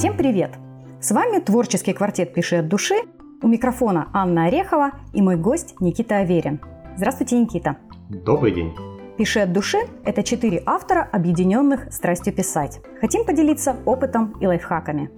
Всем 0.00 0.16
привет! 0.16 0.52
С 0.98 1.10
вами 1.10 1.40
творческий 1.40 1.92
квартет 1.92 2.32
«Пиши 2.32 2.56
от 2.56 2.68
души». 2.68 2.94
У 3.42 3.46
микрофона 3.46 4.08
Анна 4.14 4.46
Орехова 4.46 4.92
и 5.12 5.20
мой 5.20 5.36
гость 5.36 5.78
Никита 5.78 6.20
Аверин. 6.20 6.58
Здравствуйте, 6.96 7.38
Никита. 7.38 7.76
Добрый 8.08 8.52
день. 8.52 8.74
«Пиши 9.18 9.40
от 9.40 9.52
души»– 9.52 9.76
это 10.06 10.22
четыре 10.22 10.62
автора, 10.64 11.06
объединенных 11.12 11.92
страстью 11.92 12.32
писать. 12.32 12.80
Хотим 12.98 13.26
поделиться 13.26 13.76
опытом 13.84 14.32
и 14.40 14.46
лайфхаками. 14.46 15.10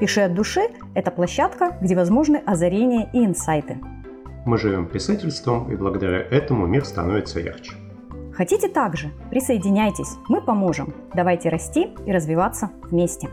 «Пиши 0.00 0.22
от 0.22 0.34
души»– 0.34 0.62
это 0.96 1.12
площадка, 1.12 1.78
где 1.80 1.94
возможны 1.94 2.38
озарения 2.44 3.08
и 3.12 3.24
инсайты. 3.24 3.78
Мы 4.46 4.58
живем 4.58 4.86
писательством, 4.86 5.70
и 5.70 5.76
благодаря 5.76 6.18
этому 6.18 6.66
мир 6.66 6.84
становится 6.84 7.38
ярче. 7.38 7.76
Хотите 8.34 8.68
также? 8.68 9.12
Присоединяйтесь, 9.30 10.16
мы 10.28 10.42
поможем. 10.42 10.92
Давайте 11.14 11.50
расти 11.50 11.90
и 12.04 12.12
развиваться 12.12 12.70
вместе. 12.90 13.28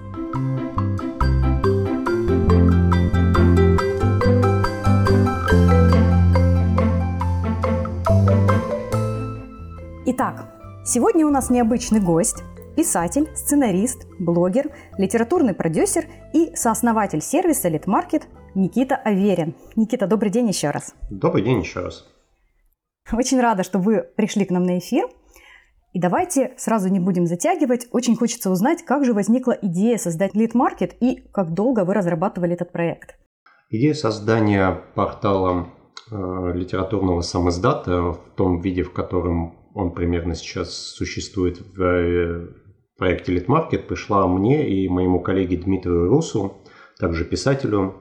Итак, 10.05 10.53
сегодня 10.85 11.25
у 11.25 11.31
нас 11.31 11.49
необычный 11.49 11.99
гость, 11.99 12.43
писатель, 12.75 13.27
сценарист, 13.33 14.05
блогер, 14.19 14.69
литературный 14.99 15.55
продюсер 15.55 16.05
и 16.33 16.55
сооснователь 16.55 17.21
сервиса 17.21 17.69
Литмаркет 17.69 18.27
Никита 18.53 18.97
Аверин. 18.97 19.55
Никита, 19.75 20.05
добрый 20.05 20.29
день 20.29 20.47
еще 20.47 20.69
раз. 20.69 20.93
Добрый 21.09 21.43
день 21.43 21.61
еще 21.61 21.79
раз. 21.79 22.10
Очень 23.13 23.41
рада, 23.41 23.63
что 23.63 23.79
вы 23.79 24.03
пришли 24.15 24.45
к 24.45 24.51
нам 24.51 24.63
на 24.63 24.77
эфир. 24.77 25.05
И 25.93 25.99
давайте 25.99 26.53
сразу 26.57 26.87
не 26.87 26.99
будем 26.99 27.27
затягивать. 27.27 27.87
Очень 27.91 28.15
хочется 28.15 28.49
узнать, 28.49 28.83
как 28.85 29.03
же 29.03 29.13
возникла 29.13 29.57
идея 29.61 29.97
создать 29.97 30.33
Lead 30.35 30.53
Market 30.53 30.93
и 31.01 31.27
как 31.33 31.53
долго 31.53 31.83
вы 31.83 31.93
разрабатывали 31.93 32.53
этот 32.53 32.71
проект. 32.71 33.15
Идея 33.69 33.93
создания 33.93 34.81
портала 34.95 35.67
э, 36.09 36.51
литературного 36.53 37.21
самоздата 37.21 38.13
в 38.13 38.19
том 38.35 38.61
виде, 38.61 38.83
в 38.83 38.93
котором 38.93 39.55
он 39.73 39.93
примерно 39.93 40.35
сейчас 40.35 40.73
существует 40.73 41.59
в 41.59 41.81
э, 41.81 42.47
проекте 42.97 43.35
Lead 43.35 43.47
Market, 43.47 43.87
пришла 43.87 44.27
мне 44.27 44.69
и 44.69 44.87
моему 44.87 45.19
коллеге 45.19 45.57
Дмитрию 45.57 46.07
Русу, 46.07 46.63
также 46.99 47.25
писателю, 47.25 48.00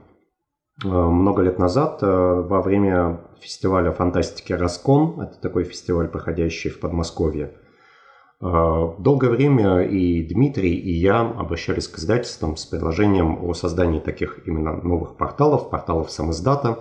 много 0.85 1.43
лет 1.43 1.59
назад 1.59 2.01
во 2.03 2.63
время 2.63 3.21
фестиваля 3.41 3.93
фантастики 3.93 4.53
«Раскон». 4.53 5.21
Это 5.21 5.39
такой 5.41 5.65
фестиваль, 5.65 6.09
проходящий 6.09 6.71
в 6.71 6.81
Подмосковье. 6.81 7.53
А, 8.43 8.95
долгое 8.99 9.31
время 9.31 9.83
и 9.83 10.23
Дмитрий, 10.23 10.75
и 10.75 10.93
я 10.93 11.21
обращались 11.21 11.89
к 11.89 11.99
издательствам 11.99 12.57
с 12.57 12.65
предложением 12.65 13.45
о 13.45 13.53
создании 13.53 14.01
таких 14.01 14.47
именно 14.47 14.77
новых 14.77 15.17
порталов, 15.17 15.69
порталов 15.69 16.11
самоздата, 16.11 16.79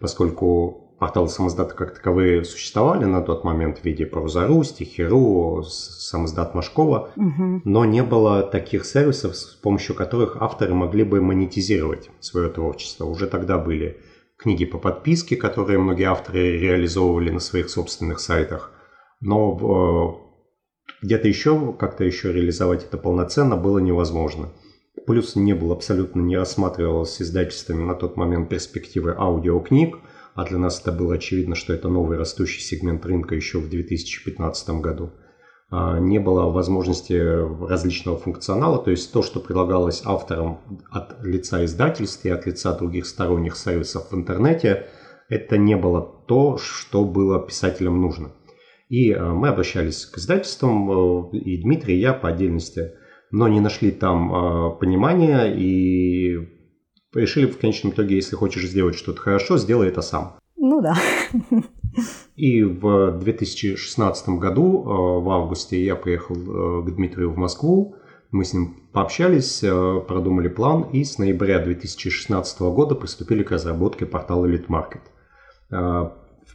поскольку 0.00 0.85
порталы 0.98 1.28
самоздата 1.28 1.74
как 1.74 1.94
таковые 1.94 2.44
существовали 2.44 3.04
на 3.04 3.20
тот 3.20 3.44
момент 3.44 3.78
в 3.78 3.84
виде 3.84 4.06
Прозару, 4.06 4.62
Стихиру, 4.64 5.62
самоздат 5.62 6.54
Машкова, 6.54 7.10
угу. 7.16 7.60
но 7.64 7.84
не 7.84 8.02
было 8.02 8.42
таких 8.42 8.86
сервисов, 8.86 9.36
с 9.36 9.54
помощью 9.54 9.94
которых 9.94 10.36
авторы 10.40 10.74
могли 10.74 11.04
бы 11.04 11.20
монетизировать 11.20 12.10
свое 12.20 12.48
творчество. 12.48 13.04
Уже 13.04 13.26
тогда 13.26 13.58
были 13.58 14.00
книги 14.38 14.64
по 14.64 14.78
подписке, 14.78 15.36
которые 15.36 15.78
многие 15.78 16.04
авторы 16.04 16.58
реализовывали 16.58 17.30
на 17.30 17.40
своих 17.40 17.68
собственных 17.68 18.20
сайтах. 18.20 18.72
Но 19.20 20.22
где-то 21.02 21.28
еще 21.28 21.74
как-то 21.78 22.04
еще 22.04 22.32
реализовать 22.32 22.84
это 22.84 22.98
полноценно 22.98 23.56
было 23.56 23.78
невозможно. 23.78 24.50
Плюс 25.06 25.36
не 25.36 25.54
было 25.54 25.74
абсолютно 25.74 26.20
не 26.20 26.36
рассматривалось 26.36 27.20
издательствами 27.20 27.82
на 27.82 27.94
тот 27.94 28.16
момент 28.16 28.48
перспективы 28.48 29.14
аудиокниг, 29.16 29.98
а 30.36 30.44
для 30.44 30.58
нас 30.58 30.80
это 30.80 30.92
было 30.92 31.14
очевидно, 31.14 31.54
что 31.54 31.72
это 31.72 31.88
новый 31.88 32.18
растущий 32.18 32.60
сегмент 32.60 33.04
рынка 33.06 33.34
еще 33.34 33.58
в 33.58 33.70
2015 33.70 34.68
году. 34.80 35.12
А, 35.70 35.98
не 35.98 36.18
было 36.18 36.50
возможности 36.50 37.14
различного 37.14 38.18
функционала, 38.18 38.78
то 38.78 38.90
есть 38.90 39.10
то, 39.12 39.22
что 39.22 39.40
предлагалось 39.40 40.02
авторам 40.04 40.60
от 40.90 41.24
лица 41.24 41.64
издательств 41.64 42.24
и 42.26 42.28
от 42.28 42.46
лица 42.46 42.76
других 42.76 43.06
сторонних 43.06 43.56
сервисов 43.56 44.10
в 44.10 44.14
интернете, 44.14 44.88
это 45.30 45.56
не 45.56 45.74
было 45.74 46.02
то, 46.28 46.58
что 46.58 47.04
было 47.04 47.40
писателям 47.40 48.02
нужно. 48.02 48.32
И 48.90 49.12
а, 49.12 49.32
мы 49.32 49.48
обращались 49.48 50.04
к 50.04 50.18
издательствам, 50.18 51.32
э, 51.32 51.36
и 51.38 51.62
Дмитрий, 51.62 51.96
и 51.96 52.00
я 52.00 52.12
по 52.12 52.28
отдельности, 52.28 52.92
но 53.30 53.48
не 53.48 53.60
нашли 53.60 53.90
там 53.90 54.34
а, 54.34 54.70
понимания 54.70 55.46
и 55.46 56.55
решили 57.14 57.46
в 57.46 57.58
конечном 57.58 57.92
итоге, 57.92 58.16
если 58.16 58.36
хочешь 58.36 58.68
сделать 58.68 58.96
что-то 58.96 59.20
хорошо, 59.20 59.58
сделай 59.58 59.88
это 59.88 60.02
сам. 60.02 60.36
Ну 60.56 60.80
да. 60.80 60.96
И 62.36 62.62
в 62.62 63.18
2016 63.18 64.28
году, 64.30 64.82
э, 64.82 65.22
в 65.22 65.30
августе, 65.30 65.82
я 65.82 65.96
приехал 65.96 66.36
э, 66.36 66.82
к 66.86 66.94
Дмитрию 66.94 67.30
в 67.30 67.36
Москву. 67.38 67.96
Мы 68.30 68.44
с 68.44 68.52
ним 68.52 68.76
пообщались, 68.92 69.62
э, 69.62 70.00
продумали 70.06 70.48
план 70.48 70.82
и 70.92 71.04
с 71.04 71.18
ноября 71.18 71.60
2016 71.60 72.60
года 72.60 72.94
приступили 72.94 73.42
к 73.42 73.50
разработке 73.50 74.04
портала 74.04 74.46
Elite 74.46 74.66
Market. 74.68 76.12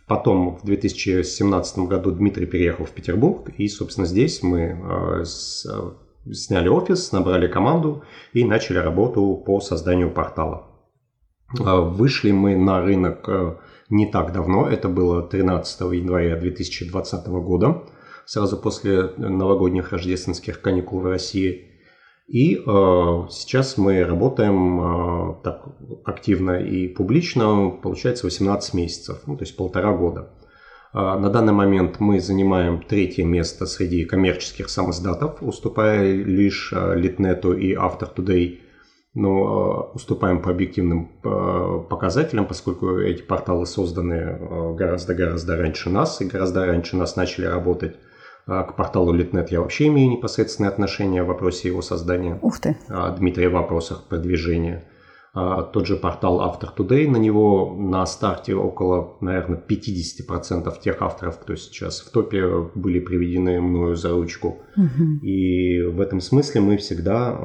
Потом 0.07 0.57
в 0.57 0.65
2017 0.65 1.79
году 1.79 2.11
Дмитрий 2.11 2.45
переехал 2.45 2.85
в 2.85 2.91
Петербург, 2.91 3.49
и, 3.57 3.67
собственно, 3.67 4.07
здесь 4.07 4.43
мы 4.43 5.23
сняли 6.29 6.67
офис, 6.67 7.11
набрали 7.11 7.47
команду 7.47 8.03
и 8.33 8.43
начали 8.43 8.77
работу 8.77 9.41
по 9.45 9.59
созданию 9.59 10.11
портала. 10.11 10.67
Вышли 11.53 12.31
мы 12.31 12.55
на 12.55 12.81
рынок 12.81 13.27
не 13.91 14.05
так 14.09 14.31
давно, 14.31 14.67
это 14.67 14.87
было 14.87 15.21
13 15.21 15.81
января 15.81 16.37
2020 16.37 17.27
года, 17.27 17.83
сразу 18.25 18.57
после 18.57 19.11
новогодних 19.17 19.91
рождественских 19.91 20.61
каникул 20.61 21.01
в 21.01 21.07
России. 21.07 21.67
И 22.27 22.55
э, 22.55 22.59
сейчас 23.29 23.77
мы 23.77 24.05
работаем 24.05 24.79
э, 24.79 25.35
так 25.43 25.65
активно 26.05 26.51
и 26.61 26.87
публично, 26.87 27.71
получается 27.83 28.25
18 28.25 28.73
месяцев, 28.73 29.23
ну, 29.25 29.35
то 29.35 29.43
есть 29.43 29.57
полтора 29.57 29.93
года. 29.93 30.31
Э, 30.93 31.17
на 31.17 31.29
данный 31.29 31.53
момент 31.53 31.99
мы 31.99 32.19
занимаем 32.19 32.81
третье 32.81 33.23
место 33.23 33.65
среди 33.65 34.05
коммерческих 34.05 34.69
самоздатов, 34.69 35.37
уступая 35.41 36.13
лишь 36.13 36.73
э, 36.75 36.95
Литнету 36.95 37.53
и 37.53 37.75
After 37.75 38.13
Today– 38.13 38.59
но 39.13 39.91
э, 39.91 39.95
уступаем 39.95 40.41
по 40.41 40.51
объективным 40.51 41.09
показателям, 41.89 42.47
поскольку 42.47 42.97
эти 42.97 43.21
порталы 43.21 43.65
созданы 43.65 44.37
гораздо-гораздо 44.77 45.57
раньше 45.57 45.89
нас, 45.89 46.21
и 46.21 46.25
гораздо 46.25 46.65
раньше 46.65 46.95
нас 46.95 47.17
начали 47.17 47.45
работать. 47.45 47.97
К 48.45 48.73
порталу 48.75 49.13
Litnet 49.13 49.47
я 49.49 49.59
вообще 49.59 49.87
имею 49.87 50.11
непосредственное 50.11 50.71
отношение 50.71 51.23
в 51.23 51.27
вопросе 51.27 51.67
его 51.67 51.81
создания. 51.81 52.39
Ух 52.41 52.59
ты. 52.59 52.77
Дмитрий 53.17 53.47
в 53.47 53.51
вопросах 53.51 54.05
продвижения. 54.07 54.85
Тот 55.33 55.87
же 55.87 55.95
портал 55.95 56.41
After 56.41 56.67
Today, 56.75 57.09
на 57.09 57.15
него 57.15 57.73
на 57.77 58.05
старте 58.05 58.53
около, 58.53 59.15
наверное, 59.21 59.57
50% 59.65 60.79
тех 60.81 61.01
авторов, 61.01 61.39
кто 61.39 61.55
сейчас 61.55 62.01
в 62.01 62.11
топе, 62.11 62.69
были 62.75 62.99
приведены 62.99 63.61
мною 63.61 63.95
за 63.95 64.11
ручку. 64.11 64.59
Угу. 64.75 65.25
И 65.25 65.83
в 65.83 66.01
этом 66.01 66.19
смысле 66.19 66.59
мы 66.59 66.75
всегда 66.75 67.39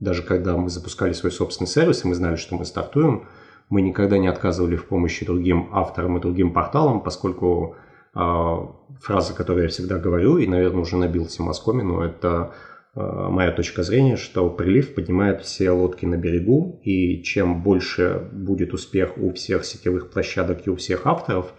даже 0.00 0.22
когда 0.22 0.56
мы 0.56 0.68
запускали 0.70 1.12
свой 1.12 1.32
собственный 1.32 1.68
сервис, 1.68 2.04
и 2.04 2.08
мы 2.08 2.14
знали, 2.14 2.36
что 2.36 2.56
мы 2.56 2.64
стартуем, 2.64 3.24
мы 3.68 3.82
никогда 3.82 4.18
не 4.18 4.28
отказывали 4.28 4.76
в 4.76 4.86
помощи 4.86 5.26
другим 5.26 5.68
авторам 5.72 6.16
и 6.16 6.20
другим 6.20 6.52
порталам, 6.52 7.02
поскольку 7.02 7.76
э, 8.14 8.56
фраза, 9.00 9.34
которую 9.34 9.64
я 9.64 9.68
всегда 9.68 9.98
говорю, 9.98 10.38
и, 10.38 10.46
наверное, 10.46 10.82
уже 10.82 10.96
набил 10.96 11.26
всем 11.26 11.48
оскомину, 11.48 12.00
это 12.00 12.52
моя 12.94 13.52
точка 13.52 13.82
зрения, 13.82 14.16
что 14.16 14.48
прилив 14.50 14.94
поднимает 14.94 15.42
все 15.42 15.70
лодки 15.70 16.04
на 16.06 16.16
берегу, 16.16 16.80
и 16.82 17.22
чем 17.22 17.62
больше 17.62 18.28
будет 18.32 18.72
успех 18.72 19.16
у 19.16 19.32
всех 19.32 19.64
сетевых 19.64 20.10
площадок 20.10 20.66
и 20.66 20.70
у 20.70 20.76
всех 20.76 21.06
авторов, 21.06 21.52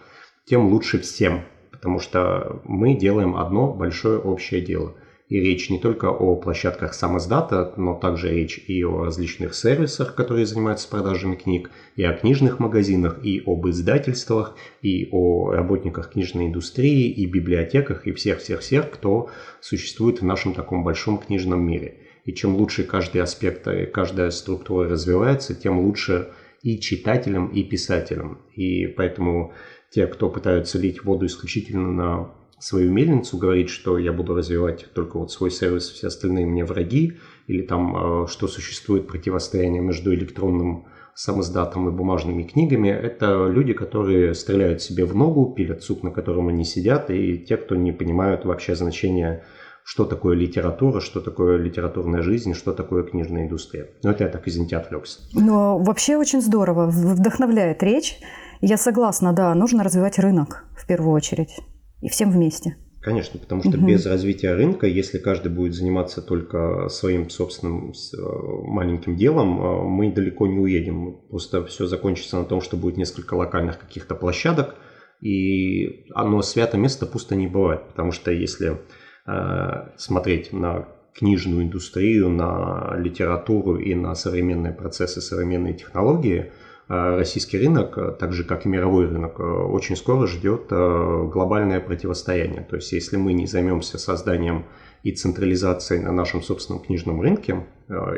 тем 0.45 0.67
лучше 0.67 0.99
всем, 0.99 1.41
потому 1.71 1.99
что 1.99 2.61
мы 2.65 2.95
делаем 2.95 3.35
одно 3.35 3.73
большое 3.73 4.19
общее 4.19 4.61
дело– 4.61 4.95
и 5.29 5.39
речь 5.39 5.69
не 5.69 5.79
только 5.79 6.07
о 6.07 6.35
площадках 6.35 6.95
самоздата, 6.95 7.73
но 7.77 7.93
также 7.93 8.31
речь 8.31 8.59
и 8.67 8.83
о 8.83 9.05
различных 9.05 9.53
сервисах, 9.53 10.15
которые 10.15 10.47
занимаются 10.47 10.89
продажами 10.89 11.35
книг, 11.35 11.69
и 11.95 12.03
о 12.03 12.13
книжных 12.13 12.59
магазинах, 12.59 13.19
и 13.23 13.41
об 13.45 13.67
издательствах, 13.67 14.55
и 14.81 15.07
о 15.11 15.51
работниках 15.51 16.11
книжной 16.11 16.47
индустрии, 16.47 17.11
и 17.11 17.27
библиотеках, 17.27 18.07
и 18.07 18.11
всех-всех-всех, 18.11 18.89
кто 18.89 19.29
существует 19.61 20.21
в 20.21 20.25
нашем 20.25 20.55
таком 20.55 20.83
большом 20.83 21.19
книжном 21.19 21.61
мире. 21.61 21.97
И 22.25 22.33
чем 22.33 22.55
лучше 22.55 22.83
каждый 22.83 23.21
аспект, 23.21 23.67
и 23.67 23.85
каждая 23.85 24.31
структура 24.31 24.89
развивается, 24.89 25.53
тем 25.53 25.79
лучше 25.79 26.29
и 26.63 26.79
читателям, 26.79 27.47
и 27.49 27.63
писателям. 27.63 28.39
И 28.55 28.87
поэтому 28.87 29.53
те, 29.91 30.07
кто 30.07 30.29
пытаются 30.29 30.79
лить 30.79 31.03
воду 31.03 31.27
исключительно 31.27 31.91
на 31.91 32.38
свою 32.59 32.91
мельницу, 32.91 33.37
говорить, 33.37 33.69
что 33.69 33.97
я 33.97 34.13
буду 34.13 34.35
развивать 34.35 34.87
только 34.93 35.17
вот 35.17 35.31
свой 35.31 35.51
сервис, 35.51 35.89
все 35.89 36.07
остальные 36.07 36.45
мне 36.45 36.65
враги, 36.65 37.17
или 37.47 37.61
там, 37.61 38.27
что 38.27 38.47
существует 38.47 39.07
противостояние 39.07 39.81
между 39.81 40.13
электронным 40.13 40.85
самоздатом 41.15 41.89
и 41.89 41.91
бумажными 41.91 42.43
книгами, 42.43 42.87
это 42.87 43.47
люди, 43.47 43.73
которые 43.73 44.33
стреляют 44.33 44.81
себе 44.81 45.03
в 45.03 45.13
ногу, 45.15 45.53
пилят 45.53 45.83
суп, 45.83 46.03
на 46.03 46.11
котором 46.11 46.47
они 46.47 46.63
сидят, 46.63 47.09
и 47.09 47.37
те, 47.37 47.57
кто 47.57 47.75
не 47.75 47.91
понимают 47.91 48.45
вообще 48.45 48.73
значения, 48.73 49.43
что 49.83 50.05
такое 50.05 50.37
литература, 50.37 51.01
что 51.01 51.19
такое 51.19 51.57
литературная 51.57 52.21
жизнь, 52.21 52.53
что 52.53 52.71
такое 52.71 53.03
книжная 53.03 53.43
индустрия. 53.43 53.87
Но 54.03 54.11
это 54.11 54.23
я 54.23 54.29
так, 54.29 54.47
извините, 54.47 54.77
отвлекся. 54.77 55.19
Но 55.33 55.79
вообще 55.79 56.15
очень 56.15 56.41
здорово, 56.41 56.85
вдохновляет 56.85 57.83
речь. 57.83 58.19
Я 58.61 58.77
согласна, 58.77 59.33
да, 59.33 59.53
нужно 59.55 59.83
развивать 59.83 60.19
рынок 60.19 60.63
в 60.77 60.87
первую 60.87 61.13
очередь. 61.13 61.57
И 62.01 62.09
всем 62.09 62.31
вместе. 62.31 62.77
Конечно, 63.01 63.39
потому 63.39 63.61
что 63.61 63.77
угу. 63.77 63.87
без 63.87 64.05
развития 64.05 64.53
рынка, 64.55 64.85
если 64.85 65.19
каждый 65.19 65.51
будет 65.51 65.73
заниматься 65.73 66.21
только 66.21 66.89
своим 66.89 67.29
собственным 67.29 67.91
э, 67.91 68.17
маленьким 68.65 69.15
делом, 69.15 69.61
э, 69.61 69.83
мы 69.83 70.11
далеко 70.11 70.47
не 70.47 70.59
уедем. 70.59 71.21
Просто 71.29 71.65
все 71.65 71.85
закончится 71.85 72.37
на 72.37 72.43
том, 72.43 72.59
что 72.59 72.75
будет 72.75 72.97
несколько 72.97 73.35
локальных 73.35 73.79
каких-то 73.79 74.15
площадок, 74.15 74.75
и 75.21 76.07
оно 76.13 76.41
свято 76.41 76.77
место 76.77 77.05
пусто 77.05 77.35
не 77.35 77.47
бывает. 77.47 77.87
Потому 77.87 78.11
что 78.11 78.31
если 78.31 78.81
э, 79.25 79.89
смотреть 79.95 80.51
на 80.51 80.89
книжную 81.13 81.63
индустрию, 81.63 82.29
на 82.29 82.95
литературу 82.97 83.77
и 83.77 83.95
на 83.95 84.13
современные 84.13 84.73
процессы, 84.73 85.21
современные 85.21 85.73
технологии– 85.73 86.51
российский 86.89 87.59
рынок, 87.59 87.97
э, 87.97 88.15
так 88.19 88.33
же 88.33 88.43
как 88.43 88.65
и 88.65 88.69
мировой 88.69 89.07
рынок, 89.07 89.39
э, 89.39 89.43
очень 89.43 89.95
скоро 89.95 90.25
ждет 90.25 90.69
глобальное 90.69 91.79
противостояние. 91.79 92.65
То 92.67 92.77
есть 92.77 92.91
если 92.91 93.15
мы 93.17 93.33
не 93.33 93.45
займемся 93.45 93.99
созданием 93.99 94.65
и 95.03 95.11
централизацией 95.11 96.01
на 96.01 96.11
нашем 96.11 96.41
собственном 96.41 96.81
книжном 96.81 97.21
рынке, 97.21 97.67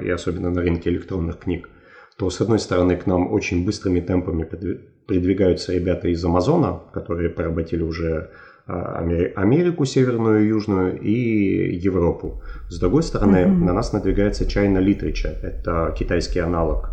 и 0.02 0.10
особенно 0.10 0.50
на 0.50 0.62
рынке 0.62 0.90
электронных 0.90 1.40
книг, 1.40 1.70
то 2.18 2.30
с 2.30 2.42
одной 2.42 2.60
стороны 2.60 2.96
к 2.96 3.06
нам 3.06 3.32
очень 3.32 3.66
быстрыми 3.66 4.00
темпами 4.00 4.48
придвигаются 5.06 5.74
ребята 5.74 6.08
из 6.08 6.24
Амазона, 6.24 6.80
которые 6.94 7.30
поработили 7.30 7.84
уже 7.84 8.32
Америку 8.66 9.86
северную 9.86 10.44
и 10.44 10.48
южную 10.48 11.00
и 11.00 11.76
Европу. 11.76 12.42
С 12.70 12.80
другой 12.80 13.04
стороны, 13.04 13.38
mm-hmm. 13.38 13.66
на 13.66 13.74
нас 13.74 13.94
надвигается 13.94 14.46
China 14.46 14.80
Literature. 14.80 15.36
Это 15.42 15.94
китайский 15.98 16.40
аналог 16.40 16.92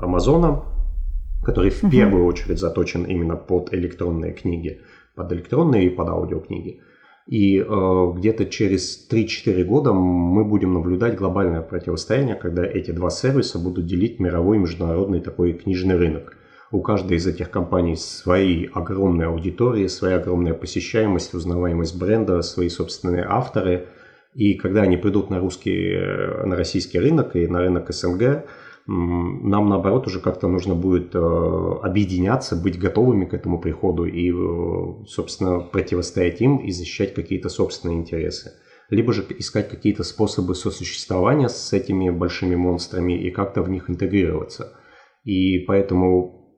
Амазона, 0.00 0.62
который 1.46 1.70
в 1.70 1.88
первую 1.88 2.24
очередь 2.26 2.58
заточен 2.58 3.04
именно 3.04 3.36
под 3.36 3.72
электронные 3.72 4.32
книги, 4.32 4.80
под 5.14 5.32
электронные 5.32 5.86
и 5.86 5.90
под 5.90 6.08
аудиокниги. 6.08 6.80
И 7.28 7.58
э, 7.58 8.12
где-то 8.16 8.46
через 8.46 9.08
3-4 9.08 9.62
года 9.62 9.92
мы 9.92 10.44
будем 10.44 10.74
наблюдать 10.74 11.14
глобальное 11.14 11.62
противостояние, 11.62 12.34
когда 12.34 12.64
эти 12.64 12.90
два 12.90 13.10
сервиса 13.10 13.60
будут 13.60 13.86
делить 13.86 14.18
мировой 14.18 14.58
международный 14.58 15.20
такой 15.20 15.52
книжный 15.52 15.96
рынок. 15.96 16.36
У 16.72 16.82
каждой 16.82 17.16
из 17.16 17.26
этих 17.28 17.50
компаний 17.50 17.94
свои 17.94 18.66
огромные 18.74 19.28
аудитории, 19.28 19.86
своя 19.86 20.16
огромная 20.16 20.54
посещаемость, 20.54 21.32
узнаваемость 21.34 21.96
бренда, 21.96 22.42
свои 22.42 22.68
собственные 22.68 23.24
авторы. 23.24 23.86
И 24.34 24.54
когда 24.54 24.82
они 24.82 24.96
придут 24.96 25.30
на 25.30 25.38
русский, 25.38 25.92
э, 25.94 26.44
на 26.44 26.56
российский 26.56 26.98
рынок 26.98 27.36
и 27.36 27.46
на 27.46 27.60
рынок 27.60 27.92
СНГ, 27.92 28.46
нам 28.86 29.68
наоборот 29.68 30.06
уже 30.06 30.20
как-то 30.20 30.46
нужно 30.46 30.76
будет 30.76 31.14
э, 31.14 31.18
объединяться, 31.18 32.54
быть 32.54 32.78
готовыми 32.78 33.24
к 33.24 33.34
этому 33.34 33.60
приходу 33.60 34.04
и, 34.04 34.30
э, 34.30 35.04
собственно, 35.06 35.60
противостоять 35.60 36.40
им 36.40 36.58
и 36.58 36.70
защищать 36.70 37.12
какие-то 37.14 37.48
собственные 37.48 37.98
интересы. 37.98 38.52
Либо 38.88 39.12
же 39.12 39.26
искать 39.38 39.68
какие-то 39.68 40.04
способы 40.04 40.54
сосуществования 40.54 41.48
с 41.48 41.72
этими 41.72 42.10
большими 42.10 42.54
монстрами 42.54 43.20
и 43.20 43.30
как-то 43.30 43.62
в 43.62 43.68
них 43.68 43.90
интегрироваться. 43.90 44.72
И 45.24 45.58
поэтому, 45.66 46.54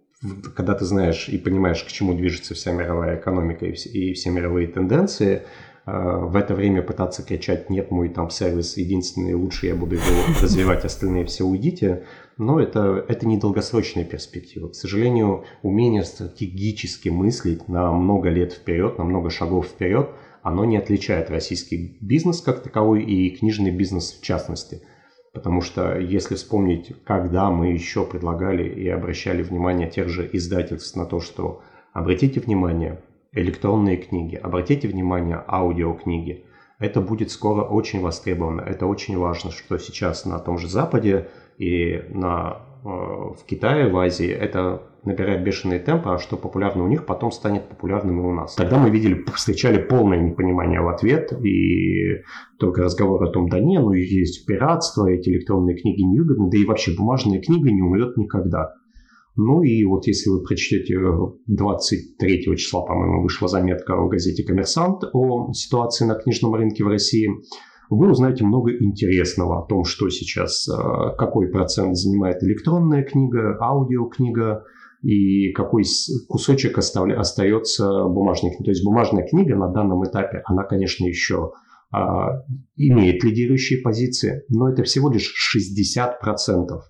когда 0.55 0.75
ты 0.75 0.85
знаешь 0.85 1.31
и 1.31 1.39
понимаешь, 1.39 1.83
к 1.83 1.89
чему 1.89 2.13
движется 2.13 2.53
вся 2.53 2.73
мировая 2.73 3.19
экономика 3.19 3.65
и 3.65 4.13
все 4.13 4.31
мировые 4.31 4.69
тенденции, 4.69 5.45
в 5.91 6.37
это 6.37 6.55
время 6.55 6.83
пытаться 6.83 7.23
кричать 7.23 7.71
«нет, 7.71 7.91
мой 7.91 8.09
там 8.09 8.31
сервис 8.31 8.77
единственный, 8.77 9.35
лучше 9.35 9.67
я 9.67 9.75
буду 9.75 9.95
его 9.95 10.05
развивать, 10.43 10.85
остальные 10.85 11.25
все 11.27 11.45
уйдите», 11.45 12.05
но 12.37 12.61
это, 12.61 13.05
это 13.09 13.27
недолгосрочная 13.27 14.05
перспектива. 14.05 14.69
К 14.69 14.75
сожалению, 14.75 15.45
умение 15.63 16.05
стратегически 16.05 17.09
мыслить 17.09 17.69
на 17.69 17.91
много 17.93 18.29
лет 18.29 18.53
вперед, 18.53 18.99
на 18.99 19.05
много 19.05 19.31
шагов 19.31 19.67
вперед, 19.67 20.11
оно 20.43 20.65
не 20.65 20.77
отличает 20.77 21.31
российский 21.31 21.99
бизнес 22.01 22.41
как 22.41 22.63
таковой 22.63 23.03
и 23.03 23.31
книжный 23.31 23.71
бизнес 23.71 24.13
в 24.13 24.23
частности. 24.23 24.83
Потому 25.33 25.61
что 25.61 25.99
если 25.99 26.37
вспомнить, 26.37 26.95
когда 27.05 27.51
мы 27.51 27.69
еще 27.69 28.05
предлагали 28.05 28.69
и 28.69 28.89
обращали 28.89 29.43
внимание 29.43 29.91
тех 29.91 30.09
же 30.09 30.29
издательств 30.33 30.97
на 30.97 31.07
то, 31.07 31.21
что 31.21 31.63
обратите 31.93 32.41
внимание, 32.41 33.01
электронные 33.33 33.97
книги. 33.97 34.37
Обратите 34.37 34.89
внимание, 34.89 35.43
аудиокниги. 35.47 36.45
Это 36.79 37.01
будет 37.01 37.31
скоро 37.31 37.63
очень 37.63 38.01
востребовано. 38.01 38.61
Это 38.61 38.87
очень 38.87 39.19
важно, 39.19 39.51
что 39.51 39.79
сейчас 39.79 40.25
на 40.25 40.39
том 40.39 40.59
же 40.59 40.69
Западе 40.69 41.29
и 41.59 42.05
на, 42.11 42.63
э, 42.85 42.89
в 42.89 43.39
Китае, 43.47 43.89
в 43.91 43.99
Азии 43.99 44.29
это 44.29 44.83
набирает 45.05 45.43
бешеные 45.43 45.81
темпы, 45.81 46.11
а 46.11 46.19
что 46.19 46.37
популярно 46.37 46.85
у 46.85 46.89
них, 46.89 47.07
потом 47.07 47.33
станет 47.33 47.69
популярным 47.69 48.21
и 48.21 48.25
у 48.25 48.33
нас. 48.33 48.55
Тогда 48.55 48.79
мы 48.79 48.91
видели, 48.91 49.25
встречали 49.35 49.83
полное 49.83 50.21
непонимание 50.21 50.81
в 50.81 50.89
ответ, 50.89 51.33
и 51.33 52.23
только 52.59 52.83
разговор 52.83 53.25
о 53.25 53.31
том, 53.31 53.49
да 53.49 53.59
не, 53.59 53.79
ну 53.81 53.93
есть 53.93 54.47
пиратство, 54.47 55.11
эти 55.11 55.31
электронные 55.31 55.77
книги 55.77 56.03
не 56.03 56.21
выгодны, 56.21 56.51
да 56.51 56.59
и 56.59 56.65
вообще 56.65 56.95
бумажная 56.97 57.41
книга 57.41 57.71
не 57.71 57.83
умрет 57.83 58.17
никогда. 58.17 58.75
Ну 59.41 59.63
и 59.63 59.85
вот 59.85 60.09
если 60.09 60.31
вы 60.31 60.43
прочтете 60.43 60.99
23 61.47 62.45
э, 62.45 62.57
числа, 62.57 62.83
по-моему, 62.83 63.23
вышла 63.23 63.47
заметка 63.47 63.95
в 63.97 64.09
газете 64.09 64.43
«Коммерсант» 64.43 65.05
о 65.13 65.53
ситуации 65.53 66.07
на 66.07 66.17
книжном 66.17 66.55
рынке 66.57 66.83
в 66.83 66.89
России, 66.89 67.31
вы 67.89 68.11
узнаете 68.11 68.45
много 68.45 68.77
интересного 68.77 69.63
о 69.63 69.67
том, 69.67 69.85
что 69.85 70.09
сейчас, 70.09 70.69
э, 70.69 70.73
какой 71.17 71.53
процент 71.53 71.97
занимает 71.97 72.43
электронная 72.43 73.05
книга, 73.05 73.57
аудиокнига, 73.61 74.65
и 75.05 75.53
какой 75.53 75.85
кусочек 76.29 76.77
оставля, 76.77 77.21
остается 77.21 77.87
бумажной 78.09 78.51
книги. 78.51 78.65
То 78.65 78.71
есть 78.73 78.85
бумажная 78.85 79.25
книга 79.25 79.55
на 79.55 79.69
данном 79.69 80.05
этапе, 80.05 80.43
она, 80.47 80.65
конечно, 80.65 81.05
еще 81.05 81.53
а, 81.93 82.43
имеет 82.75 83.23
лидирующие 83.23 83.81
позиции, 83.83 84.43
но 84.49 84.69
это 84.69 84.83
всего 84.83 85.09
лишь 85.09 85.33
60%. 85.57 86.81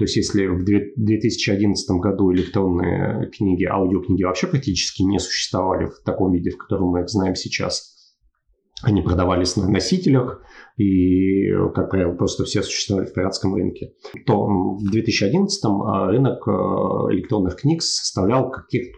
То 0.00 0.04
есть 0.04 0.16
если 0.16 0.46
в 0.46 0.64
2011 0.64 1.90
году 1.98 2.32
электронные 2.32 3.28
книги, 3.36 3.66
аудиокниги 3.66 4.22
вообще 4.22 4.46
практически 4.46 5.02
не 5.02 5.18
существовали 5.18 5.90
в 5.90 6.02
таком 6.06 6.32
виде, 6.32 6.48
в 6.48 6.56
котором 6.56 6.86
мы 6.88 7.00
их 7.00 7.10
знаем 7.10 7.34
сейчас, 7.34 8.14
они 8.82 9.02
продавались 9.02 9.56
на 9.56 9.68
носителях, 9.68 10.40
и, 10.78 11.52
как 11.74 11.90
правило, 11.90 12.14
просто 12.14 12.44
все 12.44 12.62
существовали 12.62 13.08
в 13.08 13.12
пиратском 13.12 13.54
рынке, 13.54 13.92
то 14.24 14.46
в 14.46 14.90
2011 14.90 15.64
а, 15.66 16.06
рынок 16.06 16.48
а, 16.48 17.12
электронных 17.12 17.56
книг 17.56 17.82
составлял 17.82 18.50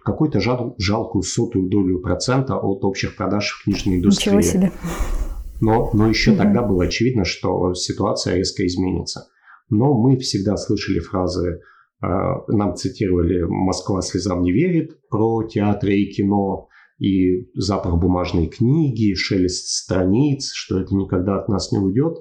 какую-то 0.05 0.39
жал, 0.39 0.77
жалкую 0.79 1.23
сотую 1.23 1.69
долю 1.69 1.99
процента 1.99 2.59
от 2.59 2.85
общих 2.85 3.17
продаж 3.17 3.51
в 3.51 3.65
книжной 3.65 3.97
индустрии. 3.97 4.37
Ничего 4.37 4.41
себе. 4.41 4.73
Но, 5.61 5.91
но 5.95 6.07
еще 6.07 6.31
угу. 6.31 6.39
тогда 6.39 6.63
было 6.63 6.85
очевидно, 6.85 7.25
что 7.25 7.75
ситуация 7.75 8.37
резко 8.37 8.65
изменится. 8.65 9.27
Но 9.73 9.95
мы 9.95 10.19
всегда 10.19 10.59
слышали 10.59 10.99
фразы, 10.99 11.63
а, 12.03 12.45
нам 12.49 12.77
цитировали 12.77 13.41
«Москва 13.41 14.03
слезам 14.03 14.43
не 14.43 14.53
верит» 14.53 14.99
про 15.09 15.45
театры 15.45 15.95
и 15.95 16.13
кино, 16.13 16.69
и 16.99 17.49
запах 17.55 17.99
бумажной 17.99 18.49
книги, 18.49 19.15
шелест 19.15 19.69
страниц, 19.69 20.53
что 20.53 20.79
это 20.79 20.95
никогда 20.95 21.39
от 21.39 21.49
нас 21.49 21.73
не 21.73 21.79
уйдет. 21.79 22.19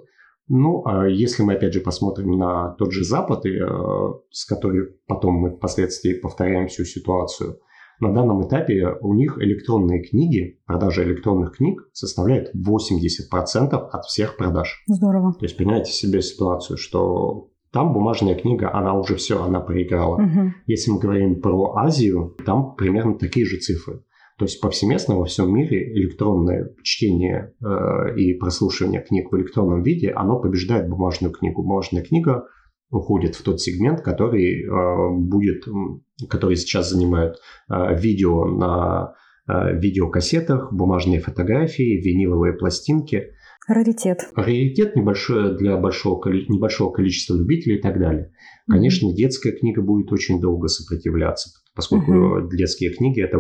Ну, 0.48 0.84
а 0.86 1.10
если 1.10 1.44
мы 1.44 1.56
опять 1.56 1.74
же 1.74 1.82
посмотрим 1.82 2.38
на 2.38 2.70
тот 2.80 2.94
же 2.94 3.04
Запад, 3.04 3.46
а, 3.46 4.14
с 4.30 4.46
которым 4.46 4.96
потом 5.06 5.36
мы 5.36 5.52
впоследствии 5.52 6.14
повторяем 6.14 6.70
всю 6.70 6.86
ситуацию– 6.86 7.60
на 8.02 8.12
данном 8.14 8.46
этапе 8.48 8.98
у 9.02 9.14
них 9.14 9.38
электронные 9.40 10.02
книги, 10.02 10.60
продажа 10.66 11.04
электронных 11.04 11.58
книг 11.58 11.88
составляет 11.94 12.52
80% 12.56 13.74
от 13.74 14.06
всех 14.06 14.38
продаж. 14.38 14.84
Здорово. 14.88 15.34
То 15.34 15.46
есть 15.46 15.56
понимаете 15.56 15.92
себе 15.92 16.22
ситуацию, 16.22 16.78
что 16.78 17.50
там 17.72 17.94
бумажная 17.94 18.36
книга, 18.36 18.74
она 18.74 18.94
уже 18.94 19.16
все, 19.16 19.42
она 19.42 19.62
проиграла. 19.62 20.16
Угу. 20.16 20.54
Если 20.66 20.92
мы 20.92 21.00
говорим 21.00 21.42
про 21.42 21.76
Азию, 21.78 22.36
там 22.46 22.76
примерно 22.76 23.18
такие 23.18 23.46
же 23.46 23.58
цифры. 23.58 24.04
То 24.38 24.46
есть 24.46 24.60
повсеместно 24.60 25.16
во 25.16 25.26
всем 25.26 25.54
мире 25.54 25.94
электронное 25.94 26.74
чтение 26.82 27.54
э, 27.64 28.16
и 28.18 28.34
прослушивание 28.34 29.02
книг 29.02 29.32
в 29.32 29.38
электронном 29.38 29.84
виде, 29.84 30.10
оно 30.10 30.40
побеждает 30.40 30.90
бумажную 30.90 31.32
книгу. 31.32 31.62
Бумажная 31.62 32.04
книга 32.04 32.48
уходит 32.92 33.36
в 33.36 33.44
тот 33.44 33.62
сегмент, 33.62 34.02
который 34.02 34.64
э, 34.64 35.18
будет, 35.18 35.66
который 36.30 36.56
сейчас 36.58 36.90
занимает 36.90 37.38
э, 37.70 37.98
видео 37.98 38.46
на 38.46 39.16
э, 39.48 39.78
видеокассетах, 39.80 40.72
бумажные 40.74 41.20
фотографии, 41.20 42.02
виниловые 42.02 42.54
пластинки. 42.54 43.32
Раритет. 43.68 44.30
Раритет 44.36 44.96
небольшой 44.96 45.58
для 45.58 45.78
большого, 45.78 46.22
небольшого 46.30 46.92
количества 46.92 47.36
любителей 47.36 47.78
и 47.78 47.82
так 47.82 47.98
далее. 48.00 48.34
Конечно, 48.68 49.14
детская 49.14 49.54
книга 49.54 49.82
будет 49.82 50.12
очень 50.12 50.42
долго 50.42 50.68
сопротивляться, 50.68 51.61
поскольку 51.76 52.12
угу. 52.12 52.50
детские 52.50 52.94
книги 52.94 53.22
это 53.22 53.40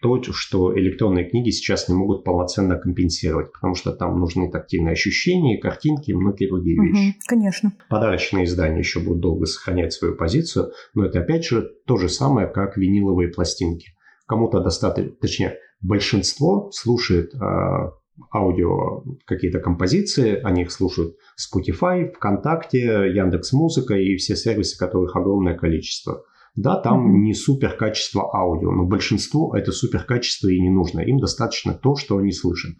то, 0.00 0.22
что 0.32 0.78
электронные 0.78 1.28
книги 1.28 1.50
сейчас 1.50 1.88
не 1.88 1.94
могут 1.94 2.24
полноценно 2.24 2.76
компенсировать, 2.76 3.52
потому 3.52 3.74
что 3.74 3.92
там 3.92 4.18
нужны 4.18 4.50
тактильные 4.50 4.92
ощущения, 4.92 5.58
картинки 5.58 6.10
и 6.10 6.14
многие 6.14 6.48
другие 6.48 6.80
угу, 6.80 6.88
вещи. 6.88 7.16
Конечно. 7.26 7.72
Подарочные 7.88 8.44
издания 8.44 8.78
еще 8.78 9.00
будут 9.00 9.20
долго 9.20 9.46
сохранять 9.46 9.92
свою 9.92 10.14
позицию, 10.14 10.72
но 10.94 11.06
это 11.06 11.20
опять 11.20 11.44
же 11.44 11.70
то 11.86 11.96
же 11.96 12.08
самое, 12.08 12.46
как 12.46 12.76
виниловые 12.76 13.28
пластинки. 13.28 13.94
Кому-то 14.26 14.60
достаточно, 14.60 15.12
точнее, 15.20 15.58
большинство 15.80 16.70
слушает 16.70 17.34
а, 17.34 17.92
аудио 18.32 19.04
какие-то 19.26 19.58
композиции, 19.58 20.40
они 20.42 20.62
их 20.62 20.72
слушают 20.72 21.16
Spotify, 21.36 22.12
ВКонтакте, 22.12 23.10
Яндекс 23.12 23.52
Музыка 23.52 23.94
и 23.94 24.16
все 24.16 24.36
сервисы, 24.36 24.78
которых 24.78 25.16
огромное 25.16 25.56
количество. 25.56 26.24
Да, 26.54 26.76
там 26.76 27.06
mm-hmm. 27.06 27.20
не 27.20 27.34
супер 27.34 27.76
качество 27.76 28.30
аудио, 28.34 28.72
но 28.72 28.84
большинству 28.84 29.54
это 29.54 29.72
супер 29.72 30.04
качество 30.04 30.48
и 30.48 30.60
не 30.60 30.68
нужно. 30.68 31.00
Им 31.00 31.18
достаточно 31.18 31.72
то, 31.72 31.96
что 31.96 32.18
они 32.18 32.32
слышат. 32.32 32.76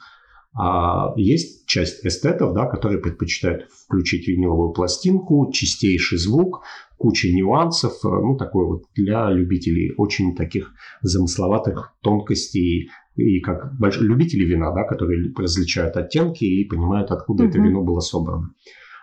А 0.55 1.15
есть 1.17 1.67
часть 1.67 2.05
эстетов, 2.05 2.53
да, 2.53 2.67
которые 2.67 3.01
предпочитают 3.01 3.71
включить 3.71 4.29
виниловую 4.29 4.73
пластинку, 4.73 5.51
чистейший 5.51 6.19
звук, 6.19 6.63
куча 6.99 7.33
нюансов, 7.33 7.93
э, 8.05 8.09
ну, 8.09 8.37
такой 8.37 8.67
вот 8.67 8.83
для 8.95 9.31
любителей 9.31 9.95
очень 9.97 10.37
таких 10.37 10.75
замысловатых 11.01 11.95
тонкостей 12.03 12.91
и 13.17 13.41
как 13.41 13.79
больш... 13.79 13.99
любители 13.99 14.45
вина, 14.45 14.73
да, 14.73 14.85
которые 14.85 15.33
различают 15.35 15.97
оттенки 15.97 16.45
и 16.45 16.65
понимают, 16.67 17.11
откуда 17.11 17.45
угу. 17.45 17.51
это 17.51 17.59
вино 17.59 17.83
было 17.83 18.01
собрано. 18.01 18.55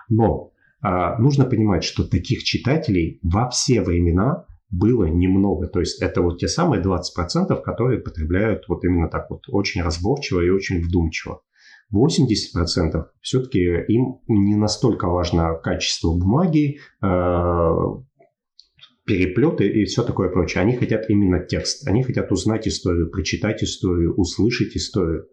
Но 0.08 0.52
а, 0.82 1.18
нужно 1.18 1.46
понимать, 1.46 1.84
что 1.84 2.08
таких 2.08 2.44
читателей 2.44 3.20
во 3.24 3.50
все 3.50 3.82
времена 3.82 4.46
было 4.70 5.06
немного. 5.06 5.68
То 5.68 5.80
есть 5.80 6.02
это 6.02 6.22
вот 6.22 6.40
те 6.40 6.48
самые 6.48 6.82
20%, 6.82 7.62
которые 7.62 8.00
потребляют 8.00 8.66
вот 8.68 8.84
именно 8.84 9.10
так 9.10 9.30
вот 9.30 9.44
очень 9.50 9.82
разборчиво 9.82 10.42
и 10.42 10.50
очень 10.50 10.82
вдумчиво. 10.84 11.42
80% 11.94 13.06
все-таки 13.22 13.60
им 13.88 14.20
не 14.28 14.56
настолько 14.56 15.08
важно 15.08 15.56
качество 15.56 16.14
бумаги, 16.14 16.80
а, 17.02 17.74
переплеты 19.06 19.68
и 19.68 19.86
все 19.86 20.04
такое 20.04 20.30
прочее. 20.30 20.62
Они 20.62 20.76
хотят 20.76 21.10
именно 21.10 21.40
текст. 21.40 21.88
Они 21.88 22.04
хотят 22.04 22.32
узнать 22.32 22.68
историю, 22.68 23.10
прочитать 23.10 23.64
историю, 23.64 24.14
услышать 24.16 24.76
историю. 24.78 25.28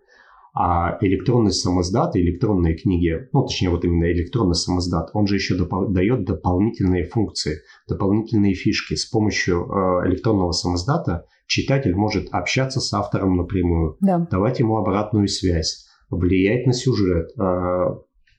А 0.59 0.97
электронный 1.03 1.53
самоздат 1.53 2.17
и 2.17 2.21
электронные 2.23 2.77
книги, 2.77 3.29
ну, 3.35 3.43
точнее, 3.43 3.69
вот 3.69 3.85
именно 3.85 4.11
электронный 4.11 4.55
самоздат, 4.55 5.11
он 5.13 5.27
же 5.27 5.35
еще 5.35 5.55
допол- 5.55 5.89
дает 5.89 6.25
дополнительные 6.25 7.05
функции, 7.05 7.59
дополнительные 7.87 8.55
фишки. 8.55 8.95
С 8.95 9.05
помощью 9.05 9.67
э, 9.67 10.09
электронного 10.09 10.53
самоздата 10.53 11.27
читатель 11.47 11.95
может 11.95 12.29
общаться 12.33 12.81
с 12.81 12.91
автором 12.95 13.37
напрямую, 13.37 13.99
да. 14.01 14.27
давать 14.31 14.59
ему 14.59 14.79
обратную 14.79 15.29
связь, 15.29 15.85
влиять 16.09 16.67
на 16.67 16.73
сюжет, 16.73 17.33
э, 17.39 17.85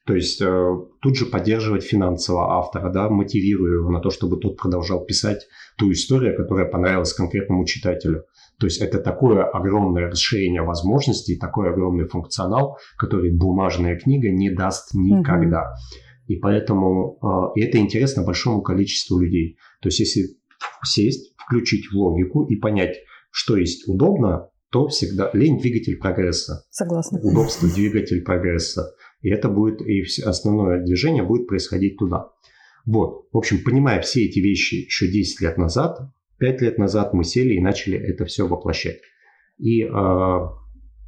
то 0.07 0.15
есть 0.15 0.41
э, 0.41 0.75
тут 1.01 1.17
же 1.17 1.25
поддерживать 1.25 1.83
финансово 1.83 2.57
автора, 2.57 2.89
да, 2.89 3.09
мотивируя 3.09 3.79
его 3.79 3.91
на 3.91 3.99
то, 3.99 4.09
чтобы 4.09 4.37
тот 4.37 4.57
продолжал 4.57 5.05
писать 5.05 5.45
ту 5.77 5.91
историю, 5.91 6.35
которая 6.35 6.65
понравилась 6.65 7.13
конкретному 7.13 7.65
читателю. 7.65 8.23
То 8.59 8.65
есть 8.65 8.81
это 8.81 8.99
такое 8.99 9.43
огромное 9.43 10.09
расширение 10.09 10.63
возможностей, 10.63 11.37
такой 11.37 11.69
огромный 11.69 12.07
функционал, 12.07 12.77
который 12.97 13.31
бумажная 13.31 13.97
книга 13.97 14.29
не 14.29 14.49
даст 14.49 14.93
никогда. 14.93 15.73
И 16.25 16.35
поэтому 16.37 17.19
э, 17.55 17.61
это 17.61 17.77
интересно 17.77 18.23
большому 18.23 18.61
количеству 18.61 19.19
людей. 19.19 19.57
То 19.81 19.89
есть 19.89 19.99
если 19.99 20.37
сесть, 20.83 21.33
включить 21.37 21.91
в 21.91 21.95
логику 21.95 22.45
и 22.45 22.55
понять, 22.55 22.97
что 23.31 23.55
есть 23.57 23.87
удобно, 23.87 24.49
то 24.71 24.87
всегда 24.87 25.29
лень 25.33 25.59
двигатель 25.59 25.97
прогресса. 25.97 26.63
Согласна. 26.69 27.19
Удобство 27.21 27.69
двигатель 27.69 28.23
прогресса. 28.23 28.91
И 29.21 29.29
это 29.29 29.49
будет, 29.49 29.81
и 29.81 30.03
основное 30.25 30.83
движение 30.83 31.23
будет 31.23 31.47
происходить 31.47 31.97
туда. 31.97 32.29
Вот. 32.85 33.27
В 33.31 33.37
общем, 33.37 33.63
понимая 33.63 34.01
все 34.01 34.25
эти 34.25 34.39
вещи 34.39 34.75
еще 34.75 35.07
10 35.07 35.41
лет 35.41 35.57
назад, 35.57 35.99
5 36.39 36.61
лет 36.61 36.77
назад 36.77 37.13
мы 37.13 37.23
сели 37.23 37.55
и 37.55 37.61
начали 37.61 37.97
это 37.97 38.25
все 38.25 38.47
воплощать. 38.47 38.99
И 39.57 39.83
э, 39.83 39.89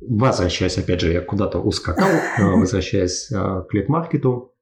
возвращаясь, 0.01 0.77
опять 0.77 1.01
же, 1.01 1.11
я 1.11 1.21
куда-то 1.21 1.59
ускакал, 1.59 2.09
э, 2.09 2.43
возвращаясь 2.59 3.31
э, 3.31 3.63
к 3.67 3.73
лид-маркету, 3.73 4.53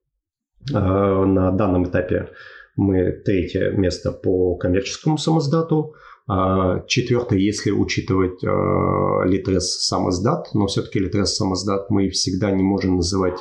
на 0.70 1.52
данном 1.52 1.84
этапе 1.84 2.30
мы 2.76 3.12
третье 3.24 3.70
место 3.70 4.12
по 4.12 4.56
коммерческому 4.56 5.16
самоздату, 5.16 5.94
а, 6.26 6.80
Четвертое, 6.86 7.38
если 7.38 7.70
учитывать 7.70 8.44
Litres 8.44 9.60
самоздат, 9.60 10.48
но 10.52 10.66
все-таки 10.66 10.98
Litres 10.98 11.26
самоздат 11.26 11.88
мы 11.90 12.10
всегда 12.10 12.50
не 12.50 12.62
можем 12.62 12.96
называть 12.96 13.38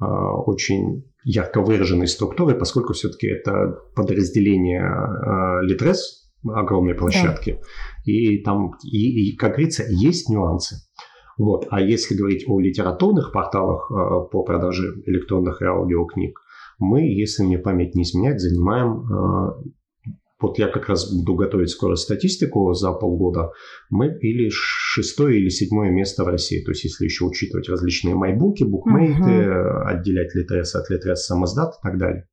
очень 0.00 1.04
ярко 1.22 1.60
выраженной 1.60 2.08
структурой, 2.08 2.56
поскольку 2.56 2.94
все-таки 2.94 3.28
это 3.28 3.78
подразделение 3.94 4.82
Litres, 5.70 6.23
огромной 6.44 6.94
площадки, 6.94 7.60
да. 7.60 8.12
и 8.12 8.38
там, 8.42 8.72
и, 8.82 9.30
и, 9.30 9.36
как 9.36 9.52
говорится, 9.52 9.84
есть 9.88 10.28
нюансы. 10.28 10.76
Вот. 11.36 11.66
А 11.70 11.80
если 11.80 12.14
говорить 12.14 12.44
о 12.46 12.60
литературных 12.60 13.32
порталах 13.32 13.90
э, 13.90 13.94
по 14.30 14.44
продаже 14.44 15.02
электронных 15.06 15.62
и 15.62 15.64
аудиокниг, 15.64 16.38
мы, 16.78 17.02
если 17.02 17.42
мне 17.42 17.58
память 17.58 17.94
не 17.94 18.02
изменяет, 18.02 18.40
занимаем 18.40 19.04
э, 19.10 19.70
вот 20.40 20.58
я 20.58 20.68
как 20.68 20.88
раз 20.88 21.12
буду 21.12 21.34
готовить 21.34 21.70
скоро 21.70 21.94
статистику 21.94 22.72
за 22.74 22.92
полгода, 22.92 23.50
мы 23.88 24.08
или 24.20 24.50
шестое 24.52 25.38
или 25.38 25.48
седьмое 25.48 25.90
место 25.90 26.24
в 26.24 26.28
России. 26.28 26.62
То 26.62 26.72
есть, 26.72 26.84
если 26.84 27.04
еще 27.04 27.24
учитывать 27.24 27.68
различные 27.68 28.14
майбуки, 28.14 28.64
букмейты, 28.64 29.22
uh-huh. 29.22 29.82
отделять 29.86 30.34
Литрес 30.34 30.74
от 30.74 30.90
Литрес 30.90 31.24
самоздат 31.24 31.74
и 31.74 31.82
так 31.82 31.98
далее. 31.98 32.28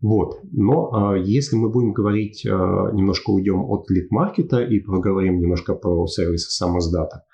Вот. 0.00 0.40
Но 0.50 1.14
э, 1.14 1.22
если 1.24 1.56
мы 1.56 1.68
будем 1.68 1.92
говорить, 1.92 2.44
э, 2.46 2.48
немножко 2.48 3.30
уйдем 3.30 3.64
от 3.64 3.90
лид-маркета 3.90 4.62
и 4.62 4.80
поговорим 4.80 5.40
немножко 5.40 5.74
про 5.74 6.06
сервисы 6.06 6.50
самоздата, 6.50 7.24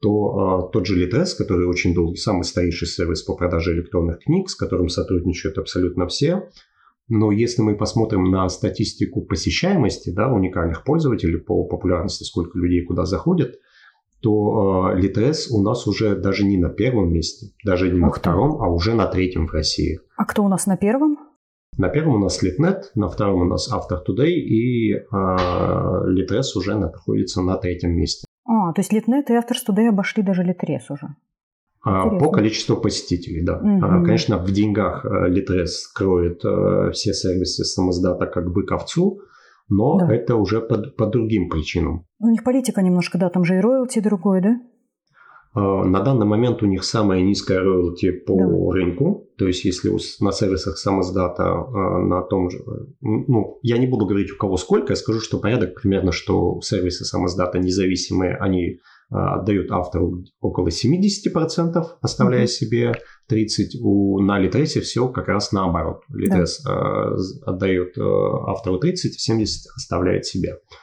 то 0.00 0.68
э, 0.68 0.72
тот 0.72 0.86
же 0.86 1.04
Litres, 1.04 1.36
который 1.36 1.66
очень 1.66 1.94
долгий, 1.94 2.16
самый 2.16 2.44
старейший 2.44 2.86
сервис 2.86 3.22
по 3.22 3.34
продаже 3.34 3.72
электронных 3.72 4.20
книг, 4.20 4.50
с 4.50 4.54
которым 4.54 4.88
сотрудничают 4.88 5.58
абсолютно 5.58 6.06
все, 6.06 6.48
но 7.08 7.32
если 7.32 7.62
мы 7.62 7.76
посмотрим 7.76 8.30
на 8.30 8.48
статистику 8.48 9.22
посещаемости 9.22 10.10
да, 10.10 10.32
уникальных 10.32 10.84
пользователей 10.84 11.38
по 11.38 11.64
популярности, 11.64 12.24
сколько 12.24 12.58
людей 12.58 12.84
куда 12.84 13.04
заходят, 13.04 13.56
то 14.22 14.92
э, 14.94 15.00
Litres 15.00 15.48
у 15.50 15.60
нас 15.60 15.86
уже 15.86 16.14
даже 16.14 16.44
не 16.44 16.56
на 16.56 16.68
первом 16.68 17.12
месте, 17.12 17.48
даже 17.64 17.90
не 17.90 17.98
на 17.98 18.08
Ух 18.08 18.18
втором, 18.18 18.62
а 18.62 18.70
уже 18.70 18.94
на 18.94 19.06
третьем 19.06 19.46
в 19.48 19.52
России. 19.52 19.98
А 20.16 20.24
кто 20.24 20.44
у 20.44 20.48
нас 20.48 20.66
на 20.66 20.76
первом? 20.76 21.18
На 21.78 21.88
первом 21.88 22.16
у 22.16 22.18
нас 22.18 22.42
Litnet, 22.42 22.82
на 22.94 23.08
втором 23.08 23.42
у 23.42 23.44
нас 23.44 23.72
After 23.72 23.98
Today, 24.06 24.30
и 24.30 24.92
э, 24.92 25.02
Litres 25.10 26.56
уже 26.56 26.76
находится 26.76 27.40
на 27.40 27.56
третьем 27.56 27.92
месте. 27.92 28.26
А, 28.44 28.72
то 28.72 28.80
есть 28.80 28.92
Litnet 28.92 29.24
и 29.28 29.32
After 29.32 29.56
Today 29.68 29.88
обошли 29.88 30.22
даже 30.22 30.42
Litres 30.42 30.82
уже. 30.90 31.14
А, 31.84 32.04
Интересно. 32.04 32.18
По 32.18 32.30
количеству 32.30 32.76
посетителей, 32.76 33.42
да. 33.42 33.56
Угу. 33.56 34.04
Конечно, 34.04 34.38
в 34.38 34.50
деньгах 34.50 35.04
Литрес 35.04 35.88
кроет 35.88 36.42
все 36.92 37.12
сервисы 37.12 37.64
самоздата 37.64 38.26
как 38.26 38.52
бы 38.52 38.64
ковцу, 38.64 39.20
но 39.68 39.98
да. 39.98 40.14
это 40.14 40.36
уже 40.36 40.60
по, 40.60 40.76
по 40.76 41.06
другим 41.06 41.48
причинам. 41.48 42.04
У 42.20 42.28
них 42.28 42.44
политика 42.44 42.82
немножко, 42.82 43.18
да, 43.18 43.30
там 43.30 43.44
же 43.44 43.56
и 43.56 43.60
роялти 43.60 44.00
другой, 44.00 44.42
да? 44.42 44.60
А, 45.54 45.84
на 45.84 46.00
данный 46.00 46.26
момент 46.26 46.62
у 46.62 46.66
них 46.66 46.84
самая 46.84 47.20
низкая 47.20 47.60
роялти 47.60 48.10
по 48.10 48.36
да. 48.36 48.72
рынку. 48.72 49.28
То 49.36 49.46
есть, 49.46 49.64
если 49.64 49.90
на 50.20 50.32
сервисах 50.32 50.78
самоздата 50.78 51.44
а, 51.44 51.98
на 51.98 52.22
том 52.22 52.50
же... 52.50 52.58
Ну, 53.00 53.58
я 53.62 53.78
не 53.78 53.86
буду 53.86 54.06
говорить, 54.06 54.32
у 54.32 54.36
кого 54.36 54.56
сколько, 54.56 54.92
я 54.92 54.96
скажу, 54.96 55.20
что 55.20 55.38
порядок 55.38 55.80
примерно, 55.80 56.12
что 56.12 56.60
сервисы 56.62 57.04
самоздата 57.04 57.58
независимые, 57.58 58.36
они 58.36 58.78
а, 59.10 59.40
отдают 59.40 59.70
автору 59.70 60.24
около 60.40 60.68
70%, 60.68 61.84
оставляя 62.00 62.44
mm-hmm. 62.44 62.46
себе 62.46 62.94
30%. 63.30 63.46
У, 63.82 64.20
на 64.20 64.38
Литресе 64.38 64.80
все 64.80 65.08
как 65.08 65.28
раз 65.28 65.52
наоборот. 65.52 66.02
Литрес 66.08 66.62
да. 66.64 67.14
отдает 67.44 67.98
автору 67.98 68.80
30%, 68.80 68.92
70% 69.30 69.44
оставляет 69.76 70.24
себе. 70.24 70.52
Э, 70.52 70.81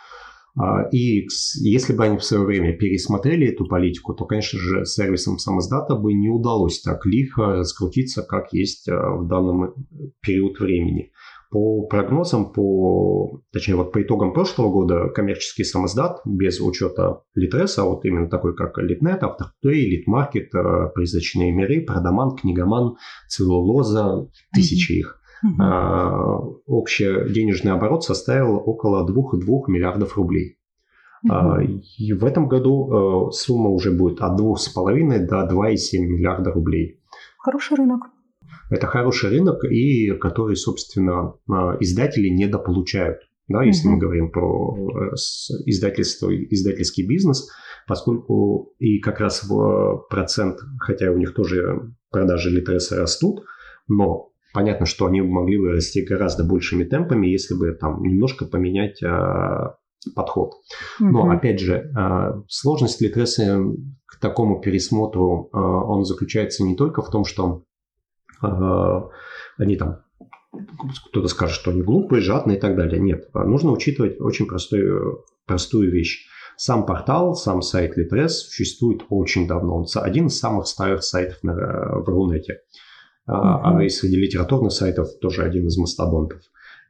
и 0.91 1.27
если 1.61 1.93
бы 1.93 2.03
они 2.05 2.17
в 2.17 2.23
свое 2.23 2.43
время 2.43 2.77
пересмотрели 2.77 3.47
эту 3.47 3.65
политику, 3.65 4.13
то, 4.13 4.25
конечно 4.25 4.59
же, 4.59 4.85
сервисам 4.85 5.37
самоздата 5.37 5.95
бы 5.95 6.13
не 6.13 6.29
удалось 6.29 6.81
так 6.81 7.05
лихо 7.05 7.57
раскрутиться, 7.57 8.23
как 8.23 8.51
есть 8.53 8.87
в 8.87 9.27
данном 9.27 9.73
период 10.21 10.59
времени. 10.59 11.11
По 11.51 11.87
прогнозам, 11.87 12.53
по, 12.53 13.41
точнее, 13.51 13.75
вот 13.75 13.91
по 13.91 14.03
итогам 14.03 14.33
прошлого 14.33 14.69
года 14.69 15.09
коммерческий 15.09 15.63
самоздат 15.63 16.21
без 16.23 16.61
учета 16.61 17.21
Литреса, 17.33 17.85
вот 17.85 18.05
именно 18.05 18.29
такой, 18.29 18.55
как 18.55 18.77
Литнет, 18.77 19.23
Автоплей, 19.23 19.89
Литмаркет, 19.89 20.51
Призрачные 20.93 21.51
миры, 21.51 21.81
Продаман, 21.81 22.35
Книгоман, 22.35 22.97
Целлулоза, 23.27 24.29
тысячи 24.53 24.91
их. 24.91 25.18
Uh-huh. 25.45 26.61
Общий 26.67 27.31
денежный 27.33 27.71
оборот 27.71 28.03
составил 28.03 28.57
около 28.57 29.07
2,2 29.09 29.63
миллиардов 29.67 30.17
рублей. 30.17 30.57
Uh-huh. 31.27 31.81
И 31.97 32.13
в 32.13 32.25
этом 32.25 32.47
году 32.47 33.29
сумма 33.31 33.69
уже 33.69 33.91
будет 33.91 34.21
от 34.21 34.39
2,5 34.39 35.25
до 35.27 35.47
2,7 35.47 35.99
миллиарда 35.99 36.51
рублей. 36.51 36.99
Хороший 37.37 37.77
рынок. 37.77 38.01
Это 38.69 38.87
хороший 38.87 39.29
рынок, 39.29 39.63
и 39.63 40.11
который, 40.11 40.55
собственно, 40.55 41.33
а, 41.49 41.77
издатели 41.79 42.29
недополучают. 42.29 43.19
Да, 43.47 43.63
если 43.63 43.87
угу. 43.87 43.95
мы 43.95 43.99
говорим 43.99 44.31
про 44.31 44.77
э, 44.77 45.15
издательство, 45.65 46.29
издательский 46.31 47.07
бизнес, 47.07 47.49
поскольку 47.87 48.75
и 48.77 48.99
как 48.99 49.19
раз 49.19 49.43
в 49.43 50.05
процент, 50.07 50.59
хотя 50.79 51.11
у 51.11 51.17
них 51.17 51.33
тоже 51.33 51.95
продажи 52.11 52.51
Литреса 52.51 52.99
растут, 52.99 53.43
но 53.87 54.28
понятно, 54.53 54.85
что 54.85 55.05
они 55.05 55.21
могли 55.21 55.57
бы 55.57 55.71
расти 55.71 56.01
гораздо 56.01 56.43
большими 56.43 56.83
темпами, 56.83 57.27
если 57.27 57.55
бы 57.55 57.71
там 57.73 58.01
немножко 58.01 58.45
поменять 58.45 59.01
а, 59.03 59.77
подход. 60.15 60.53
Угу. 60.99 61.09
Но 61.09 61.29
опять 61.29 61.59
же, 61.59 61.91
а, 61.95 62.41
сложность 62.47 63.01
Литреса 63.01 63.61
к 64.05 64.19
такому 64.19 64.61
пересмотру, 64.61 65.49
а, 65.51 65.59
он 65.59 66.05
заключается 66.05 66.63
не 66.63 66.75
только 66.75 67.01
в 67.01 67.09
том, 67.09 67.25
что 67.25 67.63
они 68.41 69.75
там 69.75 69.99
кто-то 71.09 71.27
скажет, 71.27 71.55
что 71.55 71.71
они 71.71 71.81
глупые, 71.81 72.21
жадные 72.21 72.57
и 72.57 72.59
так 72.59 72.77
далее. 72.77 73.01
Нет, 73.01 73.29
нужно 73.33 73.71
учитывать 73.71 74.19
очень 74.21 74.45
простую, 74.45 75.25
простую 75.45 75.91
вещь. 75.91 76.25
Сам 76.55 76.85
портал, 76.85 77.35
сам 77.35 77.61
сайт 77.61 77.97
Litres 77.97 78.29
существует 78.29 79.03
очень 79.09 79.45
давно. 79.45 79.75
Он 79.75 79.85
один 79.95 80.27
из 80.27 80.39
самых 80.39 80.67
старых 80.67 81.03
сайтов 81.03 81.43
на, 81.43 81.53
в 81.53 82.07
Рунете. 82.07 82.53
Uh-huh. 82.53 82.88
А 83.31 83.83
и 83.83 83.89
среди 83.89 84.15
литературных 84.15 84.71
сайтов 84.71 85.07
тоже 85.19 85.43
один 85.43 85.67
из 85.67 85.77
мастодонтов. 85.77 86.41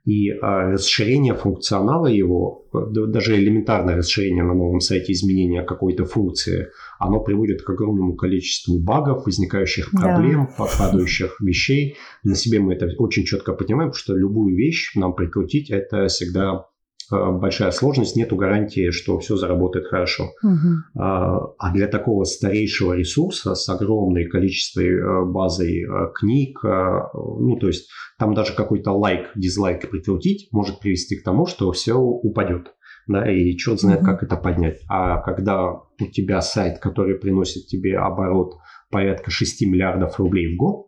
И 0.06 0.32
а, 0.32 0.72
расширение 0.72 1.36
функционала 1.36 2.08
его, 2.08 2.66
даже 2.72 3.38
элементарное 3.38 3.98
расширение 3.98 4.44
на 4.44 4.54
новом 4.54 4.80
сайте 4.80 5.12
изменения 5.12 5.62
какой-то 5.62 6.06
функции, 6.06 6.70
оно 7.00 7.20
приводит 7.20 7.62
к 7.62 7.70
огромному 7.70 8.16
количеству 8.16 8.80
багов, 8.80 9.26
возникающих 9.26 9.92
проблем, 9.92 10.50
да. 10.58 10.66
падающих 10.80 11.40
вещей. 11.42 11.98
На 12.24 12.36
себе 12.36 12.60
мы 12.60 12.74
это 12.74 12.90
очень 12.98 13.26
четко 13.26 13.54
понимаем, 13.54 13.92
что 13.92 14.16
любую 14.16 14.56
вещь 14.56 14.94
нам 14.96 15.14
прикрутить 15.14 15.70
это 15.70 16.08
всегда 16.08 16.66
большая 17.12 17.72
сложность, 17.72 18.16
нету 18.16 18.36
гарантии, 18.36 18.92
что 18.92 19.20
все 19.20 19.36
заработает 19.36 19.88
хорошо. 19.88 20.32
Угу. 20.44 21.02
А 21.02 21.74
для 21.74 21.88
такого 21.88 22.24
старейшего 22.24 22.94
ресурса 22.94 23.56
с 23.56 23.68
огромной 23.70 24.26
количеством 24.26 24.84
э, 24.84 25.26
базой 25.26 25.84
э, 25.84 26.12
книг, 26.14 26.60
ну 26.64 27.58
то 27.60 27.68
есть 27.68 27.90
там 28.18 28.34
даже 28.34 28.54
какой-то 28.54 28.92
лайк, 28.92 29.32
дизлайк 29.36 29.90
прикрутить 29.90 30.50
может 30.52 30.80
привести 30.80 31.18
к 31.18 31.24
тому, 31.24 31.46
что 31.46 31.72
все 31.72 31.94
упадет. 31.96 32.74
Да, 33.08 33.30
и 33.32 33.56
черт 33.58 33.80
знает, 33.80 34.02
угу. 34.02 34.08
как 34.08 34.24
это 34.24 34.36
поднять. 34.36 34.82
А 34.88 35.20
когда 35.22 35.72
у 35.72 36.06
тебя 36.12 36.42
сайт, 36.42 36.80
который 36.80 37.16
приносит 37.16 37.66
тебе 37.66 37.98
оборот 37.98 38.54
порядка 38.92 39.32
6 39.32 39.66
миллиардов 39.66 40.20
рублей 40.20 40.54
в 40.54 40.58
год, 40.58 40.88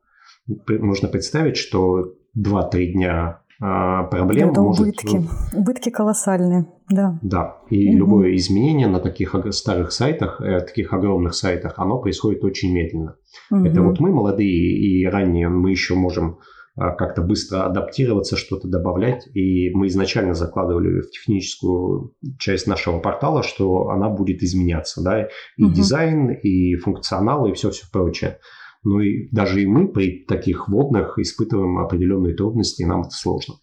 можно 0.67 1.07
представить, 1.07 1.57
что 1.57 2.13
2-3 2.37 2.91
дня 2.93 3.41
проблем 3.61 4.51
Это 4.51 4.61
может... 4.61 4.81
убытки. 4.81 5.21
Убытки 5.53 5.89
колоссальные, 5.89 6.65
да. 6.89 7.19
Да, 7.21 7.57
и 7.69 7.89
угу. 7.89 7.97
любое 7.97 8.35
изменение 8.35 8.87
на 8.87 8.99
таких 8.99 9.35
старых 9.51 9.91
сайтах, 9.91 10.41
э, 10.41 10.61
таких 10.61 10.93
огромных 10.93 11.35
сайтах, 11.35 11.75
оно 11.77 11.99
происходит 11.99 12.43
очень 12.43 12.73
медленно. 12.73 13.15
Угу. 13.51 13.65
Это 13.65 13.81
вот 13.81 13.99
мы 13.99 14.11
молодые 14.11 14.49
и 14.49 15.05
ранние, 15.05 15.49
мы 15.49 15.69
еще 15.69 15.93
можем 15.93 16.39
а, 16.75 16.91
как-то 16.91 17.21
быстро 17.21 17.65
адаптироваться, 17.65 18.37
что-то 18.37 18.67
добавлять. 18.67 19.27
И 19.35 19.69
мы 19.73 19.87
изначально 19.87 20.33
закладывали 20.33 21.01
в 21.01 21.11
техническую 21.11 22.15
часть 22.39 22.65
нашего 22.65 22.99
портала, 22.99 23.43
что 23.43 23.89
она 23.89 24.09
будет 24.09 24.41
изменяться, 24.41 25.03
да, 25.03 25.27
и 25.57 25.63
угу. 25.63 25.73
дизайн, 25.73 26.31
и 26.31 26.75
функционал, 26.75 27.45
и 27.45 27.53
все-все 27.53 27.85
прочее. 27.91 28.39
Ну 28.83 28.99
и 28.99 29.29
даже 29.31 29.61
и 29.61 29.67
мы 29.67 29.87
при 29.87 30.25
таких 30.25 30.67
водных 30.67 31.19
испытываем 31.19 31.77
определенные 31.77 32.35
трудности, 32.35 32.81
и 32.81 32.85
нам 32.85 33.01
это 33.01 33.11
сложно. 33.11 33.55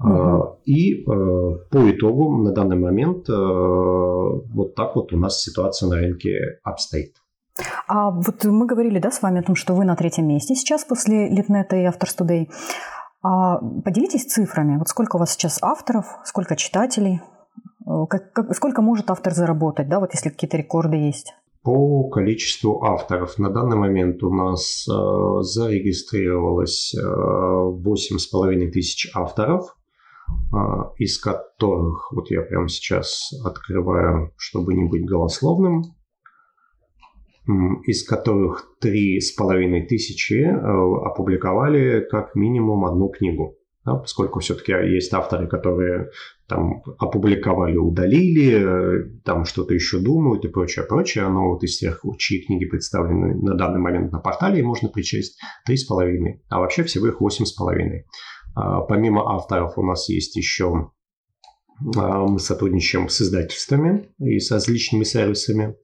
Uh-huh. 0.00 0.56
И 0.64 1.02
э, 1.02 1.04
по 1.04 1.90
итогу 1.90 2.38
на 2.38 2.52
данный 2.52 2.78
момент 2.78 3.28
э, 3.28 3.32
вот 3.32 4.74
так 4.74 4.96
вот 4.96 5.12
у 5.12 5.18
нас 5.18 5.40
ситуация 5.42 5.88
на 5.90 5.96
рынке 5.96 6.58
обстоит. 6.64 7.14
А 7.86 8.10
вот 8.10 8.44
мы 8.44 8.66
говорили, 8.66 8.98
да, 8.98 9.10
с 9.10 9.22
вами 9.22 9.40
о 9.40 9.42
том, 9.42 9.54
что 9.54 9.74
вы 9.74 9.84
на 9.84 9.94
третьем 9.94 10.26
месте 10.26 10.54
сейчас 10.54 10.84
после 10.84 11.28
Литнета 11.28 11.76
и 11.76 11.84
Автор 11.84 12.08
Today. 12.08 12.48
А 13.22 13.58
поделитесь 13.58 14.24
цифрами. 14.24 14.78
Вот 14.78 14.88
сколько 14.88 15.16
у 15.16 15.18
вас 15.18 15.32
сейчас 15.32 15.58
авторов, 15.62 16.06
сколько 16.24 16.56
читателей, 16.56 17.20
как, 17.84 18.32
как, 18.32 18.54
сколько 18.54 18.82
может 18.82 19.10
автор 19.10 19.34
заработать, 19.34 19.88
да, 19.88 20.00
вот 20.00 20.12
если 20.14 20.30
какие-то 20.30 20.56
рекорды 20.56 20.96
есть? 20.96 21.34
По 21.62 22.08
количеству 22.08 22.82
авторов. 22.82 23.38
На 23.38 23.48
данный 23.48 23.76
момент 23.76 24.22
у 24.24 24.34
нас 24.34 24.84
э, 24.88 25.42
зарегистрировалось 25.42 26.92
э, 26.94 27.00
8,5 27.00 28.70
тысяч 28.70 29.08
авторов, 29.14 29.76
э, 30.52 30.56
из 30.98 31.18
которых, 31.18 32.12
вот 32.12 32.30
я 32.32 32.42
прямо 32.42 32.68
сейчас 32.68 33.32
открываю, 33.44 34.32
чтобы 34.36 34.74
не 34.74 34.88
быть 34.88 35.04
голословным, 35.04 35.94
из 37.86 38.04
которых 38.04 38.76
3,5 38.82 39.86
тысячи 39.86 40.42
э, 40.42 40.50
опубликовали 40.52 42.06
как 42.10 42.34
минимум 42.34 42.84
одну 42.86 43.08
книгу 43.08 43.56
да, 43.84 43.96
поскольку 43.96 44.38
все-таки 44.38 44.72
есть 44.72 45.12
авторы, 45.12 45.48
которые 45.48 46.10
там 46.46 46.82
опубликовали, 46.98 47.76
удалили, 47.76 49.20
там 49.24 49.44
что-то 49.44 49.74
еще 49.74 49.98
думают 49.98 50.44
и 50.44 50.48
прочее, 50.48 50.84
прочее. 50.84 51.28
Но 51.28 51.48
вот 51.48 51.64
из 51.64 51.78
тех, 51.78 52.04
чьи 52.18 52.44
книги 52.44 52.64
представлены 52.64 53.34
на 53.42 53.54
данный 53.54 53.80
момент 53.80 54.12
на 54.12 54.20
портале, 54.20 54.62
можно 54.62 54.88
причесть 54.88 55.40
3,5, 55.68 56.42
а 56.48 56.60
вообще 56.60 56.84
всего 56.84 57.08
их 57.08 57.20
8,5. 57.20 58.04
А, 58.54 58.82
помимо 58.82 59.34
авторов 59.34 59.76
у 59.76 59.82
нас 59.84 60.08
есть 60.08 60.36
еще 60.36 60.92
а, 61.96 62.26
мы 62.26 62.38
сотрудничаем 62.38 63.08
с 63.08 63.20
издательствами 63.20 64.10
и 64.20 64.38
с 64.38 64.52
различными 64.52 65.02
сервисами. 65.02 65.74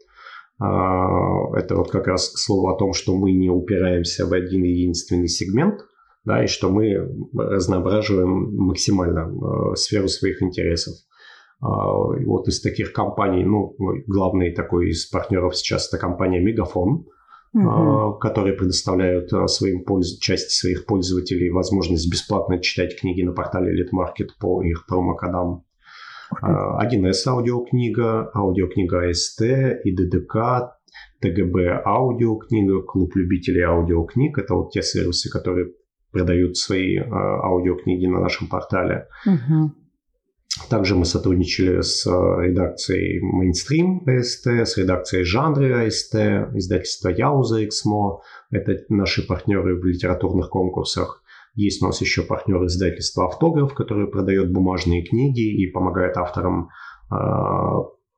А, 0.61 1.57
это 1.57 1.75
вот 1.75 1.91
как 1.91 2.07
раз 2.07 2.29
к 2.29 2.39
слову 2.39 2.69
о 2.69 2.79
том, 2.79 2.93
что 2.93 3.17
мы 3.17 3.33
не 3.33 3.51
упираемся 3.51 4.25
в 4.25 4.33
один 4.33 4.63
единственный 4.63 5.29
сегмент– 5.29 5.81
да, 6.24 6.44
и 6.44 6.46
что 6.46 6.70
мы 6.70 7.09
разноображиваем 7.35 8.54
максимально 8.57 9.31
э, 9.31 9.74
сферу 9.76 10.09
своих 10.09 10.42
интересов. 10.42 10.94
А, 11.61 11.92
вот 11.92 12.48
из 12.48 12.61
таких 12.61 12.92
компаний, 12.92 13.44
ну, 13.44 13.74
главный 14.07 14.52
такой 14.52 14.90
из 14.90 15.07
партнеров 15.07 15.57
сейчас 15.57 15.88
это 15.88 15.98
компания 15.98 16.40
Мегафон, 16.40 17.07
угу. 17.52 18.18
которые 18.18 18.54
предоставляют 18.57 19.33
э, 19.33 19.46
своим 19.48 19.85
польз... 19.85 20.18
части 20.18 20.54
своих 20.54 20.87
пользователей 20.87 21.50
возможность 21.50 22.11
бесплатно 22.11 22.61
читать 22.61 22.98
книги 23.00 23.22
на 23.22 23.33
портале 23.33 23.72
Литмаркет 23.72 24.37
по 24.38 24.62
их 24.62 24.87
промокодам. 24.87 25.64
1С 26.42 27.22
а, 27.26 27.31
аудиокнига, 27.31 28.31
аудиокнига 28.35 29.09
АСТ, 29.09 29.40
ИДДК, 29.85 30.74
ТГБ 31.20 31.83
аудиокнига, 31.87 32.83
клуб 32.83 33.16
любителей 33.16 33.62
аудиокниг. 33.62 34.38
Это 34.38 34.54
вот 34.54 34.70
те 34.70 34.83
сервисы, 34.83 35.31
которые 35.31 35.72
продают 36.12 36.57
свои 36.57 36.97
э, 36.97 37.05
аудиокниги 37.09 38.07
на 38.07 38.21
нашем 38.21 38.49
портале. 38.49 39.09
Угу. 39.27 39.73
Также 40.71 40.97
мы 40.97 41.05
сотрудничали 41.05 41.81
с 41.81 42.07
э, 42.07 42.11
редакцией 42.11 43.21
Mainstream 43.23 44.01
АСТ, 44.07 44.47
с 44.47 44.77
редакцией 44.77 45.25
Жанры 45.25 45.87
АСТ, 45.87 46.14
издательство 46.55 47.09
Яуза 47.11 47.64
Эксмо. 47.64 48.21
Это 48.51 48.77
наши 48.88 49.27
партнеры 49.27 49.79
в 49.79 49.85
литературных 49.85 50.51
конкурсах. 50.51 51.23
Есть 51.55 51.83
у 51.83 51.87
нас 51.87 52.01
еще 52.01 52.23
партнер 52.23 52.64
издательства 52.64 53.27
Автограф, 53.27 53.75
который 53.75 54.09
продает 54.09 54.53
бумажные 54.53 55.05
книги 55.05 55.62
и 55.62 55.71
помогает 55.71 56.16
авторам 56.16 56.71
э, 57.11 57.14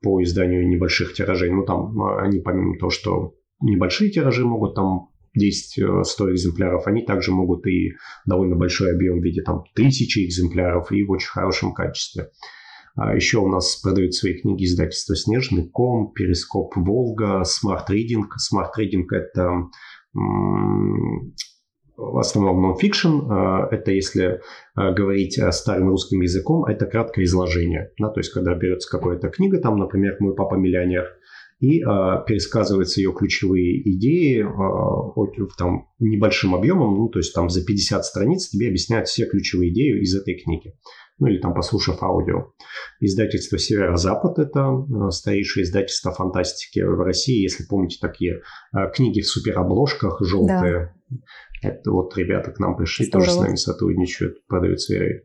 по 0.02 0.22
изданию 0.22 0.66
небольших 0.68 1.14
тиражей. 1.14 1.50
Ну, 1.50 1.64
там 1.64 2.00
они 2.18 2.40
помимо 2.40 2.78
того, 2.78 2.90
что 2.90 3.34
небольшие 3.60 4.10
тиражи 4.10 4.44
могут 4.44 4.74
там 4.74 5.09
10-100 5.38 5.42
э, 5.78 6.32
экземпляров, 6.32 6.86
они 6.86 7.04
также 7.04 7.32
могут 7.32 7.66
и 7.66 7.92
довольно 8.26 8.56
большой 8.56 8.92
объем 8.92 9.20
в 9.20 9.24
виде 9.24 9.42
там 9.42 9.64
тысячи 9.74 10.26
экземпляров 10.26 10.90
и 10.92 11.04
в 11.04 11.10
очень 11.10 11.28
хорошем 11.28 11.72
качестве. 11.72 12.30
А 12.96 13.14
еще 13.14 13.38
у 13.38 13.48
нас 13.48 13.76
продают 13.76 14.14
свои 14.14 14.34
книги 14.34 14.64
издательства 14.64 15.14
«Снежный 15.14 15.68
ком», 15.68 16.12
«Перископ 16.12 16.76
Волга», 16.76 17.44
«Smart 17.44 17.88
Reading». 17.88 18.34
«Smart 18.38 18.76
Reading»— 18.76 19.12
это 19.14 19.68
в 21.96 22.18
основном 22.18 22.62
нон-фикшн, 22.62 23.30
это 23.70 23.92
если 23.92 24.40
говорить 24.74 25.38
старым 25.52 25.90
русским 25.90 26.20
языком, 26.22 26.64
это 26.64 26.86
краткое 26.86 27.24
изложение. 27.24 27.92
Да, 27.98 28.08
то 28.08 28.20
есть, 28.20 28.32
когда 28.32 28.54
берется 28.54 28.90
какая-то 28.90 29.28
книга, 29.28 29.58
там, 29.58 29.78
например, 29.78 30.16
«Мой 30.18 30.34
папа 30.34 30.56
миллионер», 30.56 31.06
и 31.60 31.80
э, 31.80 31.84
пересказываются 32.26 33.00
ее 33.00 33.12
ключевые 33.12 33.82
идеи 33.92 34.42
э, 34.42 35.46
там, 35.58 35.88
небольшим 35.98 36.54
объемом, 36.54 36.96
ну, 36.96 37.08
то 37.08 37.18
есть 37.18 37.34
там 37.34 37.50
за 37.50 37.64
50 37.64 38.04
страниц 38.04 38.48
тебе 38.48 38.68
объясняют 38.68 39.08
все 39.08 39.26
ключевые 39.26 39.70
идеи 39.70 40.00
из 40.00 40.14
этой 40.14 40.38
книги. 40.38 40.74
Ну 41.18 41.26
или 41.26 41.38
там 41.38 41.52
послушав 41.52 42.02
аудио. 42.02 42.52
Издательство 42.98 43.58
«Северо-Запад»– 43.58 44.38
это 44.38 44.60
э, 44.60 45.10
старейшее 45.10 45.64
издательство 45.64 46.12
фантастики 46.12 46.80
в 46.80 47.02
России. 47.02 47.42
Если 47.42 47.64
помните, 47.64 47.98
такие 48.00 48.40
э, 48.72 48.90
книги 48.94 49.20
в 49.20 49.28
суперобложках 49.28 50.18
желтые. 50.22 50.94
Да. 51.10 51.18
Это 51.62 51.90
вот 51.90 52.16
ребята 52.16 52.52
к 52.52 52.58
нам 52.58 52.74
пришли, 52.74 53.04
Здорово. 53.04 53.26
тоже 53.26 53.36
с 53.36 53.40
нами 53.42 53.56
сотрудничают, 53.56 54.46
продают 54.46 54.80
свои 54.80 54.98
а 54.98 55.20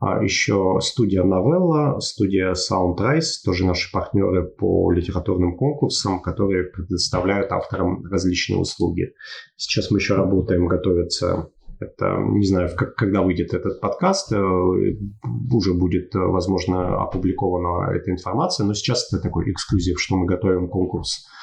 еще 0.00 0.78
студия 0.80 1.24
Новелла, 1.24 1.98
студия 2.00 2.54
Soundrise, 2.54 3.42
тоже 3.44 3.66
наши 3.66 3.90
партнеры 3.90 4.44
по 4.44 4.92
литературным 4.92 5.56
конкурсам, 5.56 6.20
которые 6.22 6.64
предоставляют 6.64 7.50
авторам 7.50 8.04
различные 8.04 8.58
услуги. 8.58 9.12
Сейчас 9.56 9.90
мы 9.90 9.98
еще 9.98 10.14
работаем, 10.14 10.68
готовится 10.68 11.50
это, 11.80 12.16
не 12.18 12.46
знаю, 12.46 12.70
как, 12.76 12.96
когда 12.96 13.22
выйдет 13.22 13.54
этот 13.54 13.80
подкаст, 13.80 14.32
э, 14.32 14.36
уже 14.36 15.74
будет, 15.74 16.14
возможно, 16.14 17.00
опубликована 17.00 17.92
эта 17.92 18.10
информация, 18.10 18.66
но 18.66 18.74
сейчас 18.74 19.12
это 19.12 19.22
такой 19.22 19.50
эксклюзив, 19.50 20.00
что 20.00 20.16
мы 20.16 20.26
готовим 20.26 20.68
конкурс 20.68 21.26
а, 21.26 21.38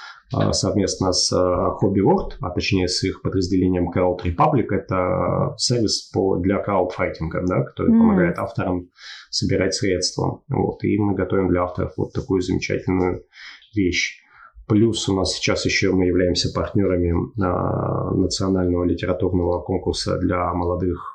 совместно 0.54 1.12
с 1.12 1.32
а, 1.32 1.78
Hobby 1.82 2.02
World, 2.06 2.34
а 2.42 2.50
точнее 2.50 2.88
с 2.88 3.04
их 3.04 3.22
подразделением 3.22 3.90
Crowd 3.92 4.24
Republic. 4.24 4.68
Это 4.72 5.54
сервис 5.58 6.10
по, 6.14 6.38
для 6.38 6.60
краудфайтинга, 6.60 7.44
да, 7.48 7.64
который 7.64 7.94
mm. 7.94 8.00
помогает 8.00 8.40
авторам 8.40 8.90
собирать 9.30 9.74
средства. 9.74 10.42
Вот, 10.50 10.84
и 10.84 10.98
мы 10.98 11.16
готовим 11.16 11.50
для 11.50 11.64
авторов 11.64 11.94
вот 11.98 12.14
такую 12.14 12.42
замечательную 12.42 13.24
вещь. 13.76 14.22
Плюс 14.68 15.08
у 15.10 15.16
нас 15.16 15.34
сейчас 15.34 15.66
еще 15.66 15.92
мы 15.92 16.06
являемся 16.06 16.52
партнерами 16.54 17.14
а, 17.42 18.12
национального 18.16 18.84
литературного 18.84 19.62
конкурса 19.62 20.18
для 20.18 20.54
молодых 20.54 21.15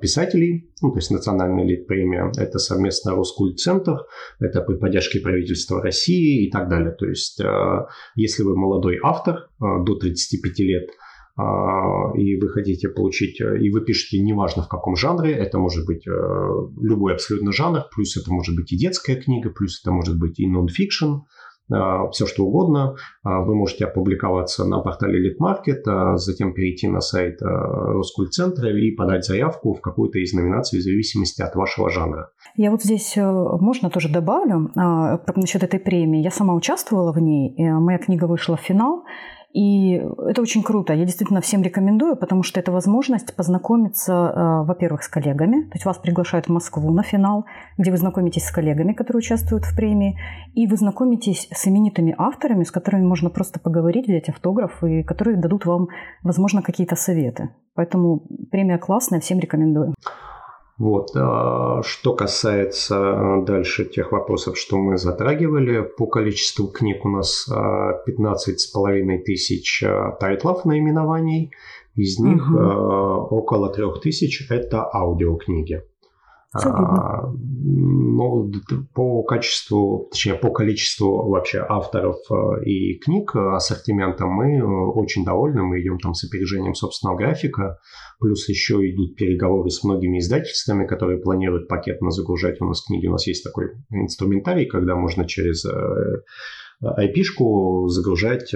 писателей, 0.00 0.70
ну, 0.82 0.90
то 0.90 0.98
есть 0.98 1.10
национальная 1.10 1.64
лид-премия, 1.64 2.32
это 2.36 2.58
совместно 2.58 3.14
Роскультцентр, 3.14 3.98
это 4.40 4.62
при 4.62 4.74
поддержке 4.74 5.20
правительства 5.20 5.80
России 5.80 6.46
и 6.46 6.50
так 6.50 6.68
далее. 6.68 6.90
То 6.92 7.06
есть, 7.06 7.40
а, 7.40 7.86
если 8.16 8.42
вы 8.42 8.56
молодой 8.56 8.98
автор 9.02 9.48
а, 9.60 9.82
до 9.82 9.94
35 9.94 10.58
лет, 10.60 10.90
и 11.34 12.36
вы 12.36 12.50
хотите 12.50 12.90
получить, 12.90 13.40
и 13.40 13.70
вы 13.70 13.80
пишете 13.80 14.20
неважно 14.20 14.64
в 14.64 14.68
каком 14.68 14.96
жанре, 14.96 15.32
это 15.32 15.56
может 15.58 15.86
быть 15.86 16.04
любой 16.06 17.14
абсолютно 17.14 17.52
жанр, 17.52 17.84
плюс 17.90 18.18
это 18.18 18.30
может 18.30 18.54
быть 18.54 18.70
и 18.70 18.76
детская 18.76 19.16
книга, 19.16 19.48
плюс 19.48 19.80
это 19.82 19.92
может 19.92 20.18
быть 20.18 20.38
и 20.38 20.46
нон-фикшн, 20.46 21.06
а, 21.06 21.22
все 21.68 22.26
что 22.26 22.44
угодно. 22.44 22.96
А, 23.22 23.40
вы 23.42 23.54
можете 23.54 23.84
опубликоваться 23.86 24.64
на 24.64 24.80
портале 24.80 25.18
Литмаркет, 25.18 25.86
а 25.86 26.16
затем 26.16 26.54
перейти 26.54 26.88
на 26.88 27.00
сайт 27.00 27.40
Роскультцентра 27.40 28.70
и 28.70 28.90
подать 28.92 29.24
заявку 29.24 29.74
в 29.74 29.80
какую-то 29.80 30.18
из 30.18 30.32
номинаций 30.32 30.78
в 30.78 30.82
зависимости 30.82 31.42
от 31.42 31.54
вашего 31.54 31.90
жанра. 31.90 32.30
Я 32.56 32.70
вот 32.70 32.82
здесь 32.82 33.16
э, 33.16 33.22
можно 33.22 33.90
тоже 33.90 34.08
добавлю 34.08 34.70
насчет 34.74 35.62
этой 35.62 35.80
премии. 35.80 36.22
Я 36.22 36.30
сама 36.30 36.54
участвовала 36.54 37.12
в 37.12 37.18
ней, 37.18 37.54
моя 37.58 37.98
книга 37.98 38.26
вышла 38.26 38.56
в 38.56 38.60
финал, 38.60 39.04
и 39.52 40.00
это 40.28 40.40
очень 40.40 40.62
круто. 40.62 40.94
Я 40.94 41.04
действительно 41.04 41.42
всем 41.42 41.62
рекомендую, 41.62 42.16
потому 42.16 42.42
что 42.42 42.58
это 42.58 42.72
возможность 42.72 43.36
познакомиться, 43.36 44.12
э, 44.12 44.66
во-первых, 44.66 45.02
с 45.02 45.08
коллегами. 45.08 45.62
То 45.64 45.74
есть 45.74 45.84
вас 45.84 45.98
приглашают 45.98 46.46
в 46.46 46.52
Москву 46.52 46.90
на 46.90 47.02
финал, 47.02 47.44
где 47.76 47.90
вы 47.90 47.98
знакомитесь 47.98 48.44
с 48.44 48.50
коллегами, 48.50 48.94
которые 48.94 49.18
участвуют 49.18 49.64
в 49.64 49.76
премии, 49.76 50.18
и 50.54 50.66
вы 50.66 50.76
знакомитесь 50.76 51.48
с 51.52 51.68
именитыми 51.68 52.14
авторами, 52.16 52.64
с 52.64 52.70
которыми 52.70 53.04
можно 53.04 53.28
просто 53.28 53.60
поговорить, 53.60 54.06
взять 54.06 54.30
автограф, 54.30 54.82
и 54.84 55.02
которые 55.02 55.36
дадут 55.36 55.66
вам, 55.66 55.88
возможно, 56.22 56.62
какие-то 56.62 56.96
советы. 56.96 57.50
Поэтому 57.74 58.22
премия 58.50 58.78
классная, 58.78 59.20
всем 59.20 59.38
рекомендую. 59.38 59.94
Вот. 60.78 61.10
А, 61.14 61.82
что 61.82 62.14
касается 62.14 62.96
а, 62.96 63.42
дальше 63.42 63.84
тех 63.84 64.12
вопросов, 64.12 64.58
что 64.58 64.78
мы 64.78 64.96
затрагивали, 64.96 65.82
по 65.82 66.06
количеству 66.06 66.68
книг 66.68 67.04
у 67.04 67.08
нас 67.08 67.46
15 67.46 68.54
а, 68.54 68.58
с 68.58 68.66
половиной 68.66 69.18
тысяч 69.18 69.84
тайтлов 70.18 70.64
наименований, 70.64 71.52
из 71.94 72.18
них 72.18 72.48
угу. 72.48 72.58
около 72.58 73.70
трех 73.70 74.00
тысяч 74.00 74.46
это 74.50 74.88
аудиокниги. 74.92 75.82
А, 76.54 77.30
ну, 77.32 78.50
по 78.94 79.22
качеству, 79.22 80.08
точнее, 80.10 80.34
по 80.34 80.50
количеству 80.50 81.30
вообще 81.30 81.64
авторов 81.66 82.16
э, 82.30 82.64
и 82.64 82.98
книг 82.98 83.34
э, 83.34 83.38
ассортимента 83.38 84.26
мы 84.26 84.56
э, 84.56 84.62
очень 84.62 85.24
довольны. 85.24 85.62
Мы 85.62 85.80
идем 85.80 85.98
там 85.98 86.12
с 86.12 86.24
опережением 86.24 86.74
собственного 86.74 87.16
графика. 87.16 87.78
Плюс 88.20 88.46
еще 88.50 88.74
идут 88.90 89.16
переговоры 89.16 89.70
с 89.70 89.82
многими 89.82 90.18
издательствами, 90.18 90.86
которые 90.86 91.20
планируют 91.20 91.68
пакетно 91.68 92.10
загружать 92.10 92.60
у 92.60 92.66
нас 92.66 92.84
книги. 92.84 93.06
У 93.06 93.12
нас 93.12 93.26
есть 93.26 93.44
такой 93.44 93.70
инструментарий, 93.90 94.66
когда 94.66 94.94
можно 94.94 95.26
через 95.26 95.64
IP-шку 96.84 97.88
загружать 97.88 98.50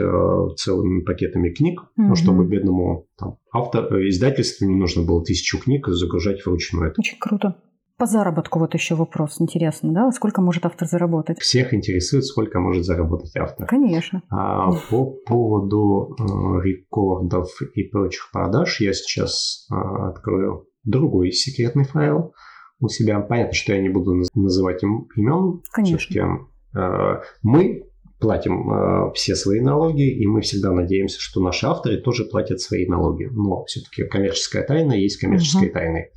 целыми 0.56 1.00
пакетами 1.00 1.50
книг, 1.50 1.80
mm-hmm. 1.98 2.14
чтобы 2.14 2.44
бедному 2.44 3.06
там, 3.18 3.38
автор, 3.52 3.86
издательству 4.06 4.66
не 4.66 4.74
нужно 4.74 5.02
было 5.02 5.24
тысячу 5.24 5.58
книг 5.58 5.86
загружать 5.88 6.44
вручную. 6.44 6.92
Очень 6.98 7.18
круто. 7.18 7.54
По 7.98 8.04
заработку 8.04 8.58
вот 8.58 8.74
еще 8.74 8.94
вопрос 8.94 9.40
интересно, 9.40 9.92
да? 9.92 10.10
Сколько 10.12 10.42
может 10.42 10.66
автор 10.66 10.86
заработать? 10.86 11.38
Всех 11.40 11.72
интересует, 11.72 12.26
сколько 12.26 12.60
может 12.60 12.84
заработать 12.84 13.34
автор. 13.36 13.66
Конечно. 13.66 14.22
А 14.28 14.70
по 14.90 15.12
поводу 15.26 16.14
э, 16.18 16.22
рекордов 16.62 17.48
и 17.74 17.84
прочих 17.84 18.30
продаж 18.32 18.82
я 18.82 18.92
сейчас 18.92 19.66
э, 19.70 19.74
открою 20.08 20.66
другой 20.84 21.32
секретный 21.32 21.84
файл 21.84 22.34
у 22.80 22.88
себя. 22.88 23.18
Понятно, 23.20 23.54
что 23.54 23.72
я 23.72 23.80
не 23.80 23.88
буду 23.88 24.12
называть 24.34 24.82
им 24.82 25.08
имен. 25.16 25.62
Конечно. 25.72 26.48
Э, 26.76 27.22
мы 27.42 27.82
платим 28.20 28.70
э, 28.70 29.12
все 29.14 29.34
свои 29.34 29.60
налоги, 29.60 30.06
и 30.06 30.26
мы 30.26 30.42
всегда 30.42 30.72
надеемся, 30.72 31.18
что 31.18 31.40
наши 31.40 31.66
авторы 31.66 31.98
тоже 31.98 32.24
платят 32.24 32.60
свои 32.60 32.86
налоги. 32.86 33.24
Но 33.32 33.64
все-таки 33.64 34.04
коммерческая 34.04 34.64
тайна 34.64 34.92
есть 34.92 35.18
коммерческой 35.18 35.68
угу. 35.68 35.74
тайной. 35.74 36.10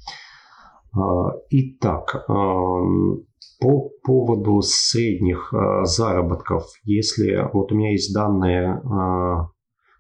А, 0.94 1.34
итак, 1.50 2.26
по 3.60 3.90
поводу 4.04 4.62
средних 4.62 5.54
а, 5.54 5.86
заработков, 5.86 6.64
если 6.84 7.50
вот 7.54 7.72
у 7.72 7.76
меня 7.76 7.92
есть 7.92 8.14
данные 8.14 8.82
а, 8.90 9.50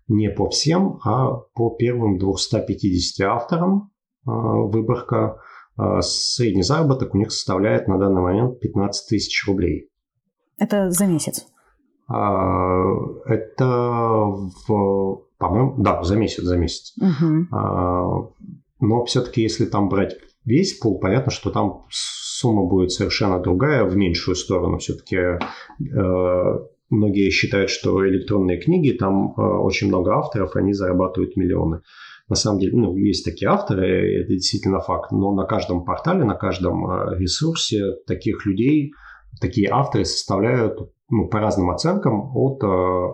не 0.07 0.29
по 0.29 0.49
всем, 0.49 0.99
а 1.03 1.35
по 1.53 1.75
первым 1.75 2.17
250 2.17 3.27
авторам 3.27 3.91
выборка, 4.25 5.37
средний 6.01 6.63
заработок 6.63 7.15
у 7.15 7.17
них 7.17 7.31
составляет 7.31 7.87
на 7.87 7.97
данный 7.97 8.21
момент 8.21 8.59
15 8.59 9.07
тысяч 9.07 9.47
рублей. 9.47 9.89
Это 10.57 10.91
за 10.91 11.05
месяц? 11.05 11.47
Это 12.07 13.65
в, 13.65 15.21
по-моему, 15.37 15.75
да, 15.77 16.03
за 16.03 16.17
месяц, 16.17 16.43
за 16.43 16.57
месяц. 16.57 16.93
Угу. 16.97 17.47
Но 18.81 19.05
все-таки, 19.05 19.41
если 19.41 19.65
там 19.65 19.89
брать 19.89 20.15
весь 20.49 20.77
пул, 20.77 20.99
понятно, 20.99 21.31
что 21.31 21.51
там 21.51 21.85
сумма 21.89 22.65
будет 22.65 22.91
совершенно 22.91 23.39
другая, 23.39 23.83
в 23.85 23.95
меньшую 23.95 24.35
сторону. 24.35 24.77
Все-таки 24.79 25.15
э, 25.15 25.39
многие 26.89 27.29
считают, 27.29 27.69
что 27.69 28.07
электронные 28.07 28.59
книги, 28.59 28.91
там 28.91 29.33
э, 29.37 29.41
очень 29.41 29.87
много 29.87 30.15
авторов, 30.15 30.55
они 30.55 30.73
зарабатывают 30.73 31.37
миллионы. 31.37 31.81
На 32.27 32.35
самом 32.35 32.59
деле, 32.59 32.77
ну, 32.77 32.95
есть 32.95 33.25
такие 33.25 33.49
авторы, 33.49 34.21
это 34.21 34.33
действительно 34.33 34.79
факт, 34.79 35.11
но 35.11 35.33
на 35.33 35.45
каждом 35.45 35.83
портале, 35.85 36.23
на 36.23 36.35
каждом 36.35 36.89
э, 36.89 37.17
ресурсе 37.19 37.95
таких 38.07 38.45
людей, 38.45 38.91
такие 39.39 39.69
авторы 39.69 40.05
составляют 40.05 40.79
ну, 41.09 41.27
по 41.27 41.39
разным 41.39 41.69
оценкам 41.69 42.35
от 42.35 42.63
э, 42.63 43.13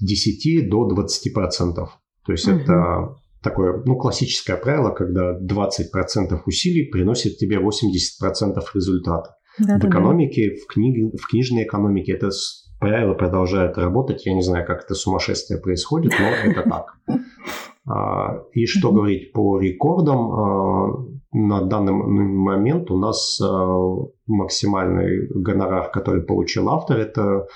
10 0.00 0.68
до 0.68 0.86
20 0.86 1.34
процентов. 1.34 1.98
То 2.26 2.32
есть 2.32 2.48
угу. 2.48 2.58
это 2.58 3.16
такое, 3.44 3.82
ну, 3.84 3.96
классическое 3.96 4.56
правило, 4.56 4.90
когда 4.90 5.38
20% 5.38 6.40
усилий 6.46 6.90
приносит 6.90 7.36
тебе 7.36 7.58
80% 7.58 8.58
результата. 8.74 9.36
Да, 9.58 9.78
в 9.78 9.84
экономике, 9.84 10.50
да. 10.50 10.56
в, 10.62 10.66
книге, 10.66 11.16
в 11.16 11.28
книжной 11.28 11.62
экономике 11.62 12.12
это 12.12 12.30
правило 12.80 13.14
продолжает 13.14 13.78
работать. 13.78 14.26
Я 14.26 14.34
не 14.34 14.42
знаю, 14.42 14.66
как 14.66 14.82
это 14.84 14.94
сумасшествие 14.94 15.60
происходит, 15.60 16.12
но 16.18 16.26
это 16.26 16.62
так. 16.68 16.86
А, 17.86 18.42
и 18.52 18.66
что 18.66 18.92
говорить 18.92 19.32
по 19.32 19.60
рекордам, 19.60 20.32
а, 20.32 21.06
на 21.32 21.62
данный 21.62 21.92
момент 21.92 22.90
у 22.90 22.98
нас 22.98 23.40
а, 23.40 23.76
максимальный 24.26 25.28
гонорар, 25.28 25.90
который 25.90 26.22
получил 26.22 26.68
автор, 26.70 26.98
это 26.98 27.46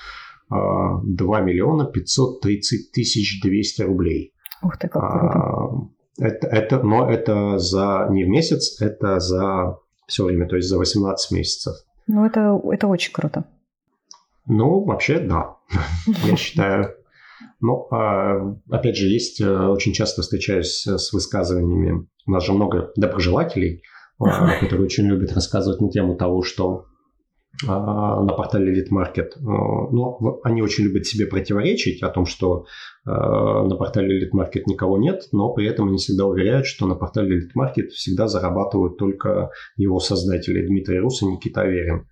2 0.51 1.41
миллиона 1.41 1.85
530 1.85 2.91
тысяч 2.91 3.39
200 3.43 3.83
рублей. 3.83 4.33
Ух 4.61 4.77
ты, 4.77 4.87
как 4.87 5.09
круто. 5.09 5.39
А, 5.39 5.69
это, 6.19 6.47
это, 6.47 6.79
но 6.83 7.09
это 7.09 7.57
за 7.59 8.07
не 8.09 8.25
в 8.25 8.29
месяц, 8.29 8.81
это 8.81 9.19
за 9.19 9.77
все 10.07 10.25
время, 10.25 10.47
то 10.47 10.55
есть 10.55 10.67
за 10.67 10.77
18 10.77 11.31
месяцев. 11.31 11.75
Ну, 12.07 12.25
это, 12.25 12.59
это 12.71 12.87
очень 12.87 13.13
круто. 13.13 13.45
Ну, 14.47 14.83
вообще, 14.83 15.19
да, 15.19 15.57
я 16.25 16.35
считаю. 16.35 16.95
Ну, 17.61 17.87
а, 17.91 18.55
опять 18.69 18.97
же, 18.97 19.07
есть, 19.07 19.39
э, 19.41 19.67
очень 19.67 19.93
часто 19.93 20.21
встречаюсь 20.21 20.85
с 20.87 21.13
высказываниями, 21.13 22.07
у 22.25 22.31
нас 22.31 22.45
же 22.45 22.53
много 22.53 22.91
доброжелателей, 22.95 23.83
а, 24.19 24.55
которые 24.59 24.85
очень 24.85 25.05
любят 25.05 25.33
рассказывать 25.33 25.81
на 25.81 25.89
тему 25.89 26.15
того, 26.15 26.41
что 26.41 26.85
на 27.63 28.33
портале 28.37 28.73
Elite 28.73 28.91
Market. 28.91 29.31
А, 29.37 29.41
но 29.41 30.39
они 30.43 30.61
очень 30.61 30.85
любят 30.85 31.05
себе 31.05 31.25
противоречить 31.25 32.01
о 32.03 32.09
том, 32.09 32.25
что 32.25 32.65
на 33.05 33.75
портале 33.75 34.19
Elite 34.19 34.31
Market 34.37 34.63
никого 34.67 34.97
нет, 34.97 35.23
но 35.31 35.51
при 35.53 35.67
этом 35.67 35.87
они 35.87 35.97
всегда 35.97 36.25
уверяют, 36.25 36.67
что 36.67 36.85
на 36.85 36.95
портале 36.95 37.39
Elite 37.39 37.53
Market 37.57 37.87
всегда 37.87 38.27
зарабатывают 38.27 38.97
только 38.97 39.49
его 39.77 39.99
создатели 39.99 40.65
Дмитрий 40.65 40.99
Рус 40.99 41.21
и 41.21 41.25
Никита 41.25 41.61
Аверин. 41.61 42.07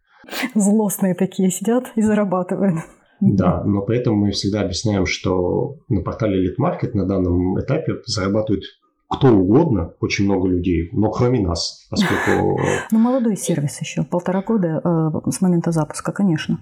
Злостные 0.55 1.13
такие 1.13 1.51
сидят 1.51 1.85
и 1.95 2.01
зарабатывают. 2.01 2.79
Да, 3.19 3.63
но 3.63 3.81
при 3.81 3.97
этом 3.97 4.15
мы 4.15 4.31
всегда 4.31 4.61
объясняем, 4.61 5.05
что 5.05 5.77
на 5.87 6.01
портале 6.01 6.43
Elite 6.43 6.57
Market 6.59 6.91
на 6.93 7.05
данном 7.07 7.59
этапе 7.59 7.93
зарабатывают 8.05 8.63
кто 9.09 9.29
угодно, 9.29 9.93
очень 10.01 10.25
много 10.25 10.47
людей, 10.49 10.89
но 10.91 11.09
кроме 11.09 11.41
нас, 11.41 11.87
поскольку... 11.89 12.59
Ну, 12.91 12.99
молодой 12.99 13.37
сервис 13.37 13.79
еще, 13.79 14.03
полтора 14.03 14.41
года 14.41 14.81
э, 14.83 15.31
с 15.31 15.41
момента 15.41 15.71
запуска, 15.71 16.11
конечно. 16.11 16.59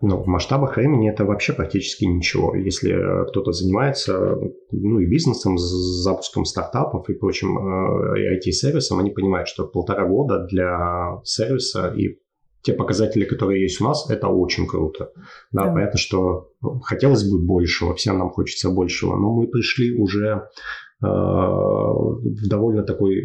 Но 0.00 0.22
в 0.22 0.26
масштабах 0.26 0.76
времени 0.76 1.10
это 1.10 1.24
вообще 1.24 1.52
практически 1.52 2.04
ничего. 2.04 2.54
Если 2.54 2.92
кто-то 3.28 3.52
занимается 3.52 4.36
ну, 4.70 5.00
и 5.00 5.06
бизнесом, 5.06 5.58
запуском 5.58 6.44
стартапов 6.44 7.08
и 7.08 7.14
прочим 7.14 7.58
э, 7.58 8.36
IT-сервисом, 8.36 9.00
они 9.00 9.10
понимают, 9.10 9.48
что 9.48 9.66
полтора 9.66 10.06
года 10.06 10.46
для 10.46 11.20
сервиса 11.24 11.88
и 11.96 12.18
те 12.62 12.74
показатели, 12.74 13.24
которые 13.24 13.62
есть 13.62 13.80
у 13.80 13.84
нас, 13.84 14.10
это 14.10 14.28
очень 14.28 14.66
круто. 14.66 15.10
Да, 15.52 15.64
да. 15.64 15.72
понятно, 15.72 15.98
что 15.98 16.50
хотелось 16.82 17.28
бы 17.28 17.44
большего, 17.44 17.94
всем 17.94 18.18
нам 18.18 18.30
хочется 18.30 18.68
большего, 18.70 19.16
но 19.16 19.32
мы 19.32 19.46
пришли 19.46 19.96
уже 19.96 20.42
Э, 20.42 20.87
довольно 21.00 22.82
такой 22.82 23.22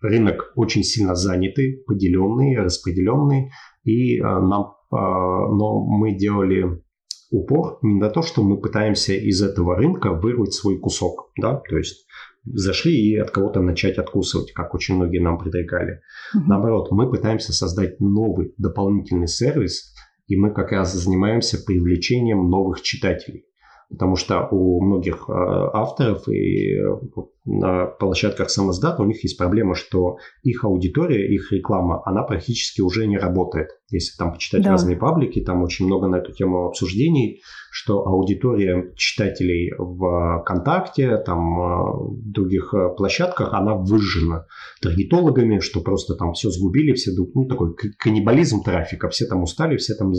рынок 0.00 0.52
очень 0.56 0.82
сильно 0.82 1.14
занятый, 1.14 1.82
поделенный, 1.86 2.56
распределенный, 2.58 3.50
и 3.84 4.18
э, 4.18 4.22
нам, 4.22 4.74
э, 4.90 4.96
но 4.96 5.84
мы 5.84 6.16
делали 6.16 6.82
упор 7.30 7.78
не 7.82 8.00
на 8.00 8.10
то, 8.10 8.22
что 8.22 8.42
мы 8.42 8.60
пытаемся 8.60 9.12
из 9.14 9.42
этого 9.42 9.76
рынка 9.76 10.12
вырвать 10.12 10.52
свой 10.52 10.78
кусок, 10.78 11.30
да, 11.40 11.56
то 11.56 11.76
есть 11.76 12.06
зашли 12.44 12.92
и 12.92 13.16
от 13.16 13.30
кого-то 13.30 13.60
начать 13.60 13.98
откусывать, 13.98 14.52
как 14.52 14.74
очень 14.74 14.96
многие 14.96 15.18
нам 15.18 15.38
предлагали. 15.38 15.94
Mm-hmm. 16.34 16.42
Наоборот, 16.46 16.90
мы 16.90 17.10
пытаемся 17.10 17.52
создать 17.52 18.00
новый 18.00 18.54
дополнительный 18.58 19.28
сервис, 19.28 19.94
и 20.28 20.36
мы 20.36 20.52
как 20.52 20.72
раз 20.72 20.92
занимаемся 20.92 21.58
привлечением 21.64 22.48
новых 22.48 22.82
читателей. 22.82 23.44
Потому 23.88 24.16
что 24.16 24.48
у 24.50 24.82
многих 24.84 25.28
э, 25.28 25.32
авторов 25.32 26.28
и 26.28 26.74
э, 26.74 26.98
на 27.44 27.86
площадках 27.86 28.50
самоздата 28.50 29.00
у 29.00 29.06
них 29.06 29.22
есть 29.22 29.38
проблема, 29.38 29.76
что 29.76 30.16
их 30.42 30.64
аудитория, 30.64 31.32
их 31.32 31.52
реклама, 31.52 32.02
она 32.04 32.24
практически 32.24 32.80
уже 32.80 33.06
не 33.06 33.16
работает. 33.16 33.68
Если 33.92 34.16
там 34.16 34.32
почитать 34.32 34.64
да. 34.64 34.70
разные 34.70 34.96
паблики, 34.96 35.40
там 35.40 35.62
очень 35.62 35.86
много 35.86 36.08
на 36.08 36.16
эту 36.16 36.32
тему 36.32 36.66
обсуждений, 36.66 37.42
что 37.70 38.04
аудитория 38.04 38.92
читателей 38.96 39.72
в 39.78 40.42
ВКонтакте, 40.42 41.18
там 41.18 41.38
э, 41.38 41.92
в 42.08 42.32
других 42.32 42.74
площадках, 42.96 43.54
она 43.54 43.76
выжжена 43.76 44.46
таргетологами, 44.82 45.60
что 45.60 45.80
просто 45.80 46.16
там 46.16 46.32
все 46.32 46.50
сгубили, 46.50 46.92
все, 46.94 47.12
ну, 47.34 47.46
такой 47.46 47.76
каннибализм 47.98 48.64
трафика, 48.64 49.08
все 49.10 49.26
там 49.26 49.44
устали, 49.44 49.76
все 49.76 49.94
там 49.94 50.12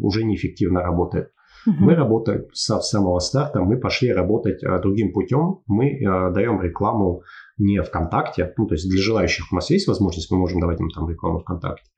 уже 0.00 0.24
неэффективно 0.24 0.80
работает. 0.80 1.32
Угу. 1.66 1.76
Мы 1.78 1.94
работаем 1.94 2.46
с 2.52 2.80
самого 2.82 3.18
старта, 3.18 3.60
мы 3.60 3.78
пошли 3.78 4.12
работать 4.12 4.62
а, 4.64 4.78
другим 4.78 5.12
путем. 5.12 5.60
Мы 5.66 6.00
а, 6.04 6.30
даем 6.30 6.60
рекламу 6.60 7.22
не 7.58 7.82
ВКонтакте, 7.82 8.54
ну, 8.56 8.66
то 8.66 8.74
есть 8.74 8.88
для 8.88 9.02
желающих 9.02 9.52
у 9.52 9.54
нас 9.54 9.70
есть 9.70 9.86
возможность, 9.86 10.30
мы 10.30 10.38
можем 10.38 10.60
давать 10.60 10.80
им 10.80 10.88
там 10.88 11.08
рекламу 11.08 11.40
ВКонтакте. 11.40 11.89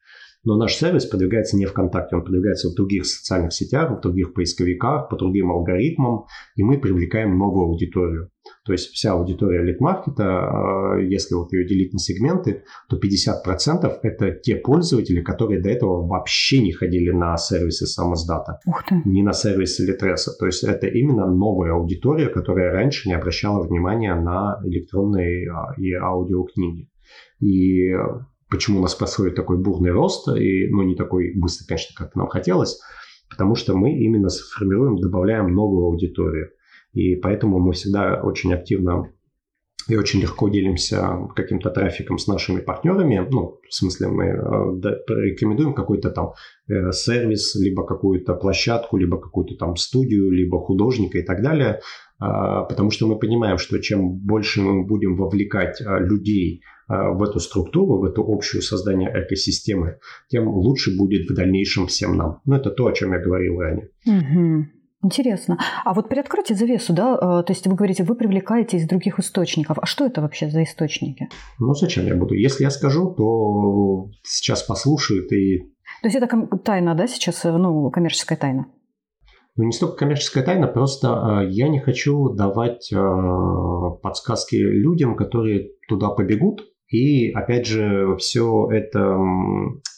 Но 0.45 0.57
наш 0.57 0.75
сервис 0.75 1.07
продвигается 1.07 1.57
не 1.57 1.67
ВКонтакте, 1.67 2.17
он 2.17 2.25
продвигается 2.25 2.69
в 2.69 2.75
других 2.75 3.07
социальных 3.07 3.53
сетях, 3.53 3.97
в 3.97 4.01
других 4.01 4.35
поисковиках, 4.35 5.09
по 5.09 5.17
другим 5.17 5.53
алгоритмам, 5.53 6.25
и 6.57 6.65
мы 6.65 6.79
привлекаем 6.79 7.39
новую 7.39 7.67
аудиторию. 7.67 8.31
То 8.65 8.73
есть 8.73 8.91
вся 8.91 9.13
аудитория 9.13 9.63
лид-маркета, 9.63 10.25
а, 10.25 10.99
если 10.99 11.35
вот 11.37 11.53
ее 11.53 11.67
делить 11.67 11.93
на 11.93 12.01
сегменты, 12.01 12.65
то 12.89 12.99
50% 12.99 14.01
это 14.03 14.33
те 14.33 14.57
пользователи, 14.57 15.21
которые 15.21 15.63
до 15.63 15.71
этого 15.71 16.07
вообще 16.07 16.61
не 16.61 16.73
ходили 16.73 17.11
на 17.11 17.37
сервисы 17.37 17.87
самоздата, 17.87 18.59
не 19.05 19.23
на 19.23 19.33
сервисы 19.33 19.87
Литреса. 19.87 20.33
То 20.39 20.47
есть 20.47 20.65
это 20.65 20.89
именно 20.89 21.27
новая 21.27 21.73
аудитория, 21.73 22.29
которая 22.29 22.73
раньше 22.73 23.09
не 23.09 23.15
обращала 23.15 23.65
внимания 23.65 24.15
на 24.15 24.61
электронные 24.65 25.49
а, 25.49 25.75
и 25.81 25.93
аудиокниги. 25.93 26.89
И 27.41 27.93
почему 28.53 28.79
у 28.79 28.83
нас 28.83 28.95
происходит 28.95 29.35
такой 29.35 29.57
бурный 29.57 29.91
рост, 29.91 30.29
и, 30.29 30.69
ну, 30.69 30.83
не 30.83 30.95
такой 30.95 31.33
быстрый, 31.35 31.67
конечно, 31.67 31.95
как 31.97 32.15
нам 32.15 32.29
хотелось, 32.29 32.81
потому 33.31 33.55
что 33.55 33.75
мы 33.75 33.99
именно 33.99 34.29
формируем, 34.29 34.99
добавляем 34.99 35.53
новую 35.55 35.87
аудиторию. 35.87 36.51
И 36.93 37.17
поэтому 37.17 37.59
мы 37.59 37.73
всегда 37.73 38.21
очень 38.23 38.53
активно 38.53 39.11
и 39.89 39.97
очень 39.97 40.21
легко 40.21 40.49
делимся 40.49 41.29
каким-то 41.35 41.71
трафиком 41.71 42.19
с 42.19 42.29
нашими 42.29 42.61
партнерами. 42.61 43.27
Ну, 43.31 43.59
в 43.69 43.75
смысле, 43.75 44.09
мы 44.09 44.25
э, 44.27 44.39
рекомендуем 45.09 45.75
какой-то 45.75 46.11
там 46.11 46.35
э, 46.69 46.93
сервис, 46.93 47.57
либо 47.57 47.85
какую-то 47.85 48.35
площадку, 48.35 48.97
либо 48.97 49.19
какую-то 49.19 49.57
там 49.57 49.77
студию, 49.77 50.31
либо 50.31 50.59
художника 50.61 51.19
и 51.19 51.23
так 51.23 51.43
далее. 51.43 51.81
Э, 52.21 52.65
потому 52.69 52.91
что 52.91 53.09
мы 53.09 53.19
понимаем, 53.19 53.59
что 53.59 53.79
чем 53.79 54.13
больше 54.13 54.61
мы 54.61 54.85
будем 54.85 55.17
вовлекать 55.17 55.81
э, 55.81 55.99
людей 55.99 56.63
в 57.15 57.23
эту 57.23 57.41
структуру, 57.41 57.99
в 57.99 58.05
эту 58.05 58.23
общую 58.27 58.63
создание 58.63 59.11
экосистемы, 59.15 59.99
тем 60.29 60.49
лучше 60.49 60.97
будет 60.97 61.29
в 61.31 61.35
дальнейшем 61.35 61.87
всем 61.87 62.17
нам. 62.17 62.41
Ну, 62.45 62.57
это 62.57 62.71
то, 62.71 62.87
о 62.87 62.93
чем 62.93 63.13
я 63.13 63.19
говорил 63.19 63.59
ранее. 63.59 63.89
Угу. 64.07 64.67
Интересно. 65.05 65.59
А 65.85 65.95
вот 65.95 66.09
приоткройте 66.09 66.55
завесу, 66.55 66.93
да, 66.93 67.15
э, 67.15 67.19
то 67.45 67.53
есть 67.53 67.67
вы 67.67 67.75
говорите, 67.75 68.05
вы 68.05 68.15
привлекаете 68.15 68.77
из 68.77 68.87
других 68.87 69.19
источников. 69.19 69.79
А 69.81 69.87
что 69.87 70.07
это 70.07 70.21
вообще 70.21 70.49
за 70.49 70.63
источники? 70.63 71.29
Ну, 71.59 71.75
зачем 71.75 72.07
я 72.07 72.15
буду? 72.15 72.35
Если 72.35 72.63
я 72.63 72.71
скажу, 72.71 73.13
то 73.13 74.11
сейчас 74.23 74.63
послушают 74.63 75.33
и... 75.33 75.59
То 76.03 76.09
есть 76.09 76.17
это 76.17 76.29
тайна, 76.59 76.95
да, 76.95 77.09
сейчас, 77.09 77.45
э, 77.45 77.51
ну, 77.51 77.91
коммерческая 77.91 78.39
тайна? 78.39 78.67
Ну, 79.57 79.65
не 79.65 79.73
столько 79.73 79.97
коммерческая 79.97 80.45
тайна, 80.45 80.69
просто 80.69 81.09
э, 81.09 81.51
я 81.51 81.69
не 81.69 81.81
хочу 81.81 82.29
давать 82.29 82.93
подсказки 84.03 84.55
людям, 84.55 85.17
которые 85.17 85.71
туда 85.89 86.11
побегут, 86.11 86.72
и 86.93 87.31
опять 87.33 87.67
же, 87.67 88.17
все 88.19 88.69
это 88.71 89.17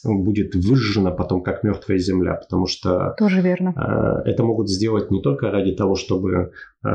будет 0.05 0.55
выжжено 0.55 1.11
потом 1.11 1.43
как 1.43 1.61
мертвая 1.61 1.97
земля, 1.97 2.35
потому 2.35 2.67
что 2.67 3.13
тоже 3.17 3.41
верно. 3.41 3.73
Э, 3.75 4.29
это 4.29 4.43
могут 4.43 4.69
сделать 4.69 5.11
не 5.11 5.21
только 5.21 5.51
ради 5.51 5.75
того, 5.75 5.95
чтобы 5.95 6.31
э, 6.31 6.87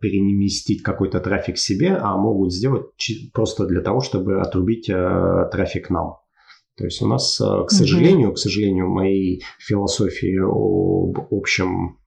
переместить 0.00 0.84
какой-то 0.84 1.18
трафик 1.18 1.58
себе, 1.58 1.96
а 2.00 2.16
могут 2.16 2.52
сделать 2.52 2.86
просто 3.34 3.66
для 3.66 3.80
того, 3.80 4.00
чтобы 4.00 4.40
отрубить 4.40 4.88
э, 4.88 5.48
трафик 5.50 5.90
нам. 5.90 6.18
То 6.76 6.84
есть 6.84 7.02
у 7.02 7.08
нас, 7.08 7.36
к 7.36 7.70
сожалению, 7.70 8.28
угу. 8.28 8.34
к 8.36 8.38
сожалению, 8.38 8.88
моей 8.88 9.42
философии 9.58 10.38
об 10.38 11.26
общем 11.32 11.98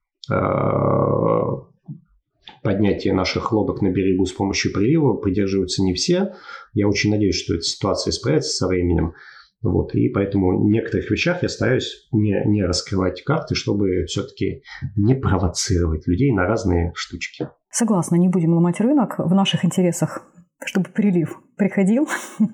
поднятия 2.62 3.12
наших 3.12 3.52
лодок 3.52 3.82
на 3.82 3.90
берегу 3.90 4.24
с 4.26 4.32
помощью 4.32 4.72
прилива 4.72 5.14
придерживаются 5.14 5.82
не 5.82 5.94
все. 5.94 6.34
Я 6.72 6.88
очень 6.88 7.10
надеюсь, 7.10 7.36
что 7.36 7.54
эта 7.54 7.62
ситуация 7.62 8.10
исправится 8.10 8.50
со 8.50 8.66
временем. 8.66 9.14
Вот, 9.62 9.94
и 9.94 10.10
поэтому 10.10 10.62
в 10.62 10.68
некоторых 10.68 11.10
вещах 11.10 11.42
я 11.42 11.48
стараюсь 11.48 12.06
не, 12.12 12.34
не 12.44 12.62
раскрывать 12.64 13.22
карты, 13.24 13.54
чтобы 13.54 14.04
все-таки 14.04 14.62
не 14.94 15.14
провоцировать 15.14 16.06
людей 16.06 16.32
на 16.32 16.46
разные 16.46 16.92
штучки. 16.94 17.48
Согласна, 17.70 18.16
не 18.16 18.28
будем 18.28 18.52
ломать 18.52 18.80
рынок 18.80 19.14
в 19.18 19.34
наших 19.34 19.64
интересах, 19.64 20.26
чтобы 20.64 20.90
прилив 20.90 21.38
приходил. 21.56 22.08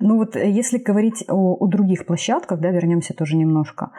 Ну 0.00 0.16
вот 0.16 0.36
если 0.36 0.78
говорить 0.78 1.24
о, 1.26 1.56
о 1.56 1.66
других 1.66 2.06
площадках, 2.06 2.60
да, 2.60 2.70
вернемся 2.70 3.14
тоже 3.14 3.36
немножко. 3.36 3.90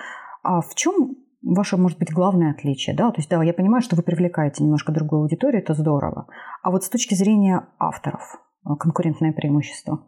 А 0.44 0.62
в 0.62 0.74
чем 0.74 1.18
ваше, 1.42 1.78
может 1.78 1.98
быть, 1.98 2.12
главное 2.12 2.52
отличие, 2.52 2.96
да? 2.96 3.12
То 3.12 3.18
есть, 3.18 3.30
да, 3.30 3.44
я 3.44 3.54
понимаю, 3.54 3.82
что 3.82 3.96
вы 3.96 4.04
привлекаете 4.04 4.64
немножко 4.64 4.92
другую 4.92 5.24
аудиторию, 5.24 5.62
это 5.62 5.74
здорово. 5.74 6.28
А 6.64 6.72
вот 6.72 6.84
с 6.84 6.90
точки 6.90 7.16
зрения 7.16 7.68
авторов, 7.80 8.22
э, 8.66 8.70
конкурентное 8.80 9.34
преимущество? 9.34 10.06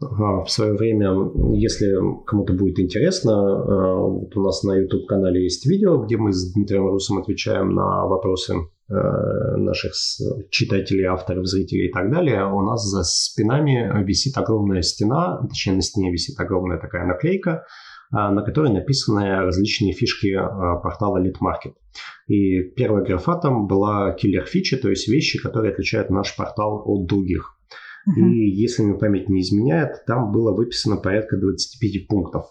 В 0.00 0.46
свое 0.48 0.72
время, 0.72 1.10
если 1.54 1.94
кому-то 2.24 2.54
будет 2.54 2.78
интересно, 2.78 3.30
э, 3.30 3.94
вот 4.00 4.34
у 4.34 4.42
нас 4.42 4.62
на 4.62 4.76
YouTube-канале 4.76 5.42
есть 5.42 5.66
видео, 5.66 5.98
где 5.98 6.16
мы 6.16 6.32
с 6.32 6.54
Дмитрием 6.54 6.86
Русом 6.86 7.18
отвечаем 7.18 7.74
на 7.74 8.06
вопросы 8.06 8.54
наших 8.92 9.92
читателей, 10.50 11.04
авторов, 11.04 11.46
зрителей 11.46 11.86
и 11.90 11.92
так 11.92 12.10
далее, 12.10 12.44
у 12.44 12.60
нас 12.62 12.82
за 12.82 13.04
спинами 13.04 14.04
висит 14.04 14.36
огромная 14.36 14.82
стена, 14.82 15.40
точнее 15.48 15.74
на 15.74 15.82
стене 15.82 16.10
висит 16.10 16.40
огромная 16.40 16.76
такая 16.80 17.06
наклейка, 17.06 17.64
на 18.10 18.42
которой 18.42 18.72
написаны 18.72 19.36
различные 19.36 19.92
фишки 19.92 20.34
портала 20.82 21.22
Lead 21.22 21.36
И 22.26 22.62
первая 22.76 23.04
графа 23.04 23.36
там 23.36 23.66
была 23.66 24.12
киллер-фича, 24.12 24.78
то 24.78 24.88
есть 24.88 25.08
вещи, 25.08 25.40
которые 25.40 25.72
отличают 25.72 26.10
наш 26.10 26.34
портал 26.36 26.82
от 26.84 27.06
других. 27.06 27.56
Uh-huh. 28.08 28.20
И 28.20 28.50
если 28.50 28.82
мне 28.82 28.98
память 28.98 29.28
не 29.28 29.42
изменяет, 29.42 30.04
там 30.06 30.32
было 30.32 30.56
выписано 30.56 30.96
порядка 30.96 31.36
25 31.36 32.08
пунктов. 32.08 32.44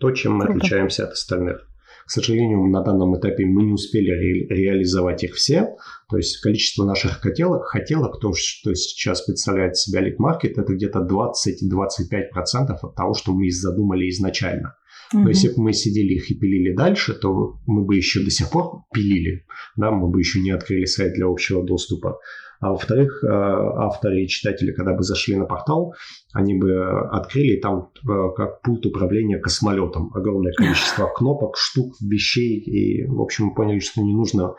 То, 0.00 0.10
чем 0.10 0.34
мы 0.34 0.46
Круто. 0.46 0.58
отличаемся 0.58 1.04
от 1.04 1.12
остальных. 1.12 1.68
К 2.06 2.10
сожалению, 2.10 2.66
на 2.66 2.82
данном 2.82 3.18
этапе 3.18 3.46
мы 3.46 3.62
не 3.62 3.72
успели 3.72 4.10
ре- 4.10 4.46
реализовать 4.48 5.24
их 5.24 5.34
все. 5.34 5.76
То 6.10 6.18
есть 6.18 6.38
количество 6.40 6.84
наших 6.84 7.20
хотелок, 7.20 7.64
хотелок 7.64 8.20
то, 8.20 8.32
что 8.34 8.74
сейчас 8.74 9.22
представляет 9.22 9.76
себя 9.76 10.00
лид-маркет, 10.00 10.58
это 10.58 10.74
где-то 10.74 11.00
20-25% 11.00 12.76
от 12.82 12.94
того, 12.94 13.14
что 13.14 13.32
мы 13.32 13.50
задумали 13.50 14.08
изначально. 14.10 14.76
Но 15.12 15.28
если 15.28 15.48
бы 15.48 15.62
мы 15.62 15.72
сидели 15.72 16.14
их 16.14 16.30
и 16.30 16.34
пилили 16.34 16.74
дальше, 16.74 17.14
то 17.14 17.58
мы 17.66 17.84
бы 17.84 17.96
еще 17.96 18.22
до 18.24 18.30
сих 18.30 18.50
пор 18.50 18.84
пилили, 18.92 19.44
да, 19.76 19.90
мы 19.90 20.08
бы 20.08 20.18
еще 20.18 20.40
не 20.40 20.50
открыли 20.50 20.86
сайт 20.86 21.14
для 21.14 21.26
общего 21.26 21.64
доступа. 21.64 22.18
А 22.60 22.70
во-вторых, 22.70 23.22
э, 23.22 23.28
авторы 23.28 24.22
и 24.22 24.28
читатели, 24.28 24.72
когда 24.72 24.94
бы 24.94 25.02
зашли 25.02 25.36
на 25.36 25.44
портал, 25.44 25.94
они 26.32 26.54
бы 26.54 27.06
открыли 27.10 27.60
там 27.60 27.90
э, 28.08 28.12
как 28.36 28.62
пульт 28.62 28.86
управления 28.86 29.38
космолетом. 29.38 30.10
Огромное 30.14 30.52
количество 30.56 31.06
кнопок, 31.08 31.56
штук, 31.58 31.94
вещей. 32.00 32.58
И, 32.60 33.06
в 33.06 33.20
общем, 33.20 33.54
поняли, 33.54 33.80
что 33.80 34.00
не 34.00 34.14
нужно 34.14 34.54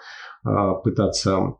э, 0.46 0.50
пытаться 0.84 1.56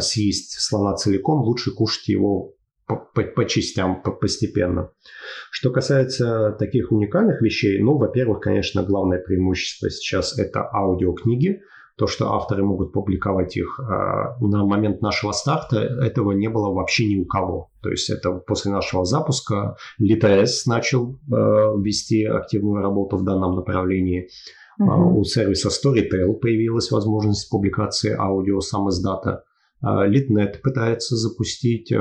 съесть 0.00 0.58
слона 0.58 0.96
целиком, 0.96 1.42
лучше 1.42 1.70
кушать 1.70 2.08
его 2.08 2.55
по, 2.86 2.96
по, 2.96 3.22
по 3.22 3.44
частям, 3.44 4.02
по, 4.02 4.12
постепенно. 4.12 4.90
Что 5.50 5.70
касается 5.70 6.52
таких 6.58 6.92
уникальных 6.92 7.42
вещей, 7.42 7.80
ну, 7.80 7.96
во-первых, 7.96 8.40
конечно, 8.40 8.82
главное 8.82 9.18
преимущество 9.18 9.90
сейчас 9.90 10.38
это 10.38 10.68
аудиокниги– 10.72 11.60
то, 11.96 12.06
что 12.06 12.32
авторы 12.34 12.62
могут 12.62 12.92
публиковать 12.92 13.56
их 13.56 13.80
а, 13.80 14.36
на 14.40 14.64
момент 14.66 15.00
нашего 15.00 15.32
старта, 15.32 15.78
этого 15.78 16.32
не 16.32 16.48
было 16.48 16.70
вообще 16.70 17.06
ни 17.06 17.18
у 17.18 17.24
кого. 17.24 17.70
То 17.82 17.90
есть 17.90 18.10
это 18.10 18.32
после 18.32 18.70
нашего 18.70 19.04
запуска 19.06 19.76
ЛитАС 19.98 20.66
начал 20.66 21.18
а, 21.32 21.74
вести 21.78 22.24
активную 22.24 22.82
работу 22.82 23.16
в 23.16 23.24
данном 23.24 23.56
направлении. 23.56 24.28
Uh-huh. 24.78 25.14
У 25.14 25.24
сервиса 25.24 25.68
Storytel 25.68 26.34
появилась 26.34 26.90
возможность 26.90 27.48
публикации 27.48 28.14
аудио 28.14 28.60
сам 28.60 28.90
издата. 28.90 29.44
Литнет 29.82 30.62
пытается 30.62 31.16
запустить 31.16 31.92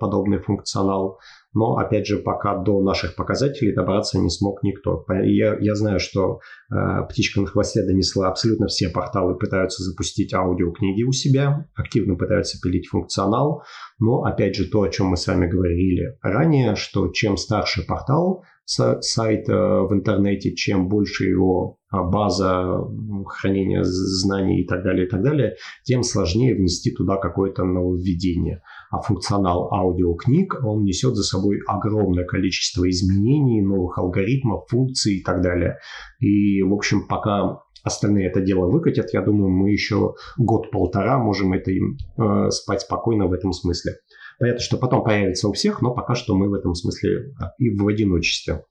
подобный 0.00 0.40
функционал. 0.40 1.18
Но, 1.54 1.76
опять 1.76 2.06
же, 2.06 2.18
пока 2.18 2.56
до 2.56 2.80
наших 2.82 3.16
показателей 3.16 3.74
добраться 3.74 4.18
не 4.18 4.28
смог 4.28 4.62
никто. 4.62 5.04
Я, 5.08 5.56
я 5.58 5.74
знаю, 5.74 5.98
что 5.98 6.40
э, 6.70 6.74
птичка 7.08 7.40
на 7.40 7.46
хвосте 7.46 7.82
донесла 7.82 8.28
абсолютно 8.28 8.66
все 8.66 8.90
порталы, 8.90 9.34
пытаются 9.36 9.82
запустить 9.82 10.34
аудиокниги 10.34 11.04
у 11.04 11.12
себя, 11.12 11.66
активно 11.74 12.16
пытаются 12.16 12.60
пилить 12.60 12.88
функционал. 12.88 13.62
Но, 13.98 14.24
опять 14.24 14.56
же, 14.56 14.68
то, 14.68 14.82
о 14.82 14.88
чем 14.90 15.06
мы 15.08 15.16
с 15.16 15.26
вами 15.26 15.48
говорили 15.48 16.18
ранее, 16.20 16.76
что 16.76 17.08
чем 17.08 17.38
старше 17.38 17.84
портал, 17.86 18.44
сайт 18.66 19.48
э, 19.48 19.52
в 19.52 19.88
интернете, 19.92 20.54
чем 20.54 20.88
больше 20.88 21.24
его 21.24 21.77
база 21.90 22.80
хранения 23.26 23.82
знаний 23.82 24.62
и 24.62 24.66
так 24.66 24.82
далее, 24.82 25.06
и 25.06 25.08
так 25.08 25.22
далее, 25.22 25.56
тем 25.84 26.02
сложнее 26.02 26.54
внести 26.54 26.90
туда 26.90 27.16
какое-то 27.16 27.64
нововведение. 27.64 28.62
А 28.90 29.00
функционал 29.00 29.72
аудиокниг, 29.72 30.60
он 30.62 30.84
несет 30.84 31.14
за 31.14 31.22
собой 31.22 31.60
огромное 31.66 32.24
количество 32.24 32.88
изменений, 32.88 33.62
новых 33.62 33.98
алгоритмов, 33.98 34.68
функций 34.68 35.16
и 35.16 35.22
так 35.22 35.42
далее. 35.42 35.78
И, 36.20 36.62
в 36.62 36.72
общем, 36.74 37.06
пока 37.08 37.62
остальные 37.84 38.28
это 38.28 38.40
дело 38.40 38.66
выкатят, 38.70 39.12
я 39.12 39.22
думаю, 39.22 39.50
мы 39.50 39.70
еще 39.70 40.14
год-полтора 40.36 41.18
можем 41.18 41.52
это 41.52 41.70
им 41.70 41.96
э, 42.18 42.50
спать 42.50 42.82
спокойно 42.82 43.26
в 43.26 43.32
этом 43.32 43.52
смысле. 43.52 43.94
Понятно, 44.38 44.60
что 44.60 44.76
потом 44.76 45.02
появится 45.02 45.48
у 45.48 45.52
всех, 45.52 45.80
но 45.82 45.94
пока 45.94 46.14
что 46.14 46.36
мы 46.36 46.48
в 46.48 46.54
этом 46.54 46.74
смысле 46.74 47.34
и 47.58 47.70
в 47.70 47.86
одиночестве. 47.86 48.64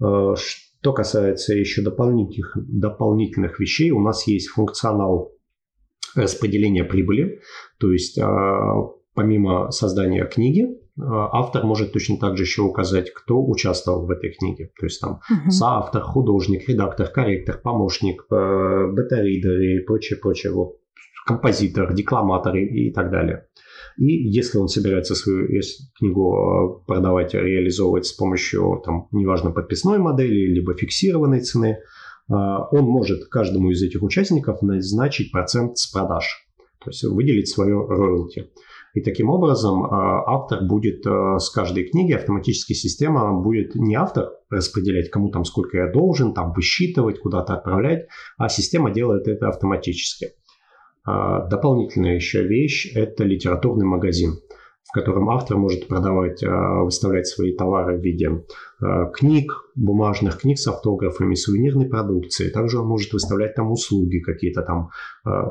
Э, 0.00 0.34
что 0.86 0.92
касается 0.92 1.52
еще 1.52 1.82
дополнительных, 1.82 2.56
дополнительных 2.56 3.58
вещей, 3.58 3.90
у 3.90 3.98
нас 3.98 4.28
есть 4.28 4.50
функционал 4.50 5.32
распределения 6.14 6.84
прибыли. 6.84 7.40
То 7.80 7.90
есть 7.90 8.16
э, 8.16 8.24
помимо 9.12 9.72
создания 9.72 10.24
книги, 10.26 10.62
э, 10.62 10.68
автор 10.96 11.64
может 11.64 11.92
точно 11.92 12.18
так 12.18 12.36
же 12.36 12.44
еще 12.44 12.62
указать, 12.62 13.12
кто 13.12 13.44
участвовал 13.44 14.06
в 14.06 14.10
этой 14.12 14.30
книге. 14.30 14.70
То 14.78 14.86
есть 14.86 15.00
там 15.00 15.18
uh-huh. 15.28 15.50
соавтор, 15.50 16.02
художник, 16.02 16.68
редактор, 16.68 17.08
корректор, 17.08 17.58
помощник, 17.60 18.24
бета-ридер 18.30 19.60
и 19.60 19.80
прочее, 19.80 20.20
прочее. 20.20 20.52
Вот, 20.52 20.76
композитор, 21.26 21.94
декламатор 21.94 22.54
и 22.54 22.92
так 22.92 23.10
далее. 23.10 23.48
И 23.98 24.28
если 24.28 24.58
он 24.58 24.68
собирается 24.68 25.14
свою 25.14 25.48
книгу 25.98 26.82
э, 26.82 26.86
продавать, 26.86 27.32
реализовывать 27.34 28.06
с 28.06 28.12
помощью, 28.12 28.82
там, 28.84 29.08
неважно, 29.10 29.50
подписной 29.50 29.98
модели, 29.98 30.52
либо 30.52 30.74
фиксированной 30.74 31.40
цены, 31.40 31.78
э, 31.78 31.78
он 32.28 32.84
может 32.84 33.28
каждому 33.28 33.70
из 33.70 33.82
этих 33.82 34.02
участников 34.02 34.60
назначить 34.60 35.32
процент 35.32 35.78
с 35.78 35.86
продаж, 35.90 36.46
то 36.84 36.90
есть 36.90 37.04
выделить 37.04 37.48
свое 37.48 37.86
роялти. 37.88 38.50
И 38.92 39.00
таким 39.00 39.30
образом 39.30 39.84
э, 39.84 39.88
автор 39.90 40.62
будет 40.64 41.02
с 41.04 41.48
каждой 41.48 41.84
книги, 41.84 42.12
автоматически 42.12 42.74
система 42.74 43.40
будет 43.40 43.74
не 43.76 43.94
автор 43.94 44.28
распределять, 44.50 45.10
кому 45.10 45.30
там 45.30 45.46
сколько 45.46 45.78
я 45.78 45.90
должен, 45.90 46.34
там 46.34 46.52
высчитывать, 46.52 47.18
куда-то 47.20 47.54
отправлять, 47.54 48.08
а 48.36 48.50
система 48.50 48.90
делает 48.90 49.26
это 49.26 49.48
автоматически. 49.48 50.32
А, 51.06 51.46
дополнительная 51.46 52.16
еще 52.16 52.42
вещь– 52.42 52.90
это 52.94 53.22
литературный 53.24 53.86
магазин, 53.86 54.40
в 54.82 54.92
котором 54.92 55.30
автор 55.30 55.56
может 55.56 55.86
продавать, 55.86 56.42
а, 56.42 56.82
выставлять 56.82 57.28
свои 57.28 57.54
товары 57.54 57.96
в 57.96 58.02
виде 58.02 58.42
книг, 59.14 59.52
бумажных 59.74 60.38
книг 60.38 60.58
с 60.58 60.66
автографами, 60.66 61.34
сувенирной 61.34 61.88
продукции. 61.88 62.50
Также 62.50 62.78
он 62.78 62.86
может 62.86 63.12
выставлять 63.12 63.54
там 63.54 63.70
услуги 63.70 64.18
какие-то 64.18 64.62
там, 64.62 64.90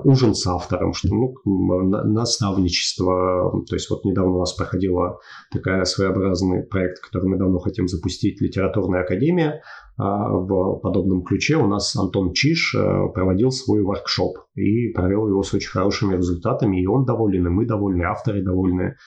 ужин 0.03 0.35
с 0.35 0.45
автором, 0.45 0.93
что, 0.93 1.09
ну, 1.09 1.33
наставничество. 1.43 3.63
То 3.67 3.75
есть 3.75 3.89
вот 3.89 4.05
недавно 4.05 4.35
у 4.35 4.39
нас 4.39 4.53
проходила 4.53 5.19
такая 5.51 5.85
своеобразный 5.85 6.63
проект, 6.63 6.99
который 6.99 7.29
мы 7.29 7.37
давно 7.37 7.59
хотим 7.59 7.87
запустить, 7.87 8.41
литературная 8.41 9.01
академия, 9.01 9.61
а, 9.97 10.29
в 10.29 10.79
подобном 10.79 11.23
ключе 11.23 11.55
у 11.55 11.67
нас 11.67 11.95
Антон 11.95 12.33
Чиш 12.33 12.75
э, 12.75 13.07
проводил 13.13 13.51
свой 13.51 13.81
воркшоп 13.81 14.39
и 14.55 14.89
провел 14.89 15.29
его 15.29 15.41
с 15.41 15.53
очень 15.53 15.69
хорошими 15.69 16.17
результатами, 16.17 16.81
и 16.81 16.85
он 16.85 17.05
доволен, 17.05 17.47
и 17.47 17.49
мы 17.49 17.65
довольны, 17.65 18.03
авторы 18.03 18.43
довольны. 18.43 18.97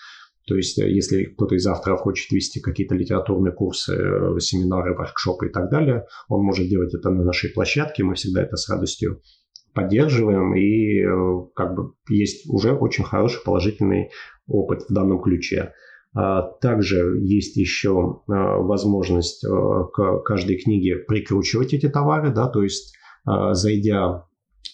То 0.48 0.56
есть, 0.56 0.78
э, 0.78 0.90
если 0.90 1.24
кто-то 1.24 1.54
из 1.54 1.66
авторов 1.66 2.00
хочет 2.00 2.32
вести 2.32 2.60
какие-то 2.60 2.94
литературные 2.94 3.52
курсы, 3.52 3.94
э, 3.94 4.40
семинары, 4.40 4.94
воркшопы 4.94 5.48
и 5.48 5.52
так 5.52 5.70
далее, 5.70 6.06
он 6.28 6.42
может 6.42 6.66
делать 6.68 6.94
это 6.94 7.10
на 7.10 7.22
нашей 7.22 7.50
площадке, 7.50 8.02
мы 8.02 8.14
всегда 8.14 8.42
это 8.42 8.56
с 8.56 8.68
радостью 8.68 9.20
поддерживаем, 9.74 10.56
и 10.56 11.04
как 11.54 11.76
бы 11.76 11.92
есть 12.08 12.50
уже 12.50 12.72
очень 12.72 13.04
хороший 13.04 13.44
положительный 13.44 14.10
опыт 14.48 14.82
в 14.88 14.92
данном 14.92 15.22
ключе. 15.22 15.72
А, 16.16 16.42
также 16.42 17.20
есть 17.20 17.56
еще 17.56 18.22
возможность 18.26 19.46
к 19.46 20.22
каждой 20.24 20.56
книге 20.56 20.96
прикручивать 20.96 21.74
эти 21.74 21.88
товары, 21.88 22.32
да, 22.32 22.48
то 22.48 22.64
есть 22.64 22.96
зайдя 23.24 24.26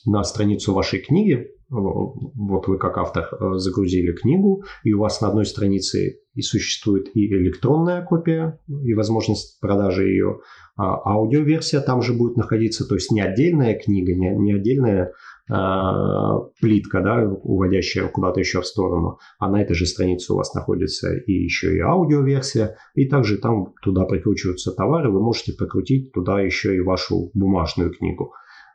на 0.06 0.22
страницу 0.24 0.72
вашей 0.72 1.00
книги, 1.00 1.48
вот 1.70 2.68
вы 2.68 2.78
как 2.78 2.98
автор 2.98 3.28
загрузили 3.58 4.12
книгу, 4.12 4.64
и 4.84 4.92
у 4.92 5.00
вас 5.00 5.20
на 5.20 5.28
одной 5.28 5.46
странице 5.46 6.20
и 6.34 6.42
существует 6.42 7.08
и 7.14 7.26
электронная 7.26 8.04
копия, 8.04 8.60
и 8.68 8.94
возможность 8.94 9.60
продажи 9.60 10.08
ее, 10.08 10.40
а 10.76 11.12
аудиоверсия 11.12 11.80
там 11.80 12.02
же 12.02 12.12
будет 12.12 12.36
находиться, 12.36 12.86
то 12.86 12.94
есть 12.94 13.10
не 13.10 13.20
отдельная 13.20 13.78
книга, 13.78 14.14
не, 14.14 14.30
не 14.36 14.52
отдельная 14.54 15.12
а, 15.48 16.38
плитка, 16.60 17.00
да, 17.00 17.28
уводящая 17.28 18.08
куда-то 18.08 18.40
еще 18.40 18.60
в 18.60 18.66
сторону, 18.66 19.18
а 19.38 19.50
на 19.50 19.62
этой 19.62 19.74
же 19.74 19.86
странице 19.86 20.32
у 20.32 20.36
вас 20.36 20.54
находится 20.54 21.14
и 21.14 21.32
еще 21.32 21.76
и 21.76 21.80
аудиоверсия, 21.80 22.76
и 22.94 23.06
также 23.06 23.38
там 23.38 23.74
туда 23.82 24.04
прикручиваются 24.04 24.72
товары, 24.72 25.10
вы 25.10 25.20
можете 25.20 25.52
прикрутить 25.52 26.12
туда 26.12 26.40
еще 26.40 26.74
и 26.74 26.80
вашу 26.80 27.30
бумажную 27.34 27.92
книгу. 27.92 28.32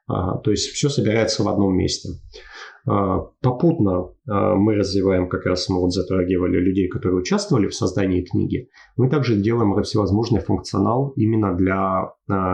А, 0.10 0.38
то 0.40 0.52
есть 0.52 0.70
все 0.70 0.90
собирается 0.90 1.44
в 1.44 1.48
одном 1.48 1.78
месте. 1.78 2.10
А, 2.88 3.20
попутно 3.42 4.10
мы 4.26 4.76
развиваем, 4.76 5.30
как 5.30 5.46
раз 5.46 5.70
мы 5.70 5.80
вот 5.80 5.92
затрагивали 5.94 6.58
людей, 6.58 6.88
которые 6.88 7.20
участвовали 7.20 7.68
в 7.68 7.76
создании 7.76 8.24
книги. 8.24 8.70
Мы 8.98 9.10
также 9.10 9.36
делаем 9.36 9.82
всевозможный 9.84 10.40
функционал 10.42 11.14
именно 11.16 11.56
для 11.56 12.14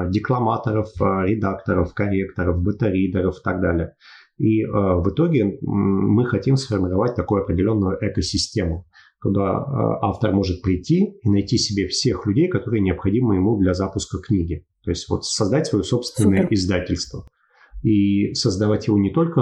декламаторов, 0.09 0.89
редакторов, 0.99 1.93
корректоров, 1.93 2.61
бета-ридеров 2.61 3.39
и 3.39 3.43
так 3.43 3.61
далее. 3.61 3.95
И 4.37 4.65
в 4.65 5.09
итоге 5.09 5.57
мы 5.61 6.25
хотим 6.25 6.57
сформировать 6.57 7.15
такую 7.15 7.43
определенную 7.43 7.97
экосистему, 8.01 8.85
куда 9.21 9.65
автор 10.01 10.33
может 10.33 10.61
прийти 10.61 11.17
и 11.21 11.29
найти 11.29 11.57
себе 11.57 11.87
всех 11.87 12.25
людей, 12.25 12.47
которые 12.47 12.81
необходимы 12.81 13.35
ему 13.35 13.57
для 13.57 13.73
запуска 13.73 14.17
книги. 14.19 14.65
То 14.83 14.91
есть 14.91 15.09
вот 15.09 15.25
создать 15.25 15.67
свое 15.67 15.83
собственное 15.83 16.43
Супер. 16.43 16.53
издательство. 16.53 17.27
И 17.85 18.33
создавать 18.33 18.87
его 18.87 18.97
не 18.97 19.11
только 19.11 19.41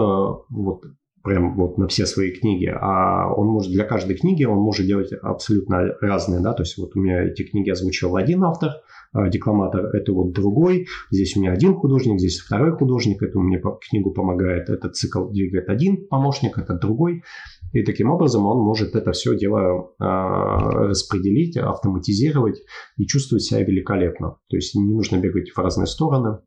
вот 0.50 0.84
прям 1.24 1.56
вот 1.56 1.78
на 1.78 1.88
все 1.88 2.06
свои 2.06 2.32
книги, 2.32 2.66
а 2.66 3.34
он 3.34 3.48
может 3.48 3.72
для 3.72 3.86
каждой 3.86 4.18
книги 4.18 4.44
он 4.44 4.58
может 4.58 4.86
делать 4.86 5.14
абсолютно 5.22 5.96
разные, 6.02 6.42
да, 6.42 6.52
то 6.52 6.64
есть 6.64 6.78
вот 6.78 6.92
у 6.96 7.00
меня 7.00 7.24
эти 7.24 7.44
книги 7.44 7.70
озвучил 7.70 8.18
один 8.18 8.44
автор, 8.44 8.72
а 9.14 9.30
декламатор 9.30 9.86
это 9.96 10.12
вот 10.12 10.34
другой, 10.34 10.88
здесь 11.12 11.38
у 11.38 11.40
меня 11.40 11.54
один 11.54 11.76
художник, 11.76 12.20
здесь 12.20 12.40
второй 12.40 12.74
художник, 12.74 13.24
это 13.24 13.40
мне 13.40 13.62
книгу 13.90 14.12
помогает, 14.12 14.70
этот 14.70 14.98
цикл 14.98 15.30
двигает 15.30 15.70
один 15.70 16.08
помощник, 16.10 16.58
это 16.58 16.74
другой, 16.74 17.24
и 17.72 17.84
таким 17.84 18.12
образом 18.12 18.46
он 18.46 18.60
может 18.60 18.96
это 18.96 19.14
все 19.14 19.38
дело 19.38 19.94
э, 20.00 20.04
распределить, 20.04 21.56
автоматизировать 21.56 22.62
и 22.98 23.06
чувствовать 23.06 23.44
себя 23.44 23.64
великолепно. 23.64 24.38
То 24.50 24.58
есть 24.58 24.76
не 24.76 24.84
нужно 24.84 25.18
бегать 25.18 25.50
в 25.50 25.58
разные 25.58 25.88
стороны. 25.88 26.40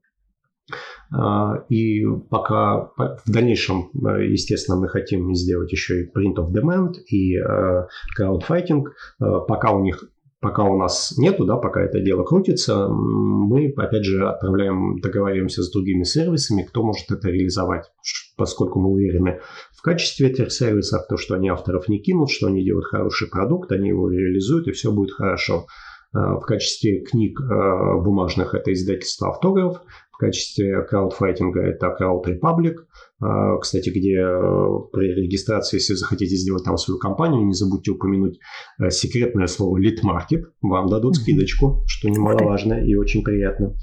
А, 1.13 1.65
и 1.69 2.05
пока 2.31 2.91
в 2.97 3.31
дальнейшем, 3.31 3.91
э, 3.95 4.27
естественно, 4.27 4.79
мы 4.79 4.89
хотим 4.89 5.35
сделать 5.35 5.71
еще 5.71 6.03
и 6.03 6.07
print 6.07 6.37
of 6.37 6.53
demand 6.53 6.95
и 7.09 7.37
э, 7.37 7.87
crowdfighting. 8.19 8.85
Э, 9.21 9.25
пока 9.47 9.71
у 9.71 9.83
них 9.83 10.05
пока 10.41 10.65
у 10.65 10.79
нас 10.79 11.15
нету, 11.17 11.45
да, 11.45 11.57
пока 11.57 11.81
это 11.81 12.01
дело 12.01 12.23
крутится, 12.23 12.89
мы, 12.89 13.73
опять 13.77 14.05
же, 14.05 14.29
отправляем, 14.29 15.01
договариваемся 15.01 15.63
с 15.63 15.73
другими 15.73 16.05
сервисами, 16.05 16.63
кто 16.63 16.85
может 16.85 17.11
это 17.11 17.31
реализовать, 17.31 17.87
поскольку 18.37 18.79
мы 18.79 18.91
уверены 18.91 19.41
в 19.73 19.83
качестве 19.83 20.29
этих 20.29 20.53
сервисов, 20.53 21.07
то, 21.09 21.17
что 21.17 21.35
они 21.35 21.49
авторов 21.49 21.89
не 21.89 21.99
кинут, 22.01 22.31
что 22.31 22.47
они 22.47 22.65
делают 22.65 22.87
хороший 22.87 23.29
продукт, 23.29 23.73
они 23.73 23.89
его 23.89 24.09
реализуют, 24.09 24.69
и 24.69 24.73
все 24.73 24.93
будет 24.93 25.13
хорошо. 25.13 25.67
В 26.13 26.43
качестве 26.47 27.01
книг 27.01 27.41
бумажных 27.41 28.55
это 28.55 28.73
издательство 28.73 29.31
автограф, 29.31 29.81
в 30.17 30.19
качестве 30.19 30.83
краудфайтинга 30.83 31.61
это 31.61 31.95
Crowd 32.01 32.25
Republic, 32.25 32.77
а, 33.21 33.59
кстати, 33.59 33.91
где 33.91 34.19
э, 34.19 34.71
при 34.91 35.15
регистрации, 35.15 35.77
если 35.77 35.93
захотите 35.93 36.35
сделать 36.37 36.65
там 36.65 36.79
свою 36.79 36.99
компанию, 36.99 37.45
не 37.45 37.53
забудьте 37.53 37.91
упомянуть 37.91 38.39
э, 38.81 38.89
секретное 38.89 39.47
слово 39.47 39.79
Lead 39.79 39.99
Market, 40.03 40.45
вам 40.63 40.89
дадут 40.89 41.17
скидочку, 41.17 41.85
что 41.87 42.09
немаловажно 42.09 42.83
и 42.83 42.95
очень 42.95 43.23
приятно. 43.23 43.77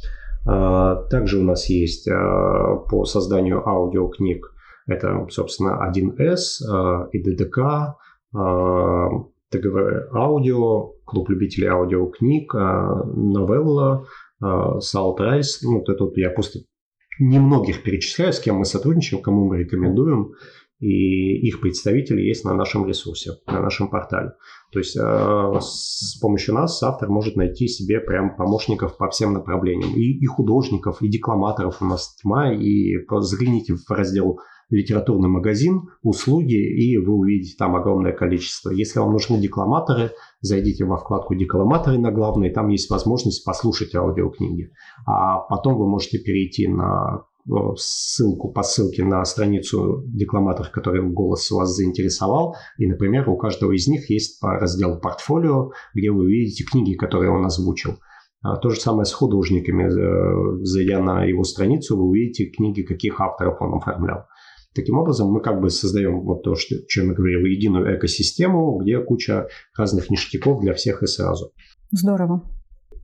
А, 0.47 1.03
также 1.09 1.37
у 1.37 1.43
нас 1.43 1.69
есть 1.69 2.07
а, 2.09 2.77
по 2.89 3.05
созданию 3.05 3.67
аудиокниг, 3.67 4.51
это, 4.87 5.27
собственно, 5.29 5.79
1С 5.87 7.09
и 7.13 7.23
ДДК, 7.23 7.95
ТГВ 8.33 10.11
Аудио, 10.11 10.93
Клуб 11.05 11.29
любителей 11.29 11.67
аудиокниг, 11.67 12.53
Новелла, 12.53 14.05
Salt 14.43 15.17
Rice. 15.19 15.59
Ну, 15.61 15.79
вот 15.79 15.89
это 15.89 16.03
вот 16.03 16.17
я 16.17 16.29
просто 16.29 16.59
немногих 17.19 17.83
перечисляю, 17.83 18.33
с 18.33 18.39
кем 18.39 18.57
мы 18.57 18.65
сотрудничаем, 18.65 19.21
кому 19.21 19.47
мы 19.47 19.59
рекомендуем. 19.59 20.33
И 20.79 21.47
их 21.47 21.61
представители 21.61 22.21
есть 22.21 22.43
на 22.43 22.53
нашем 22.53 22.85
ресурсе, 22.85 23.31
на 23.47 23.61
нашем 23.61 23.89
портале. 23.89 24.31
То 24.73 24.79
есть 24.79 24.97
э, 24.97 25.59
с 25.61 26.17
помощью 26.19 26.55
нас 26.55 26.83
автор 26.83 27.09
может 27.09 27.37
найти 27.37 27.69
себе 27.69 28.01
прям 28.01 28.35
помощников 28.35 28.97
по 28.97 29.09
всем 29.09 29.31
направлениям. 29.31 29.95
И, 29.95 30.19
и 30.19 30.25
художников, 30.25 31.01
и 31.01 31.07
декламаторов 31.07 31.81
у 31.81 31.85
нас 31.85 32.15
тьма. 32.21 32.53
И 32.53 32.95
загляните 33.21 33.75
в 33.75 33.89
раздел 33.89 34.39
литературный 34.73 35.29
магазин, 35.29 35.89
услуги, 36.01 36.55
и 36.55 36.97
вы 36.97 37.13
увидите 37.13 37.55
там 37.57 37.75
огромное 37.75 38.11
количество. 38.11 38.71
Если 38.71 38.99
вам 38.99 39.11
нужны 39.11 39.39
декламаторы, 39.39 40.11
зайдите 40.41 40.85
во 40.85 40.97
вкладку 40.97 41.35
«Декламаторы» 41.35 41.97
на 41.99 42.11
главной, 42.11 42.49
там 42.49 42.69
есть 42.69 42.89
возможность 42.89 43.45
послушать 43.45 43.95
аудиокниги. 43.95 44.71
А 45.05 45.39
потом 45.39 45.77
вы 45.77 45.87
можете 45.87 46.17
перейти 46.17 46.67
на 46.67 47.23
ссылку 47.75 48.51
по 48.51 48.63
ссылке 48.63 49.03
на 49.03 49.23
страницу 49.25 50.03
декламаторов, 50.07 50.71
который 50.71 51.01
голос 51.01 51.51
вас 51.51 51.75
заинтересовал. 51.75 52.55
И, 52.77 52.87
например, 52.87 53.29
у 53.29 53.37
каждого 53.37 53.73
из 53.73 53.87
них 53.87 54.09
есть 54.09 54.41
раздел 54.41 54.99
«Портфолио», 54.99 55.71
где 55.93 56.09
вы 56.11 56.23
увидите 56.23 56.63
книги, 56.63 56.93
которые 56.93 57.31
он 57.31 57.45
озвучил. 57.45 57.97
А 58.41 58.57
то 58.57 58.69
же 58.69 58.79
самое 58.79 59.05
с 59.05 59.13
художниками. 59.13 59.85
Э, 59.85 60.63
зайдя 60.63 60.99
на 60.99 61.23
его 61.23 61.43
страницу, 61.43 61.95
вы 61.95 62.03
увидите 62.03 62.45
книги, 62.45 62.81
каких 62.81 63.19
авторов 63.21 63.61
он 63.61 63.75
оформлял. 63.75 64.25
Таким 64.73 64.97
образом, 64.97 65.31
мы 65.31 65.41
как 65.41 65.61
бы 65.61 65.69
создаем 65.69 66.21
вот 66.21 66.43
то, 66.43 66.55
что, 66.55 66.75
о 66.75 66.85
чем 66.87 67.09
я 67.09 67.13
говорил, 67.13 67.45
единую 67.45 67.97
экосистему, 67.97 68.77
где 68.79 68.99
куча 68.99 69.47
разных 69.77 70.09
ништяков 70.09 70.61
для 70.61 70.73
всех 70.73 71.03
и 71.03 71.07
сразу. 71.07 71.51
Здорово. 71.91 72.41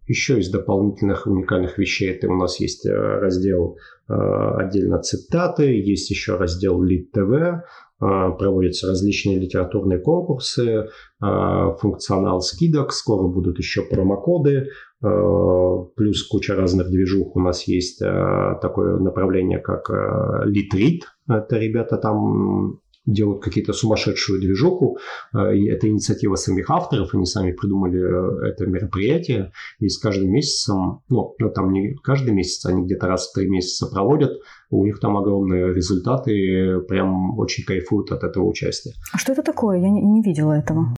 Еще 0.07 0.39
из 0.39 0.49
дополнительных 0.49 1.27
уникальных 1.27 1.77
вещей 1.77 2.09
это 2.09 2.27
у 2.27 2.35
нас 2.35 2.59
есть 2.59 2.87
э, 2.87 2.91
раздел 2.91 3.77
э, 4.07 4.13
отдельно 4.13 4.99
цитаты, 4.99 5.65
есть 5.65 6.09
еще 6.09 6.35
раздел 6.37 6.83
Lead 6.83 7.11
TV, 7.15 7.61
проводятся 7.99 8.87
различные 8.87 9.39
литературные 9.39 9.99
конкурсы, 9.99 10.87
функционал 11.19 12.41
скидок, 12.41 12.93
скоро 12.93 13.27
будут 13.27 13.57
еще 13.59 13.81
промокоды, 13.81 14.69
плюс 15.01 16.23
куча 16.27 16.55
разных 16.55 16.89
движух. 16.89 17.35
У 17.35 17.39
нас 17.39 17.67
есть 17.67 17.99
такое 17.99 18.97
направление, 18.99 19.59
как 19.59 19.89
Read, 19.89 21.01
это 21.27 21.57
ребята 21.57 21.97
там 21.97 22.79
делают 23.13 23.43
какие-то 23.43 23.73
сумасшедшую 23.73 24.39
движуху. 24.39 24.97
Э, 25.33 25.39
это 25.39 25.87
инициатива 25.87 26.35
самих 26.35 26.69
авторов, 26.69 27.13
они 27.13 27.25
сами 27.25 27.51
придумали 27.51 27.99
э, 27.99 28.49
это 28.49 28.65
мероприятие. 28.65 29.51
И 29.79 29.89
с 29.89 29.97
каждым 29.97 30.31
месяцем, 30.31 31.01
ну, 31.09 31.35
ну 31.39 31.49
там 31.49 31.71
не 31.71 31.95
каждый 32.03 32.33
месяц, 32.33 32.65
они 32.65 32.83
где-то 32.83 33.07
раз 33.07 33.29
в 33.29 33.33
три 33.33 33.49
месяца 33.49 33.87
проводят. 33.87 34.31
У 34.69 34.85
них 34.85 34.99
там 34.99 35.17
огромные 35.17 35.73
результаты, 35.73 36.79
прям 36.87 37.37
очень 37.39 37.63
кайфуют 37.63 38.11
от 38.11 38.23
этого 38.23 38.45
участия. 38.45 38.93
А 39.13 39.17
что 39.17 39.33
это 39.33 39.43
такое? 39.43 39.79
Я 39.79 39.89
не, 39.89 40.01
не 40.01 40.21
видела 40.21 40.53
этого. 40.53 40.95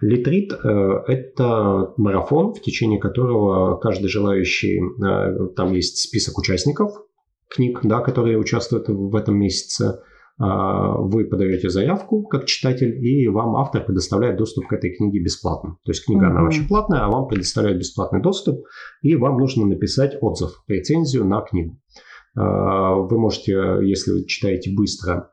Литрит 0.00 0.52
э,– 0.52 1.02
это 1.06 1.94
марафон, 1.96 2.52
в 2.52 2.60
течение 2.60 3.00
которого 3.00 3.76
каждый 3.76 4.08
желающий, 4.08 4.80
там 5.56 5.72
есть 5.72 5.98
список 5.98 6.38
участников, 6.38 6.92
книг, 7.48 7.80
да, 7.82 8.00
которые 8.00 8.38
участвуют 8.38 8.88
в 8.88 9.14
этом 9.14 9.36
месяце. 9.36 10.00
А, 10.36 10.96
вы 10.96 11.26
подаете 11.26 11.70
заявку 11.70 12.24
как 12.24 12.46
читатель, 12.46 13.04
и 13.04 13.28
вам 13.28 13.56
автор 13.56 13.84
предоставляет 13.84 14.36
доступ 14.36 14.66
к 14.66 14.72
этой 14.72 14.94
книге 14.94 15.22
бесплатно. 15.22 15.78
То 15.84 15.92
есть 15.92 16.04
книга, 16.04 16.26
mm-hmm. 16.26 16.30
она 16.30 16.42
вообще 16.42 16.62
платная, 16.62 17.04
а 17.04 17.08
вам 17.08 17.28
предоставляют 17.28 17.78
бесплатный 17.78 18.20
доступ, 18.20 18.64
и 19.02 19.14
вам 19.14 19.38
нужно 19.38 19.66
написать 19.66 20.16
отзыв, 20.20 20.62
рецензию 20.66 21.24
на 21.24 21.40
книгу. 21.40 21.78
А, 22.36 22.94
вы 22.94 23.18
можете, 23.18 23.52
если 23.82 24.10
вы 24.10 24.24
читаете 24.26 24.72
быстро, 24.74 25.30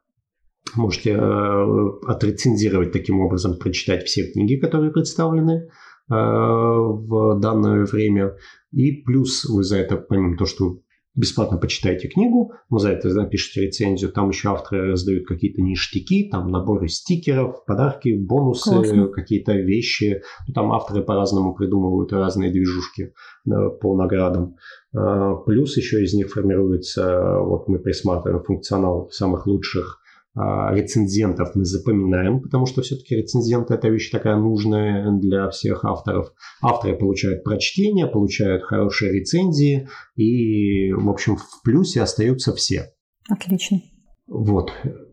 можете 0.76 1.12
э, 1.12 1.90
отрецензировать 2.08 2.92
таким 2.92 3.20
образом, 3.20 3.58
прочитать 3.58 4.04
все 4.04 4.32
книги, 4.32 4.58
которые 4.58 4.92
представлены 4.92 5.52
э, 5.52 5.70
в 6.10 7.40
данное 7.40 7.86
время. 7.86 8.36
И 8.72 8.92
плюс 9.02 9.46
вы 9.46 9.64
за 9.64 9.78
это, 9.78 9.98
помимо 9.98 10.38
того, 10.38 10.48
что 10.48 10.78
бесплатно 11.16 11.58
почитайте 11.58 12.08
книгу, 12.08 12.54
но 12.70 12.78
за 12.78 12.92
это 12.92 13.10
напишите 13.10 13.62
рецензию. 13.62 14.12
Там 14.12 14.30
еще 14.30 14.50
авторы 14.50 14.92
раздают 14.92 15.28
какие-то 15.28 15.62
ништяки, 15.62 16.30
там 16.30 16.50
наборы 16.50 16.88
стикеров, 16.88 17.66
подарки, 17.66 18.16
бонусы, 18.16 18.70
Классно. 18.70 19.08
какие-то 19.08 19.54
вещи. 19.54 20.22
Ну, 20.48 20.54
там 20.54 20.72
авторы 20.72 21.04
по-разному 21.04 21.54
придумывают 21.54 22.14
разные 22.14 22.52
движушки 22.52 23.14
да, 23.46 23.70
по 23.70 23.96
наградам. 23.96 24.56
А, 24.94 25.36
плюс 25.36 25.76
еще 25.78 26.04
из 26.04 26.14
них 26.14 26.32
формируется, 26.32 27.40
вот 27.40 27.68
мы 27.68 27.80
присматриваем 27.80 28.44
функционал 28.44 29.10
самых 29.12 29.48
лучших 29.48 30.01
рецензентов 30.36 31.56
мы 31.56 31.66
запоминаем, 31.66 32.42
потому 32.42 32.66
что 32.66 32.82
все-таки 32.82 33.16
рецензенты 33.16 33.74
это 33.74 33.90
вещь 33.90 34.10
такая 34.12 34.38
нужная 34.38 35.12
для 35.12 35.50
всех 35.50 35.84
авторов. 35.84 36.32
Авторы 36.62 36.96
получают 36.96 37.44
прочтение, 37.44 38.08
получают 38.08 38.64
хорошие 38.64 39.12
рецензии 39.12 39.88
и, 40.16 40.94
в 40.94 41.10
общем, 41.10 41.36
в 41.36 41.62
плюсе 41.64 42.02
остаются 42.02 42.54
все. 42.54 42.94
Отлично. 43.30 43.82
Вот. 44.28 44.72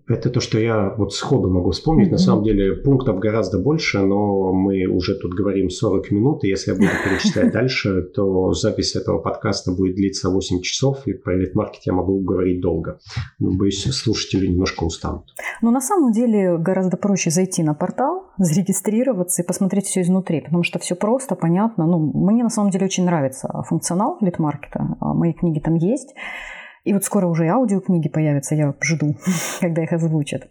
Это 0.09 0.31
то, 0.31 0.41
что 0.41 0.59
я 0.59 0.95
вот 0.97 1.13
сходу 1.13 1.51
могу 1.51 1.71
вспомнить. 1.71 2.09
Mm-hmm. 2.09 2.13
На 2.13 2.19
самом 2.19 2.45
деле 2.45 2.75
пунктов 2.77 3.19
гораздо 3.19 3.59
больше, 3.59 3.99
но 4.01 4.53
мы 4.53 4.87
уже 4.87 5.19
тут 5.19 5.35
говорим 5.35 5.69
40 5.69 6.11
минут, 6.11 6.45
и 6.45 6.49
если 6.49 6.73
я 6.73 6.77
буду 6.77 6.89
перечислять 7.05 7.53
дальше, 7.53 8.03
то 8.03 8.53
запись 8.55 8.97
этого 8.97 9.19
подкаста 9.19 9.73
будет 9.73 9.97
длиться 9.97 10.31
8 10.31 10.63
часов, 10.63 11.07
и 11.07 11.13
про 11.13 11.37
элитмаркет 11.37 11.83
я 11.85 11.93
могу 11.93 12.19
говорить 12.21 12.61
долго. 12.61 12.99
Но, 13.39 13.51
боюсь, 13.57 13.85
слушатели 13.85 14.47
немножко 14.47 14.85
устанут. 14.85 15.25
Ну, 15.61 15.71
на 15.71 15.81
самом 15.81 16.13
деле 16.13 16.57
гораздо 16.57 16.97
проще 16.97 17.31
зайти 17.31 17.63
на 17.63 17.75
портал, 17.75 18.29
зарегистрироваться 18.39 19.43
и 19.43 19.47
посмотреть 19.47 19.87
все 19.87 20.01
изнутри, 20.03 20.41
потому 20.41 20.63
что 20.63 20.79
все 20.79 20.95
просто, 20.95 21.35
понятно. 21.35 21.87
Ну, 21.87 21.99
мне 21.99 22.43
на 22.43 22.51
самом 22.51 22.71
деле 22.71 22.87
очень 22.87 23.05
нравится 23.05 23.49
функционал 23.67 24.17
литмаркета. 24.21 24.97
Мои 25.01 25.33
книги 25.33 25.59
там 25.59 25.75
есть. 25.75 26.15
И 26.85 26.93
вот 26.93 27.05
скоро 27.05 27.27
уже 27.27 27.47
и 27.47 27.49
аудиокниги 27.49 28.09
появятся, 28.09 28.55
я 28.55 28.75
жду, 28.83 29.17
когда 29.61 29.83
их 29.83 29.93
озвучат. 29.93 30.49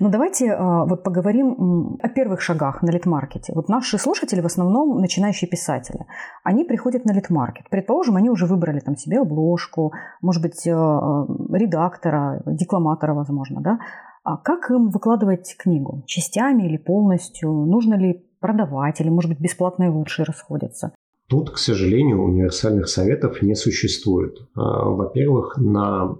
Но 0.00 0.08
давайте 0.08 0.52
а, 0.52 0.84
вот 0.84 1.02
поговорим 1.02 1.98
о 2.02 2.08
первых 2.08 2.40
шагах 2.40 2.82
на 2.82 2.90
литмаркете. 2.90 3.52
Вот 3.54 3.68
наши 3.68 3.98
слушатели 3.98 4.40
в 4.40 4.46
основном 4.46 5.00
начинающие 5.00 5.48
писатели. 5.48 6.06
Они 6.44 6.64
приходят 6.64 7.04
на 7.04 7.12
литмаркет. 7.12 7.68
Предположим, 7.70 8.16
они 8.16 8.30
уже 8.30 8.46
выбрали 8.46 8.80
там 8.80 8.96
себе 8.96 9.20
обложку, 9.20 9.92
может 10.20 10.42
быть, 10.42 10.66
а, 10.66 11.26
редактора, 11.52 12.42
декламатора, 12.46 13.14
возможно, 13.14 13.60
да? 13.60 13.78
А 14.24 14.36
как 14.36 14.70
им 14.70 14.90
выкладывать 14.90 15.56
книгу? 15.58 16.02
Частями 16.06 16.64
или 16.64 16.76
полностью? 16.76 17.50
Нужно 17.50 17.94
ли 17.94 18.26
продавать 18.40 19.00
или, 19.00 19.08
может 19.08 19.30
быть, 19.30 19.40
бесплатно 19.40 19.84
и 19.84 19.88
лучше 19.88 20.24
расходятся? 20.24 20.92
Тут, 21.28 21.50
к 21.50 21.58
сожалению, 21.58 22.22
универсальных 22.22 22.88
советов 22.88 23.42
не 23.42 23.54
существует. 23.54 24.38
А, 24.54 24.88
во-первых, 24.88 25.58
на... 25.58 26.16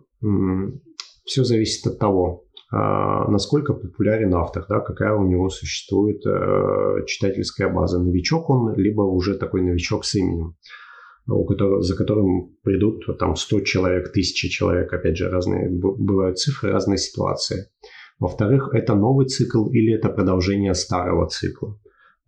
все 1.25 1.45
зависит 1.45 1.87
от 1.87 1.99
того, 1.99 2.45
а, 2.71 3.27
насколько 3.31 3.73
популярен 3.73 4.35
автор, 4.35 4.67
да, 4.69 4.81
какая 4.81 5.15
у 5.15 5.25
него 5.25 5.49
существует 5.49 6.21
э, 6.27 7.07
читательская 7.07 7.73
база. 7.73 7.99
Новичок 7.99 8.51
он, 8.51 8.75
либо 8.75 9.01
уже 9.01 9.39
такой 9.39 9.63
новичок 9.63 10.05
с 10.05 10.17
именем, 10.17 10.55
у 11.27 11.47
которого, 11.47 11.81
за 11.81 11.97
которым 11.97 12.57
придут 12.63 13.07
там 13.19 13.37
100 13.37 13.61
человек, 13.61 14.09
1000 14.11 14.49
человек, 14.51 14.93
опять 14.93 15.17
же, 15.17 15.31
разные 15.31 15.71
бывают 15.71 16.39
цифры, 16.39 16.71
разные 16.71 16.99
ситуации. 16.99 17.71
Во-вторых, 18.19 18.75
это 18.75 18.95
новый 18.95 19.27
цикл 19.27 19.71
или 19.71 19.95
это 19.95 20.11
продолжение 20.11 20.75
старого 20.75 21.27
цикла. 21.29 21.81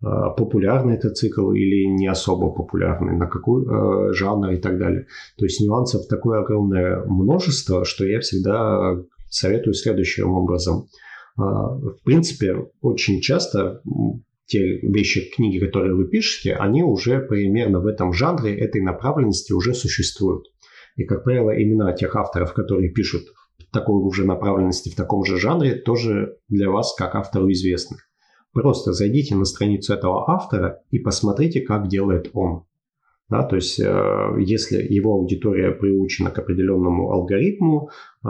Э, 0.03 0.33
популярный 0.35 0.95
этот 0.95 1.15
цикл 1.15 1.51
или 1.51 1.85
не 1.85 2.07
особо 2.07 2.49
популярный, 2.49 3.15
на 3.15 3.27
какой 3.27 3.63
э, 3.63 4.13
жанр 4.13 4.49
и 4.49 4.57
так 4.57 4.79
далее. 4.79 5.05
То 5.37 5.45
есть 5.45 5.61
нюансов 5.61 6.07
такое 6.07 6.41
огромное 6.41 7.03
множество, 7.05 7.85
что 7.85 8.05
я 8.05 8.19
всегда 8.19 8.95
советую 9.29 9.75
следующим 9.75 10.31
образом. 10.31 10.87
Э, 11.37 11.41
в 11.41 11.99
принципе, 12.03 12.55
очень 12.81 13.21
часто 13.21 13.83
те 14.47 14.79
вещи, 14.79 15.29
книги, 15.29 15.63
которые 15.63 15.93
вы 15.93 16.07
пишете, 16.07 16.55
они 16.55 16.81
уже 16.81 17.19
примерно 17.19 17.79
в 17.79 17.85
этом 17.85 18.11
жанре, 18.11 18.57
этой 18.57 18.81
направленности 18.81 19.53
уже 19.53 19.75
существуют. 19.75 20.47
И, 20.95 21.03
как 21.03 21.23
правило, 21.23 21.51
имена 21.51 21.93
тех 21.93 22.15
авторов, 22.15 22.53
которые 22.53 22.89
пишут 22.89 23.21
такой 23.71 24.01
уже 24.01 24.25
направленности 24.25 24.89
в 24.89 24.95
таком 24.95 25.25
же 25.25 25.37
жанре, 25.37 25.75
тоже 25.75 26.37
для 26.49 26.71
вас, 26.71 26.95
как 26.97 27.13
автору, 27.13 27.51
известны. 27.51 27.97
Просто 28.53 28.93
зайдите 28.93 29.35
на 29.35 29.45
страницу 29.45 29.93
этого 29.93 30.29
автора 30.29 30.81
и 30.89 30.99
посмотрите, 30.99 31.61
как 31.61 31.87
делает 31.87 32.29
он. 32.33 32.65
Да, 33.31 33.43
то 33.43 33.55
есть, 33.55 33.79
э, 33.79 34.35
если 34.39 34.75
его 34.93 35.13
аудитория 35.13 35.71
приучена 35.71 36.31
к 36.31 36.39
определенному 36.39 37.13
алгоритму, 37.13 37.89
э, 38.25 38.29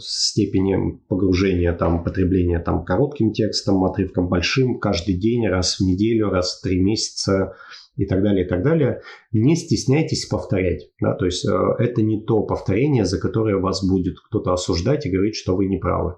степени 0.00 0.98
погружения, 1.08 1.72
там, 1.72 2.02
потребления 2.02 2.58
там, 2.58 2.84
коротким 2.84 3.30
текстом, 3.30 3.84
отрывком 3.84 4.28
большим, 4.28 4.80
каждый 4.80 5.14
день, 5.14 5.46
раз 5.46 5.78
в 5.78 5.82
неделю, 5.82 6.30
раз 6.30 6.58
в 6.58 6.62
три 6.62 6.80
месяца 6.80 7.54
и 7.94 8.04
так 8.04 8.20
далее, 8.24 8.44
и 8.44 8.48
так 8.48 8.64
далее, 8.64 9.00
не 9.30 9.54
стесняйтесь 9.54 10.26
повторять. 10.26 10.90
Да, 11.00 11.14
то 11.14 11.24
есть, 11.24 11.46
э, 11.46 11.56
это 11.78 12.02
не 12.02 12.20
то 12.20 12.42
повторение, 12.42 13.04
за 13.04 13.20
которое 13.20 13.58
вас 13.58 13.88
будет 13.88 14.16
кто-то 14.18 14.52
осуждать 14.52 15.06
и 15.06 15.10
говорить, 15.10 15.36
что 15.36 15.54
вы 15.54 15.66
не 15.66 15.76
правы. 15.76 16.16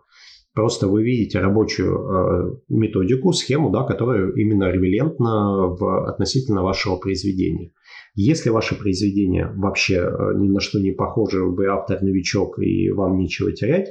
Просто 0.58 0.88
вы 0.88 1.04
видите 1.04 1.38
рабочую 1.38 1.94
э, 1.94 2.56
методику, 2.68 3.32
схему, 3.32 3.70
да, 3.70 3.84
которая 3.84 4.32
именно 4.32 4.64
релевантна 4.64 5.68
в, 5.68 6.08
относительно 6.08 6.64
вашего 6.64 6.96
произведения. 6.96 7.70
Если 8.16 8.50
ваше 8.50 8.76
произведение 8.76 9.52
вообще 9.54 9.98
э, 9.98 10.32
ни 10.34 10.48
на 10.48 10.58
что 10.58 10.80
не 10.80 10.90
похоже, 10.90 11.44
вы 11.44 11.66
автор-новичок 11.66 12.58
и 12.58 12.90
вам 12.90 13.18
нечего 13.18 13.52
терять, 13.52 13.90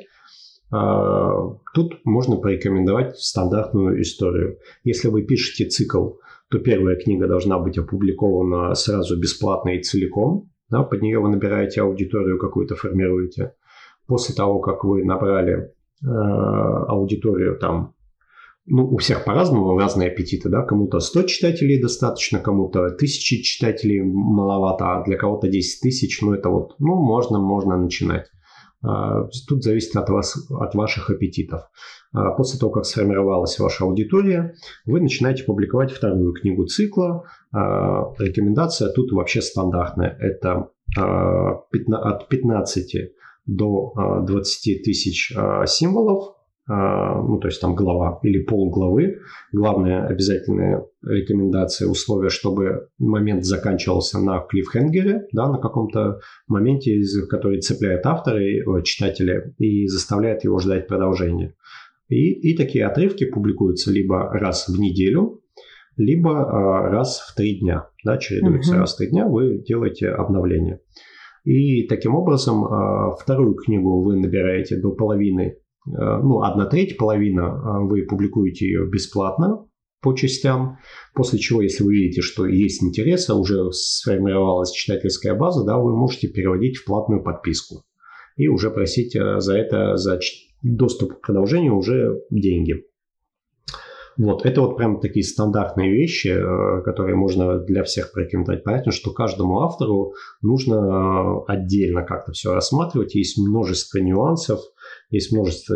э, 0.73 0.77
тут 1.73 2.01
можно 2.03 2.35
порекомендовать 2.35 3.17
стандартную 3.17 4.01
историю. 4.01 4.57
Если 4.83 5.07
вы 5.07 5.23
пишете 5.23 5.69
цикл, 5.69 6.15
то 6.49 6.59
первая 6.59 6.97
книга 6.97 7.29
должна 7.29 7.59
быть 7.59 7.77
опубликована 7.77 8.75
сразу 8.75 9.17
бесплатно 9.17 9.69
и 9.69 9.81
целиком. 9.81 10.49
Да, 10.69 10.83
под 10.83 11.01
нее 11.01 11.19
вы 11.19 11.29
набираете 11.29 11.79
аудиторию 11.79 12.37
какую-то, 12.37 12.75
формируете. 12.75 13.53
После 14.05 14.35
того, 14.35 14.59
как 14.59 14.83
вы 14.83 15.05
набрали 15.05 15.71
аудиторию 16.03 17.57
там, 17.57 17.93
ну, 18.67 18.85
у 18.85 18.97
всех 18.97 19.23
по-разному, 19.23 19.77
разные 19.77 20.09
аппетиты, 20.09 20.49
да, 20.49 20.61
кому-то 20.61 20.99
100 20.99 21.23
читателей 21.23 21.81
достаточно, 21.81 22.39
кому-то 22.39 22.85
1000 22.85 23.41
читателей 23.43 24.01
маловато, 24.03 24.85
а 24.85 25.03
для 25.03 25.17
кого-то 25.17 25.47
10 25.47 25.81
тысяч, 25.81 26.21
ну, 26.21 26.33
это 26.33 26.49
вот, 26.49 26.75
ну, 26.79 26.95
можно, 26.95 27.39
можно 27.39 27.77
начинать. 27.77 28.25
Э, 28.83 29.29
тут 29.47 29.63
зависит 29.63 29.95
от 29.95 30.09
вас, 30.09 30.37
от 30.51 30.75
ваших 30.75 31.09
аппетитов. 31.09 31.61
Э, 32.13 32.35
после 32.35 32.59
того, 32.59 32.73
как 32.73 32.85
сформировалась 32.85 33.57
ваша 33.57 33.85
аудитория, 33.85 34.53
вы 34.85 34.99
начинаете 34.99 35.45
публиковать 35.45 35.91
вторую 35.91 36.33
книгу 36.33 36.65
цикла. 36.65 37.23
Рекомендация 37.53 38.91
тут 38.91 39.13
вообще 39.13 39.41
стандартная. 39.41 40.17
Это 40.19 40.67
от 40.97 42.29
15 42.29 42.95
до 43.47 43.93
20 44.27 44.27
а, 44.27 44.83
тысяч 44.83 45.33
а, 45.35 45.65
символов, 45.65 46.35
а, 46.69 47.21
ну, 47.21 47.39
то 47.39 47.47
есть 47.47 47.61
там 47.61 47.75
глава 47.75 48.19
или 48.23 48.43
полглавы. 48.43 49.19
Главная 49.53 50.05
обязательная 50.05 50.85
рекомендация, 51.01 51.87
условие, 51.87 52.29
чтобы 52.29 52.89
момент 52.99 53.45
заканчивался 53.45 54.19
на 54.19 54.39
клиффхенгере, 54.41 55.27
да, 55.31 55.49
на 55.49 55.59
каком-то 55.59 56.19
моменте, 56.47 57.01
который 57.29 57.61
цепляет 57.61 58.05
автора 58.05 58.43
и 58.43 58.59
э, 58.59 58.83
читателя 58.83 59.53
и 59.57 59.87
заставляет 59.87 60.43
его 60.43 60.59
ждать 60.59 60.87
продолжения. 60.87 61.55
И, 62.09 62.33
и 62.33 62.55
такие 62.55 62.85
отрывки 62.85 63.25
публикуются 63.25 63.91
либо 63.91 64.29
раз 64.31 64.67
в 64.67 64.77
неделю, 64.77 65.41
либо 65.95 66.33
раз 66.89 67.19
в 67.19 67.35
три 67.35 67.59
дня. 67.59 67.87
Да, 68.03 68.17
чередуется 68.17 68.73
угу. 68.73 68.79
раз 68.81 68.93
в 68.93 68.97
три 68.97 69.09
дня, 69.09 69.25
вы 69.25 69.63
делаете 69.65 70.09
обновление. 70.09 70.79
И 71.47 71.87
таким 71.87 72.13
образом 72.13 72.65
а, 72.65 73.15
вторую 73.15 73.55
книгу 73.55 74.03
вы 74.03 74.17
набираете 74.17 74.75
до 74.75 74.91
половины, 74.91 75.55
а, 75.87 76.19
ну, 76.21 76.41
одна 76.41 76.65
треть, 76.65 76.97
половина, 76.97 77.47
а, 77.47 77.79
вы 77.79 78.03
публикуете 78.03 78.65
ее 78.65 78.85
бесплатно 78.85 79.65
по 80.01 80.13
частям, 80.13 80.77
после 81.15 81.39
чего, 81.39 81.61
если 81.61 81.85
вы 81.85 81.93
видите, 81.93 82.21
что 82.21 82.45
есть 82.45 82.83
интерес, 82.83 83.29
а 83.29 83.35
уже 83.35 83.71
сформировалась 83.71 84.71
читательская 84.71 85.35
база, 85.35 85.63
да, 85.63 85.77
вы 85.77 85.95
можете 85.95 86.27
переводить 86.27 86.75
в 86.75 86.85
платную 86.85 87.23
подписку 87.23 87.85
и 88.35 88.49
уже 88.49 88.69
просить 88.69 89.13
за 89.13 89.57
это, 89.57 89.95
за 89.95 90.19
доступ 90.61 91.13
к 91.13 91.21
продолжению 91.21 91.77
уже 91.77 92.23
деньги. 92.29 92.83
Вот, 94.17 94.45
это 94.45 94.61
вот 94.61 94.77
прям 94.77 94.99
такие 94.99 95.23
стандартные 95.23 95.91
вещи, 95.91 96.29
э, 96.29 96.81
которые 96.83 97.15
можно 97.15 97.59
для 97.59 97.83
всех 97.83 98.11
порекомендовать. 98.11 98.63
Понятно, 98.63 98.91
что 98.91 99.11
каждому 99.11 99.61
автору 99.61 100.13
нужно 100.41 100.75
э, 100.75 101.51
отдельно 101.51 102.03
как-то 102.03 102.31
все 102.31 102.53
рассматривать. 102.53 103.13
Есть 103.13 103.37
множество 103.37 103.99
нюансов, 103.99 104.59
есть 105.11 105.31
множество 105.31 105.75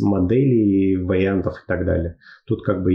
моделей, 0.00 0.96
вариантов 0.96 1.54
и 1.62 1.66
так 1.68 1.84
далее. 1.84 2.16
Тут 2.46 2.64
как 2.64 2.82
бы 2.82 2.94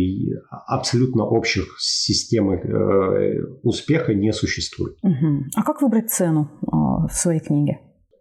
абсолютно 0.67 1.25
общих 1.25 1.75
систем 1.79 2.51
э, 2.51 3.43
успеха 3.61 4.15
не 4.15 4.33
существует. 4.33 4.97
Угу. 5.03 5.43
А 5.57 5.63
как 5.63 5.81
выбрать 5.81 6.09
цену 6.09 6.49
в 6.61 7.09
своей 7.11 7.39
книге? 7.39 7.79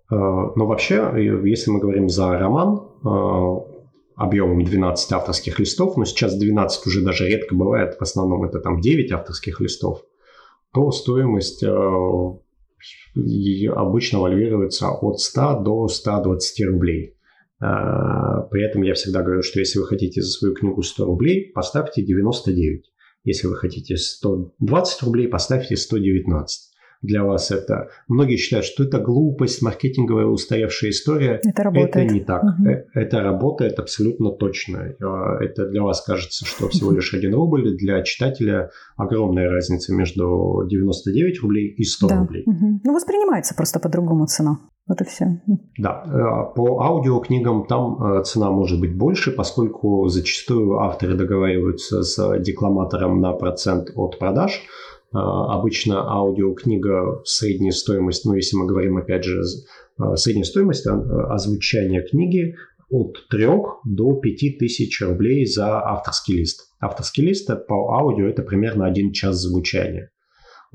Но 0.09 0.67
вообще, 0.67 1.11
если 1.17 1.73
мы 1.73 1.81
говорим 1.81 2.09
за 2.09 2.39
роман, 2.39 2.81
объемом 4.17 4.65
12 4.65 5.13
авторских 5.13 5.61
листов, 5.61 5.97
но 5.97 6.05
сейчас 6.05 6.37
12 6.37 6.87
уже 6.87 7.05
даже 7.05 7.29
редко 7.29 7.55
бывает, 7.55 7.97
в 7.99 8.03
основном 8.03 8.45
это 8.45 8.61
там 8.61 8.81
9 8.81 9.13
авторских 9.13 9.61
листов, 9.61 10.03
то 10.73 10.91
стоимость 10.91 11.63
э, 11.63 11.69
обычно 13.75 14.21
вальвируется 14.21 14.89
от 14.89 15.21
100 15.21 15.61
до 15.61 15.87
120 15.89 16.67
рублей. 16.67 17.15
Э, 17.61 17.67
при 18.51 18.67
этом 18.67 18.83
я 18.83 18.95
всегда 18.95 19.23
говорю, 19.23 19.43
что 19.43 19.61
если 19.61 19.79
вы 19.79 19.87
хотите 19.87 20.23
за 20.23 20.31
свою 20.31 20.55
книгу 20.55 20.83
100 20.83 21.05
рублей, 21.05 21.53
поставьте 21.55 22.03
99. 22.03 22.91
Если 23.25 23.49
вы 23.49 23.57
хотите 23.57 23.97
120 23.97 25.03
рублей, 25.03 25.29
поставьте 25.29 25.77
119 25.77 26.76
для 27.07 27.25
вас 27.25 27.51
это. 27.51 27.89
Многие 28.09 28.37
считают, 28.37 28.67
что 28.67 28.85
это 28.85 28.99
глупость, 28.99 29.63
маркетинговая 29.63 30.27
устаревшая 30.27 30.91
история. 30.91 31.41
Это 31.43 31.63
работает. 31.63 31.97
Это 31.97 32.15
не 32.15 32.21
так. 32.21 32.43
Угу. 32.43 32.69
Это 32.95 33.21
работает 33.23 33.79
абсолютно 33.79 34.31
точно. 34.31 34.95
А, 35.03 35.43
это 35.43 35.69
для 35.69 35.83
вас 35.83 36.03
кажется, 36.03 36.45
что 36.45 36.69
всего 36.71 36.93
лишь 36.93 37.15
один 37.15 37.35
рубль. 37.35 37.77
Для 37.77 38.03
читателя 38.03 38.71
огромная 38.97 39.49
разница 39.49 39.95
между 39.95 40.67
99 40.69 41.41
рублей 41.43 41.75
и 41.77 41.85
100 41.85 42.09
да. 42.09 42.19
рублей. 42.21 42.43
Угу. 42.47 42.81
Ну, 42.85 42.95
воспринимается 42.95 43.55
просто 43.55 43.81
по-другому 43.81 44.27
цена. 44.27 44.59
Вот 44.89 45.01
и 45.01 45.05
все. 45.05 45.43
Да, 45.79 46.05
э, 46.07 46.55
по 46.55 46.81
аудиокнигам 46.81 47.67
там 47.67 48.01
э, 48.01 48.23
цена 48.23 48.53
может 48.53 48.81
быть 48.81 48.97
больше, 48.97 49.33
поскольку 49.33 50.07
зачастую 50.07 50.79
авторы 50.79 51.15
договариваются 51.15 52.03
с 52.03 52.39
декламатором 52.39 53.21
на 53.21 53.33
процент 53.33 53.91
от 53.97 54.19
продаж, 54.21 54.63
обычно 55.17 56.09
аудиокнига 56.09 57.23
средняя 57.25 57.73
стоимость, 57.73 58.25
ну, 58.25 58.35
если 58.35 58.57
мы 58.57 58.67
говорим, 58.67 58.97
опять 58.97 59.25
же, 59.25 59.43
средняя 60.15 60.45
стоимость 60.45 60.87
озвучания 60.87 62.03
книги 62.03 62.55
от 62.91 63.27
3 63.31 63.47
до 63.85 64.15
5 64.15 64.59
тысяч 64.59 65.01
рублей 65.01 65.47
за 65.47 65.81
авторский 65.81 66.37
лист. 66.37 66.71
Авторский 66.81 67.25
лист 67.25 67.49
по 67.67 67.95
аудио 67.95 68.27
это 68.29 68.43
примерно 68.43 68.87
один 68.87 69.13
час 69.13 69.37
звучания. 69.37 70.11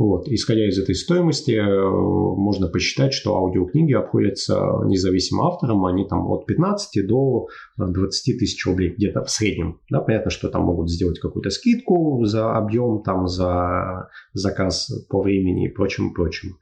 Вот. 0.02 0.28
Исходя 0.30 0.68
из 0.68 0.80
этой 0.80 0.96
стоимости, 0.96 1.52
э, 1.52 1.62
можно 1.62 2.68
посчитать, 2.68 3.14
что 3.14 3.36
аудиокниги 3.36 3.94
обходятся 3.94 4.60
независимым 4.86 5.46
авторам, 5.46 5.86
они 5.86 6.08
там 6.08 6.26
от 6.32 6.48
15 6.48 7.06
до 7.06 7.46
20 7.78 8.40
тысяч 8.40 8.66
рублей 8.66 8.96
где-то 8.98 9.24
в 9.24 9.30
среднем. 9.30 9.80
Да, 9.92 10.02
понятно, 10.02 10.32
что 10.32 10.50
там 10.50 10.64
могут 10.64 10.90
сделать 10.90 11.20
какую-то 11.20 11.52
скидку 11.52 12.26
за 12.26 12.52
объем, 12.52 13.04
там, 13.04 13.28
за 13.28 14.10
заказ 14.34 14.92
по 15.08 15.22
времени 15.22 15.68
и 15.68 15.72
прочему, 15.72 16.16
прочему. 16.16 16.56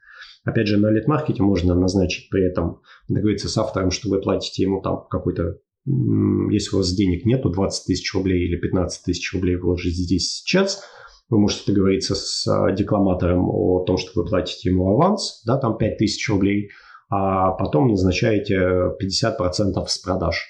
Опять 0.44 0.66
же, 0.66 0.76
на 0.76 0.90
лид-маркете 0.90 1.42
можно 1.42 1.74
назначить 1.74 2.28
при 2.28 2.46
этом, 2.46 2.82
договориться 3.08 3.48
с 3.48 3.56
автором, 3.56 3.90
что 3.90 4.10
вы 4.10 4.20
платите 4.20 4.64
ему 4.64 4.82
там 4.82 5.06
какой-то 5.08 5.56
если 5.86 6.76
у 6.76 6.80
вас 6.80 6.92
денег 6.92 7.24
нету, 7.24 7.48
20 7.48 7.86
тысяч 7.86 8.12
рублей 8.12 8.46
или 8.46 8.60
15 8.60 9.02
тысяч 9.02 9.32
рублей 9.32 9.56
вложить 9.56 9.96
здесь 9.96 10.42
сейчас– 10.42 10.84
вы 11.30 11.38
можете 11.38 11.72
договориться 11.72 12.14
с 12.14 12.46
а, 12.46 12.72
декламатором 12.72 13.48
о 13.48 13.84
том, 13.84 13.96
что 13.96 14.10
вы 14.20 14.26
платите 14.26 14.70
ему 14.70 14.88
аванс, 14.88 15.42
да, 15.46 15.56
там 15.56 15.78
5000 15.78 16.28
рублей, 16.28 16.70
а 17.08 17.52
потом 17.52 17.88
назначаете 17.88 18.56
50% 19.00 19.86
с 19.86 19.98
продаж. 19.98 20.46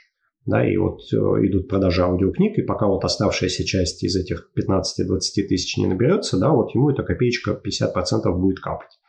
Да, 0.47 0.67
и 0.67 0.75
вот 0.79 1.01
э, 1.13 1.17
идут 1.17 1.69
продажи 1.69 2.03
аудиокниг, 2.03 2.59
и 2.59 2.63
пока 2.63 2.87
вот 2.87 3.05
оставшаяся 3.05 3.63
часть 3.63 4.03
из 4.03 4.17
этих 4.17 4.51
15-20 4.59 5.47
тысяч 5.49 5.77
не 5.77 5.87
наберется, 5.87 6.39
да, 6.39 6.51
вот 6.51 6.75
ему 6.75 6.91
эта 6.91 7.03
копеечка 7.03 7.53
50% 7.53 8.33
будет 8.33 8.59
капать 8.59 9.00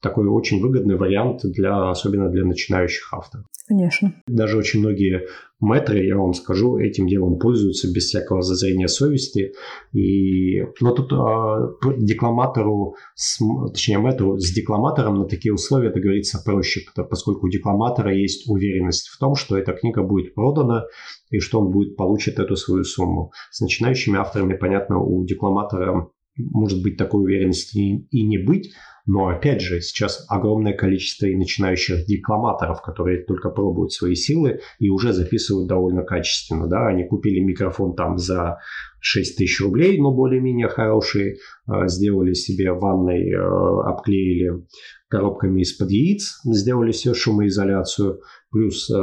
такой 0.00 0.26
очень 0.26 0.60
выгодный 0.60 0.96
вариант, 0.96 1.40
для, 1.44 1.90
особенно 1.90 2.28
для 2.30 2.44
начинающих 2.44 3.12
авторов. 3.12 3.46
Конечно. 3.68 4.14
Даже 4.26 4.56
очень 4.56 4.80
многие 4.80 5.26
мэтры, 5.60 6.04
я 6.04 6.16
вам 6.16 6.32
скажу, 6.34 6.78
этим 6.78 7.06
делом 7.06 7.38
пользуются 7.38 7.92
без 7.92 8.06
всякого 8.06 8.42
зазрения 8.42 8.88
совести. 8.88 9.52
И... 9.92 10.62
Но 10.80 10.92
тут 10.92 11.12
э, 11.12 11.96
декламатору, 11.98 12.96
с, 13.14 13.38
точнее 13.72 13.98
мэтру 13.98 14.38
с 14.38 14.52
декламатором 14.52 15.20
на 15.20 15.26
такие 15.26 15.54
условия 15.54 15.92
договориться 15.92 16.42
проще, 16.44 16.80
поскольку 16.96 17.46
у 17.46 17.50
декламатора 17.50 18.12
есть 18.12 18.48
уверенность 18.48 19.08
в 19.08 19.18
том, 19.18 19.34
что 19.36 19.56
эта 19.56 19.72
книга 19.72 20.02
будет 20.02 20.34
продана 20.34 20.86
и 21.30 21.38
что 21.38 21.60
он 21.60 21.70
будет 21.70 21.96
получит 21.96 22.38
эту 22.38 22.56
свою 22.56 22.82
сумму. 22.82 23.30
С 23.52 23.60
начинающими 23.60 24.18
авторами, 24.18 24.54
понятно, 24.54 24.98
у 24.98 25.24
декламатора 25.24 26.08
может 26.36 26.82
быть 26.82 26.96
такой 26.96 27.22
уверенности 27.22 27.78
и 27.78 28.26
не 28.26 28.38
быть, 28.38 28.72
но 29.06 29.28
опять 29.28 29.60
же, 29.60 29.80
сейчас 29.80 30.24
огромное 30.28 30.72
количество 30.72 31.26
и 31.26 31.36
начинающих 31.36 32.06
декламаторов, 32.06 32.82
которые 32.82 33.24
только 33.24 33.50
пробуют 33.50 33.92
свои 33.92 34.14
силы 34.14 34.60
и 34.78 34.88
уже 34.88 35.12
записывают 35.12 35.68
довольно 35.68 36.02
качественно. 36.02 36.66
Да? 36.66 36.86
Они 36.88 37.04
купили 37.04 37.40
микрофон 37.40 37.94
там 37.94 38.18
за 38.18 38.58
6 39.00 39.38
тысяч 39.38 39.60
рублей, 39.60 40.00
но 40.00 40.12
более-менее 40.12 40.68
хороший, 40.68 41.32
э, 41.32 41.86
сделали 41.86 42.34
себе 42.34 42.72
ванной, 42.72 43.30
э, 43.30 43.38
обклеили 43.38 44.64
коробками 45.10 45.60
из-под 45.62 45.90
яиц, 45.90 46.40
сделали 46.44 46.92
все 46.92 47.14
шумоизоляцию, 47.14 48.20
плюс 48.50 48.88
э, 48.88 48.94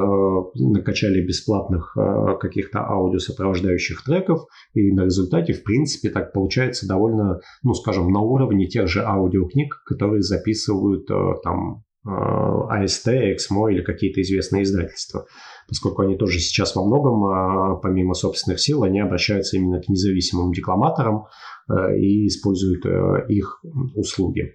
накачали 0.56 1.22
бесплатных 1.22 1.96
э, 1.98 2.38
каких-то 2.40 2.80
аудиосопровождающих 2.80 4.04
треков, 4.04 4.46
и 4.74 4.92
на 4.94 5.04
результате, 5.04 5.54
в 5.54 5.64
принципе, 5.64 6.10
так 6.10 6.32
получается 6.32 6.88
довольно, 6.88 7.42
ну, 7.62 7.74
скажем, 7.74 8.12
на 8.12 8.22
уровне 8.22 8.68
тех 8.68 8.88
же 8.88 9.04
аудиокниг, 9.04 9.84
которые 9.86 10.22
записывают 10.22 11.12
э, 11.12 11.34
там 11.44 11.84
АСТ, 12.06 13.10
Эксмо 13.10 13.70
или 13.70 13.82
какие-то 13.82 14.22
известные 14.22 14.64
издательства 14.64 15.26
поскольку 15.68 16.02
они 16.02 16.16
тоже 16.16 16.40
сейчас 16.40 16.76
во 16.76 16.86
многом, 16.86 17.26
а, 17.26 17.76
помимо 17.76 18.14
собственных 18.14 18.60
сил, 18.60 18.84
они 18.84 19.00
обращаются 19.00 19.58
именно 19.58 19.82
к 19.82 19.90
независимым 19.90 20.54
декламаторам 20.54 21.26
э, 21.70 21.98
и 22.00 22.28
используют 22.28 22.86
э, 22.86 23.26
их 23.28 23.62
услуги. 23.96 24.54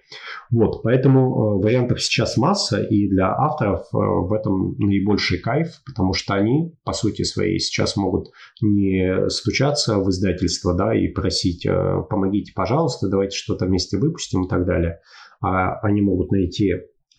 Вот, 0.50 0.82
поэтому 0.82 1.20
э, 1.20 1.64
вариантов 1.64 2.02
сейчас 2.02 2.36
масса, 2.36 2.82
и 2.82 3.08
для 3.08 3.30
авторов 3.30 3.86
в 3.92 4.32
этом 4.32 4.74
наибольший 4.78 5.38
кайф, 5.38 5.68
потому 5.84 6.14
что 6.14 6.34
они, 6.34 6.74
по 6.84 6.92
сути 6.92 7.22
своей, 7.22 7.58
сейчас 7.58 7.96
могут 7.96 8.30
не 8.62 9.28
стучаться 9.28 9.98
в 9.98 10.08
издательство, 10.08 10.74
да, 10.74 10.94
и 10.94 11.08
просить, 11.08 11.66
помогите, 12.08 12.52
пожалуйста, 12.54 13.08
давайте 13.08 13.36
что-то 13.36 13.66
вместе 13.66 13.98
выпустим 13.98 14.44
и 14.44 14.48
так 14.48 14.64
далее, 14.64 15.00
а 15.42 15.78
они 15.80 16.00
могут 16.00 16.30
найти 16.30 16.72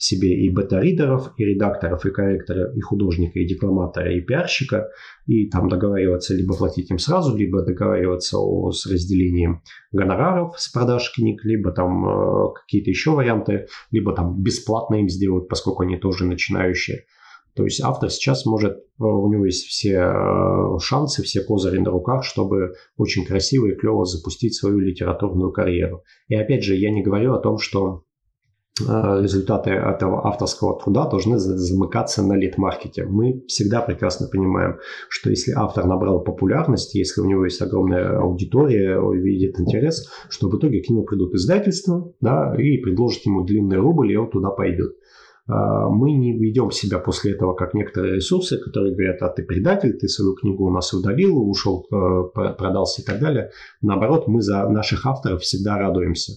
себе 0.04 0.46
и 0.46 0.50
бета-ридеров, 0.50 1.32
и 1.38 1.46
редакторов, 1.46 2.06
и 2.06 2.12
корректора, 2.12 2.74
и 2.74 2.82
художника, 2.82 3.40
и 3.40 3.48
декламатора, 3.48 4.14
и 4.14 4.22
пиарщика, 4.22 4.90
и 5.28 5.50
там 5.50 5.70
договариваться 5.70 6.36
либо 6.36 6.56
платить 6.56 6.92
им 6.92 7.00
сразу, 7.00 7.36
либо 7.36 7.62
договариваться 7.62 8.38
о, 8.38 8.72
с 8.72 8.86
разделением 8.86 9.62
гонораров 9.92 10.60
с 10.60 10.70
продаж 10.70 11.12
книг, 11.16 11.46
либо 11.46 11.72
там 11.72 12.06
э, 12.06 12.54
какие-то 12.62 12.90
еще 12.90 13.12
варианты, 13.12 13.68
либо 13.92 14.14
там 14.14 14.42
бесплатно 14.44 14.96
им 14.96 15.08
сделать, 15.08 15.48
поскольку 15.48 15.84
они 15.84 15.98
тоже 15.98 16.26
начинающие. 16.26 17.06
То 17.56 17.64
есть 17.64 17.82
автор 17.82 18.10
сейчас 18.10 18.46
может, 18.46 18.74
э, 18.74 18.80
у 18.98 19.32
него 19.32 19.46
есть 19.46 19.68
все 19.68 20.00
э, 20.00 20.80
шансы, 20.82 21.24
все 21.24 21.42
козыри 21.44 21.80
на 21.80 21.92
руках, 21.92 22.26
чтобы 22.26 22.74
очень 22.98 23.26
красиво 23.26 23.68
и 23.68 23.76
клево 23.76 24.06
запустить 24.06 24.56
свою 24.56 24.80
литературную 24.80 25.52
карьеру. 25.52 26.04
И 26.28 26.36
опять 26.36 26.64
же, 26.64 26.76
я 26.76 26.92
не 26.92 27.04
говорю 27.04 27.34
о 27.34 27.40
том, 27.40 27.58
что 27.58 28.04
результаты 28.80 29.70
этого 29.70 30.28
авторского 30.28 30.80
труда 30.80 31.08
должны 31.08 31.38
замыкаться 31.38 32.24
на 32.24 32.34
лид-маркете. 32.34 33.06
Мы 33.06 33.44
всегда 33.48 33.82
прекрасно 33.82 34.28
понимаем, 34.28 34.78
что 35.10 35.30
если 35.30 35.52
автор 35.52 35.86
набрал 35.86 36.24
популярность, 36.24 36.96
если 36.96 37.22
у 37.22 37.26
него 37.26 37.46
есть 37.46 37.62
огромная 37.62 38.20
аудитория, 38.20 39.00
видит 39.14 39.60
интерес, 39.60 40.10
что 40.30 40.50
в 40.50 40.58
итоге 40.58 40.82
к 40.82 40.90
нему 40.90 41.04
придут 41.04 41.36
издательства 41.36 42.12
да, 42.20 42.56
и 42.58 42.78
предложат 42.78 43.26
ему 43.26 43.44
длинный 43.44 43.78
рубль, 43.78 44.12
и 44.12 44.18
он 44.18 44.32
туда 44.32 44.50
пойдет. 44.50 44.96
Э, 45.48 45.54
мы 45.90 46.14
не 46.14 46.38
ведем 46.38 46.72
себя 46.72 47.00
после 47.00 47.34
этого 47.34 47.54
как 47.54 47.74
некоторые 47.74 48.16
ресурсы, 48.16 48.58
которые 48.58 48.96
говорят, 48.96 49.22
а 49.22 49.30
ты 49.30 49.44
предатель, 49.44 49.94
ты 49.94 50.08
свою 50.08 50.36
книгу 50.36 50.66
у 50.66 50.72
нас 50.72 50.94
удалил, 50.94 51.38
ушел, 51.38 51.86
э, 51.92 52.54
продался 52.58 53.02
и 53.02 53.06
так 53.06 53.20
далее. 53.20 53.52
Наоборот, 53.82 54.28
мы 54.28 54.42
за 54.42 54.68
наших 54.70 55.06
авторов 55.06 55.42
всегда 55.42 55.78
радуемся. 55.78 56.34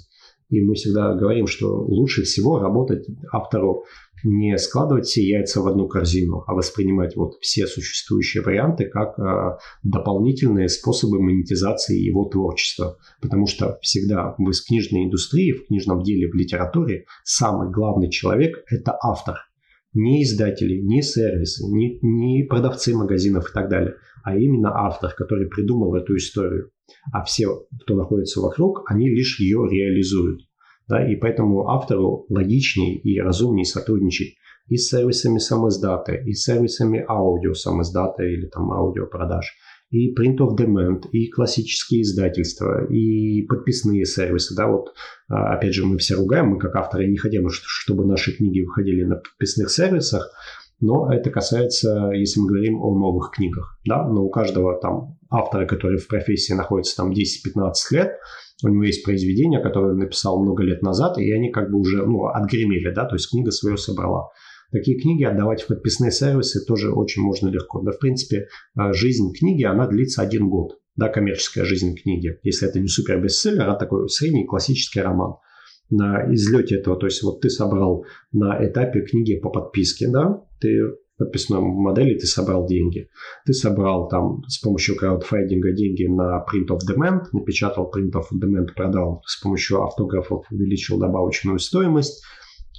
И 0.49 0.62
мы 0.62 0.74
всегда 0.74 1.14
говорим, 1.14 1.47
что 1.47 1.76
лучше 1.76 2.22
всего 2.22 2.59
работать 2.59 3.07
автору 3.32 3.84
не 4.24 4.57
складывать 4.59 5.07
все 5.07 5.22
яйца 5.22 5.61
в 5.61 5.66
одну 5.66 5.88
корзину, 5.88 6.44
а 6.47 6.55
воспринимать 6.55 7.16
вот 7.16 7.34
все 7.40 7.66
существующие 7.66 8.42
варианты 8.42 8.86
как 8.86 9.18
э, 9.18 9.59
дополнительные 9.82 10.68
способы 10.68 11.20
монетизации 11.20 11.99
его 11.99 12.24
творчества. 12.24 12.97
Потому 13.20 13.47
что 13.47 13.78
всегда 13.82 14.34
в 14.38 14.66
книжной 14.66 15.05
индустрии, 15.05 15.53
в 15.53 15.66
книжном 15.66 16.03
деле, 16.03 16.30
в 16.30 16.34
литературе 16.34 17.07
самый 17.24 17.70
главный 17.70 18.11
человек– 18.11 18.64
это 18.70 18.97
автор. 19.03 19.45
Не 19.97 20.22
издатели, 20.22 20.80
не 20.80 21.03
сервисы, 21.03 21.66
не, 21.66 21.99
не 22.03 22.44
продавцы 22.44 22.94
магазинов 22.94 23.51
и 23.51 23.53
так 23.53 23.68
далее, 23.68 23.97
а 24.22 24.36
именно 24.36 24.70
автор, 24.72 25.12
который 25.14 25.49
придумал 25.49 25.94
эту 25.97 26.16
историю 26.16 26.70
а 27.12 27.22
все, 27.24 27.49
кто 27.82 27.94
находится 27.94 28.40
вокруг, 28.40 28.90
они 28.90 29.09
лишь 29.09 29.40
ее 29.40 29.66
реализуют. 29.68 30.42
Да, 30.88 31.05
и 31.05 31.16
поэтому 31.16 31.68
автору 31.68 32.26
логичнее 32.28 32.97
и 32.97 33.20
разумнее 33.20 33.64
сотрудничать 33.64 34.36
и 34.68 34.76
с 34.76 34.88
сервисами 34.88 35.38
самоиздата, 35.38 36.14
и 36.14 36.32
с 36.32 36.44
сервисами 36.44 37.05
аудио 37.09 37.55
самоиздата 37.55 38.22
или 38.22 38.47
там 38.47 38.72
аудиопродаж, 38.72 39.53
и 39.91 40.12
print 40.14 40.39
of 40.39 40.57
demand, 40.57 41.09
и 41.12 41.28
классические 41.28 42.03
издательства, 42.03 42.87
и 42.87 43.43
подписные 43.43 44.05
сервисы. 44.05 44.55
Да, 44.55 44.68
вот, 44.68 44.93
а, 45.28 45.55
опять 45.55 45.74
же, 45.74 45.84
мы 45.84 45.99
все 45.99 46.14
ругаем, 46.14 46.49
мы 46.49 46.59
как 46.59 46.74
авторы 46.74 47.07
не 47.07 47.16
хотим, 47.16 47.49
чтобы 47.51 48.05
наши 48.05 48.37
книги 48.37 48.61
выходили 48.61 49.05
на 49.05 49.16
подписных 49.16 49.70
сервисах, 49.70 50.30
но 50.80 51.11
это 51.12 51.30
касается, 51.30 52.11
если 52.12 52.41
мы 52.41 52.49
говорим 52.49 52.82
о 52.82 52.99
новых 52.99 53.30
книгах. 53.30 53.78
Да? 53.87 54.07
Но 54.07 54.24
у 54.24 54.30
каждого 54.30 54.78
там 54.78 55.18
автора, 55.30 55.66
который 55.66 55.99
в 55.99 56.07
профессии 56.07 56.53
находится 56.53 56.97
там 56.97 57.12
10-15 57.12 57.72
лет, 57.93 58.12
у 58.62 58.68
него 58.68 58.84
есть 58.84 59.05
произведения, 59.05 59.61
которые 59.61 59.93
он 59.93 59.99
написал 59.99 60.43
много 60.43 60.62
лет 60.62 60.82
назад, 60.82 61.18
и 61.18 61.30
они 61.32 61.51
как 61.51 61.70
бы 61.70 61.78
уже 61.78 62.05
ну, 62.07 62.26
отгремели, 62.26 62.93
да, 62.93 63.05
то 63.07 63.14
есть 63.14 63.30
книга 63.30 63.51
свою 63.51 63.76
собрала. 63.76 64.30
Такие 64.72 64.98
книги 65.00 65.24
отдавать 65.24 65.62
в 65.62 65.68
подписные 65.68 66.10
сервисы 66.10 66.64
тоже 66.64 66.90
очень 66.92 67.22
можно 67.22 67.48
легко. 67.48 67.80
Да, 67.82 67.92
в 67.92 67.98
принципе, 67.98 68.48
э, 68.78 68.92
жизнь 68.92 69.32
книги, 69.32 69.64
она 69.64 69.86
длится 69.86 70.22
один 70.22 70.48
год, 70.48 70.78
да, 70.96 71.08
коммерческая 71.08 71.64
жизнь 71.64 71.94
книги. 71.94 72.38
Если 72.42 72.68
это 72.68 72.80
не 72.80 72.88
супер 72.88 73.20
бестселлер, 73.20 73.68
а 73.68 73.76
такой 73.76 74.08
средний 74.08 74.46
классический 74.46 75.00
роман 75.00 75.36
на 75.88 76.32
излете 76.34 76.78
этого, 76.78 76.96
то 76.96 77.06
есть 77.06 77.22
вот 77.22 77.40
ты 77.40 77.48
собрал 77.48 78.04
на 78.32 78.64
этапе 78.66 79.02
книги 79.02 79.38
по 79.38 79.50
подписке, 79.50 80.08
да, 80.08 80.42
ты 80.60 80.80
подписной 81.18 81.60
модели 81.60 82.18
ты 82.18 82.26
собрал 82.26 82.66
деньги. 82.66 83.08
Ты 83.44 83.52
собрал 83.52 84.08
там 84.08 84.42
с 84.48 84.58
помощью 84.58 84.96
краудфайдинга 84.96 85.72
деньги 85.72 86.04
на 86.04 86.44
print 86.44 86.68
of 86.68 86.80
demand, 86.88 87.24
напечатал 87.32 87.90
print 87.90 88.12
of 88.12 88.24
demand, 88.34 88.74
продал 88.74 89.22
с 89.26 89.40
помощью 89.40 89.82
автографов, 89.82 90.44
увеличил 90.50 90.98
добавочную 90.98 91.58
стоимость, 91.58 92.22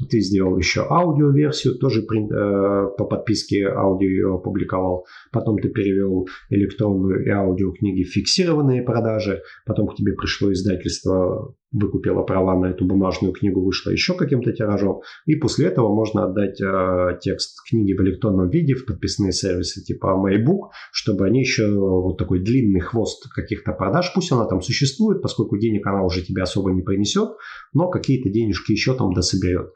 ты 0.10 0.20
сделал 0.20 0.58
еще 0.58 0.86
аудиоверсию, 0.90 1.76
тоже 1.76 2.02
э, 2.02 2.88
по 2.98 3.06
подписке 3.06 3.68
аудио 3.68 4.36
опубликовал. 4.36 5.06
Потом 5.32 5.58
ты 5.60 5.70
перевел 5.70 6.28
электронную 6.50 7.26
и 7.26 7.30
аудиокниги 7.30 8.04
в 8.04 8.12
фиксированные 8.12 8.84
продажи. 8.84 9.42
Потом 9.66 9.88
к 9.88 9.96
тебе 9.96 10.14
пришло 10.14 10.52
издательство, 10.52 11.56
выкупило 11.72 12.24
права 12.24 12.58
на 12.60 12.68
эту 12.68 12.86
бумажную 12.86 13.34
книгу, 13.34 13.64
вышло 13.64 13.92
еще 13.92 14.16
каким-то 14.16 14.54
тиражом. 14.54 15.02
И 15.26 15.36
после 15.36 15.68
этого 15.68 15.94
можно 15.94 16.26
отдать 16.26 16.62
э, 16.62 17.20
текст 17.22 17.58
книги 17.70 17.94
в 17.94 18.02
электронном 18.02 18.50
виде 18.50 18.74
в 18.74 18.86
подписные 18.86 19.32
сервисы 19.32 19.84
типа 19.84 20.16
MyBook, 20.18 20.70
чтобы 20.92 21.26
они 21.26 21.42
еще 21.42 21.68
вот 21.70 22.18
такой 22.18 22.40
длинный 22.40 22.80
хвост 22.80 23.28
каких-то 23.34 23.74
продаж, 23.74 24.12
пусть 24.14 24.32
она 24.32 24.46
там 24.46 24.62
существует, 24.62 25.22
поскольку 25.22 25.58
денег 25.58 25.86
она 25.88 26.04
уже 26.04 26.22
тебе 26.22 26.44
особо 26.44 26.72
не 26.72 26.82
принесет, 26.82 27.30
но 27.74 27.90
какие-то 27.90 28.30
денежки 28.30 28.72
еще 28.72 28.96
там 28.96 29.14
дособерет. 29.14 29.70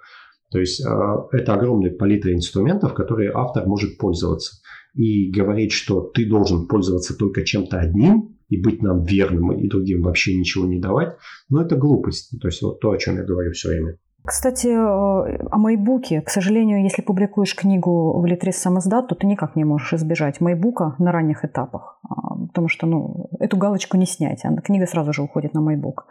То 0.51 0.59
есть 0.59 0.85
а, 0.85 1.27
это 1.31 1.53
огромный 1.53 1.91
палитра 1.91 2.33
инструментов, 2.33 2.93
которые 2.93 3.31
автор 3.33 3.65
может 3.65 3.97
пользоваться. 3.97 4.57
И 4.93 5.31
говорить, 5.31 5.71
что 5.71 6.01
ты 6.01 6.27
должен 6.27 6.67
пользоваться 6.67 7.17
только 7.17 7.45
чем-то 7.45 7.79
одним 7.79 8.37
и 8.51 8.61
быть 8.61 8.83
нам 8.83 9.03
верным 9.03 9.51
и 9.53 9.67
другим 9.67 10.03
вообще 10.03 10.37
ничего 10.37 10.65
не 10.67 10.79
давать, 10.79 11.17
ну 11.49 11.61
это 11.61 11.75
глупость. 11.75 12.39
То 12.41 12.47
есть 12.47 12.61
вот 12.61 12.79
то, 12.79 12.91
о 12.91 12.97
чем 12.97 13.15
я 13.15 13.23
говорю 13.23 13.51
все 13.51 13.69
время. 13.69 13.97
Кстати, 14.23 14.67
э, 14.67 15.47
о 15.51 15.57
майбуке. 15.57 16.21
К 16.21 16.29
сожалению, 16.29 16.83
если 16.83 17.01
публикуешь 17.01 17.55
книгу 17.55 18.19
в 18.21 18.25
Литрес 18.25 18.57
самоздат, 18.57 19.07
то 19.07 19.15
ты 19.15 19.25
никак 19.25 19.55
не 19.55 19.63
можешь 19.63 19.93
избежать 19.93 20.41
майбука 20.41 20.95
на 20.99 21.11
ранних 21.11 21.43
этапах. 21.43 21.99
А, 22.07 22.35
потому 22.47 22.67
что 22.67 22.85
ну, 22.85 23.29
эту 23.39 23.57
галочку 23.57 23.97
не 23.97 24.05
снять. 24.05 24.43
Книга 24.63 24.85
сразу 24.85 25.11
же 25.11 25.23
уходит 25.23 25.55
на 25.55 25.61
майбук. 25.61 26.05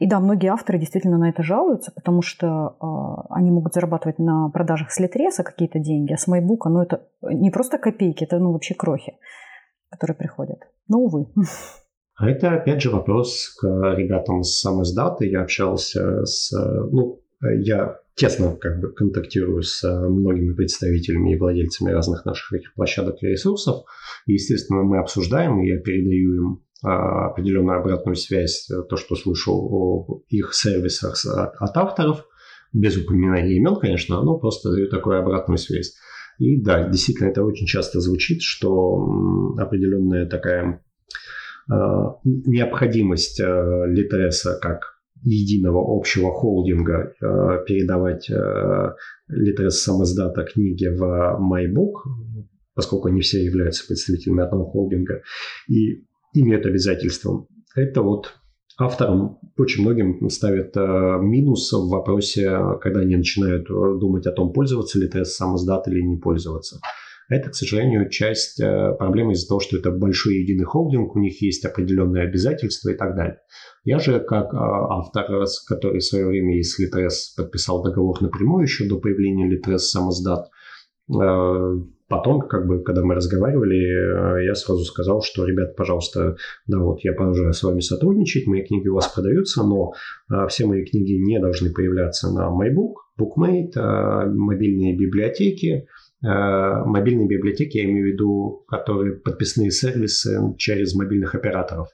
И 0.00 0.08
да, 0.08 0.18
многие 0.18 0.48
авторы 0.48 0.78
действительно 0.78 1.18
на 1.18 1.28
это 1.28 1.44
жалуются, 1.44 1.92
потому 1.92 2.22
что 2.22 2.76
э, 2.80 3.26
они 3.30 3.52
могут 3.52 3.74
зарабатывать 3.74 4.18
на 4.18 4.48
продажах 4.48 4.90
с 4.90 4.98
Литреса 4.98 5.44
какие-то 5.44 5.78
деньги, 5.78 6.12
а 6.12 6.16
с 6.16 6.26
Майбука, 6.26 6.68
ну 6.68 6.82
это 6.82 7.06
не 7.22 7.50
просто 7.52 7.78
копейки, 7.78 8.24
это 8.24 8.40
ну 8.40 8.52
вообще 8.52 8.74
крохи, 8.74 9.14
которые 9.94 10.16
приходят. 10.16 10.58
Но, 10.88 10.98
увы. 10.98 11.26
А 12.16 12.30
это, 12.30 12.52
опять 12.52 12.80
же, 12.80 12.90
вопрос 12.90 13.56
к 13.60 13.66
ребятам 13.66 14.44
с 14.44 14.60
самоиздата. 14.60 15.24
Я 15.24 15.42
общался 15.42 16.24
с... 16.24 16.52
Ну, 16.92 17.20
я 17.40 17.98
тесно 18.14 18.56
как 18.56 18.78
бы 18.78 18.92
контактирую 18.92 19.62
с 19.62 19.82
многими 19.82 20.54
представителями 20.54 21.32
и 21.32 21.36
владельцами 21.36 21.90
разных 21.90 22.24
наших 22.24 22.52
этих 22.52 22.74
площадок 22.74 23.16
и 23.20 23.26
ресурсов. 23.26 23.84
И, 24.26 24.34
естественно, 24.34 24.84
мы 24.84 25.00
обсуждаем, 25.00 25.60
и 25.60 25.68
я 25.68 25.80
передаю 25.80 26.34
им 26.36 26.64
а, 26.84 27.30
определенную 27.30 27.80
обратную 27.80 28.14
связь, 28.14 28.70
э, 28.70 28.82
то, 28.88 28.96
что 28.96 29.16
слышал 29.16 29.56
о 29.72 30.20
их 30.28 30.54
сервисах 30.54 31.16
от, 31.24 31.54
от 31.56 31.76
авторов, 31.76 32.26
без 32.74 32.96
упоминания 32.96 33.56
имен, 33.56 33.76
конечно, 33.76 34.22
но 34.22 34.38
просто 34.38 34.70
даю 34.70 34.88
такую 34.88 35.18
обратную 35.18 35.58
связь. 35.58 35.94
И 36.38 36.60
да, 36.60 36.88
действительно, 36.88 37.28
это 37.28 37.44
очень 37.44 37.66
часто 37.66 38.00
звучит, 38.00 38.42
что 38.42 39.54
определенная 39.58 40.26
такая 40.26 40.82
э, 41.70 41.74
необходимость 42.24 43.40
э, 43.40 43.84
Литреса 43.86 44.58
как 44.60 44.94
единого 45.24 45.96
общего 45.96 46.30
холдинга 46.30 47.14
э, 47.20 47.64
передавать 47.66 48.28
э, 48.30 48.92
Литрес 49.28 49.82
самоздата 49.82 50.44
книги 50.44 50.86
в 50.86 51.02
MyBook, 51.40 51.94
поскольку 52.74 53.08
они 53.08 53.20
все 53.20 53.42
являются 53.42 53.86
представителями 53.86 54.42
одного 54.42 54.66
холдинга, 54.66 55.22
и 55.68 56.04
имеют 56.34 56.66
обязательством. 56.66 57.48
Это 57.74 58.02
вот 58.02 58.34
авторам 58.78 59.38
очень 59.56 59.82
многим 59.82 60.28
ставят 60.30 60.76
э, 60.76 61.18
минус 61.20 61.72
в 61.72 61.88
вопросе, 61.88 62.58
когда 62.80 63.00
они 63.00 63.16
начинают 63.16 63.70
э, 63.70 63.72
думать 63.72 64.26
о 64.26 64.32
том, 64.32 64.52
пользоваться 64.52 64.98
ли 64.98 65.08
тест 65.08 65.32
самоздат 65.32 65.86
или 65.88 66.00
не 66.00 66.16
пользоваться. 66.16 66.80
Это, 67.28 67.50
к 67.50 67.54
сожалению, 67.54 68.10
часть 68.10 68.60
э, 68.60 68.92
проблемы 68.98 69.32
из-за 69.32 69.48
того, 69.48 69.60
что 69.60 69.78
это 69.78 69.90
большой 69.90 70.36
единый 70.38 70.64
холдинг, 70.64 71.14
у 71.14 71.20
них 71.20 71.40
есть 71.40 71.64
определенные 71.64 72.24
обязательства 72.24 72.90
и 72.90 72.96
так 72.96 73.14
далее. 73.14 73.38
Я 73.84 73.98
же, 73.98 74.20
как 74.20 74.52
автор, 74.52 75.46
который 75.66 76.00
в 76.00 76.04
свое 76.04 76.26
время 76.26 76.58
из 76.58 76.78
Litres 76.78 77.36
подписал 77.36 77.82
договор 77.82 78.20
напрямую 78.20 78.64
еще 78.64 78.88
до 78.88 78.98
появления 78.98 79.48
Litres 79.48 79.78
самоздат, 79.78 80.48
потом, 82.16 82.40
как 82.40 82.66
бы, 82.66 82.82
когда 82.82 83.02
мы 83.02 83.14
разговаривали, 83.14 84.40
э, 84.40 84.46
я 84.46 84.54
сразу 84.54 84.84
сказал, 84.84 85.22
что, 85.22 85.44
ребят, 85.44 85.76
пожалуйста, 85.76 86.36
да, 86.66 86.78
вот 86.78 87.00
я 87.02 87.12
продолжаю 87.12 87.52
с 87.52 87.62
вами 87.62 87.80
сотрудничать, 87.80 88.46
мои 88.46 88.62
книги 88.62 88.88
у 88.88 88.94
вас 88.94 89.08
продаются, 89.08 89.64
но 89.64 89.92
э, 90.30 90.46
все 90.48 90.66
мои 90.66 90.84
книги 90.84 91.12
не 91.12 91.40
должны 91.40 91.72
появляться 91.72 92.30
на 92.30 92.48
MyBook, 92.50 92.94
BookMate, 93.20 93.72
э, 93.76 94.26
мобильные 94.30 94.96
библиотеки, 94.96 95.86
мобильные 96.26 97.28
библиотеки, 97.28 97.76
я 97.76 97.84
имею 97.84 98.06
в 98.06 98.12
виду, 98.14 98.64
которые 98.66 99.16
подписные 99.16 99.70
сервисы 99.70 100.40
через 100.56 100.94
мобильных 100.94 101.34
операторов. 101.34 101.88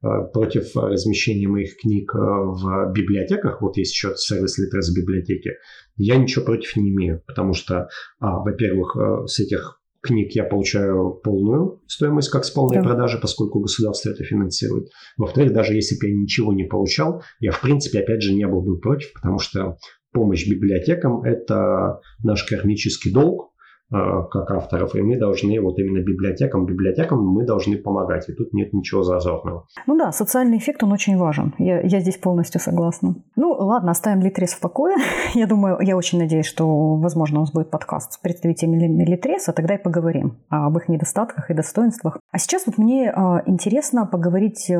Против 0.00 0.76
размещения 0.76 1.48
моих 1.48 1.78
книг 1.78 2.12
в 2.14 2.92
библиотеках, 2.92 3.62
вот 3.62 3.76
есть 3.76 3.92
еще 3.92 4.14
сервис 4.14 4.58
Litres 4.58 4.94
библиотеки, 4.94 5.52
я 5.96 6.16
ничего 6.16 6.44
против 6.44 6.76
не 6.76 6.90
имею, 6.90 7.22
потому 7.26 7.54
что, 7.54 7.88
а, 8.20 8.38
во-первых, 8.40 8.96
э, 8.96 9.26
с 9.26 9.40
этих 9.40 9.80
книг 10.02 10.32
я 10.32 10.44
получаю 10.44 11.20
полную 11.24 11.82
стоимость 11.88 12.28
как 12.28 12.44
с 12.44 12.50
полной 12.50 12.76
да. 12.76 12.82
продажи, 12.82 13.18
поскольку 13.18 13.60
государство 13.60 14.10
это 14.10 14.22
финансирует. 14.22 14.88
Во-вторых, 15.16 15.52
даже 15.52 15.74
если 15.74 15.96
бы 15.98 16.08
я 16.08 16.14
ничего 16.14 16.52
не 16.52 16.64
получал, 16.64 17.22
я 17.40 17.50
в 17.50 17.60
принципе 17.60 18.00
опять 18.00 18.22
же 18.22 18.34
не 18.34 18.46
был 18.46 18.62
бы 18.62 18.78
против, 18.78 19.12
потому 19.14 19.38
что 19.38 19.78
помощь 20.12 20.46
библиотекам– 20.46 21.22
это 21.24 22.00
наш 22.22 22.44
кармический 22.44 23.12
долг, 23.12 23.46
Э, 23.46 23.55
как 23.90 24.50
авторов, 24.50 24.94
и 24.94 25.02
мы 25.02 25.16
должны 25.16 25.60
вот 25.60 25.78
именно 25.78 26.02
библиотекам, 26.02 26.66
библиотекам 26.66 27.24
мы 27.24 27.44
должны 27.44 27.76
помогать, 27.76 28.28
и 28.28 28.32
тут 28.32 28.52
нет 28.52 28.72
ничего 28.72 29.02
зазорного. 29.02 29.66
Ну 29.86 29.96
да, 29.96 30.12
социальный 30.12 30.58
эффект, 30.58 30.82
он 30.82 30.92
очень 30.92 31.16
важен, 31.16 31.54
я, 31.58 31.80
я 31.80 32.00
здесь 32.00 32.16
полностью 32.16 32.60
согласна. 32.60 33.14
Ну 33.36 33.52
ладно, 33.52 33.92
оставим 33.92 34.20
Литрес 34.22 34.52
в 34.52 34.60
покое. 34.60 34.96
Я 35.34 35.46
думаю, 35.46 35.78
я 35.80 35.96
очень 35.96 36.18
надеюсь, 36.18 36.46
что, 36.46 36.96
возможно, 36.96 37.38
у 37.38 37.40
нас 37.40 37.52
будет 37.52 37.70
подкаст 37.70 38.12
с 38.12 38.18
представителями 38.18 39.04
Литреса, 39.04 39.52
тогда 39.52 39.74
и 39.74 39.82
поговорим 39.82 40.38
об 40.48 40.76
их 40.78 40.88
недостатках 40.88 41.50
и 41.50 41.54
достоинствах. 41.54 42.18
А 42.32 42.38
сейчас 42.38 42.66
вот 42.66 42.78
мне 42.78 43.12
э, 43.14 43.42
интересно 43.46 44.06
поговорить 44.06 44.70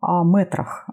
о 0.00 0.22
метрах, 0.24 0.88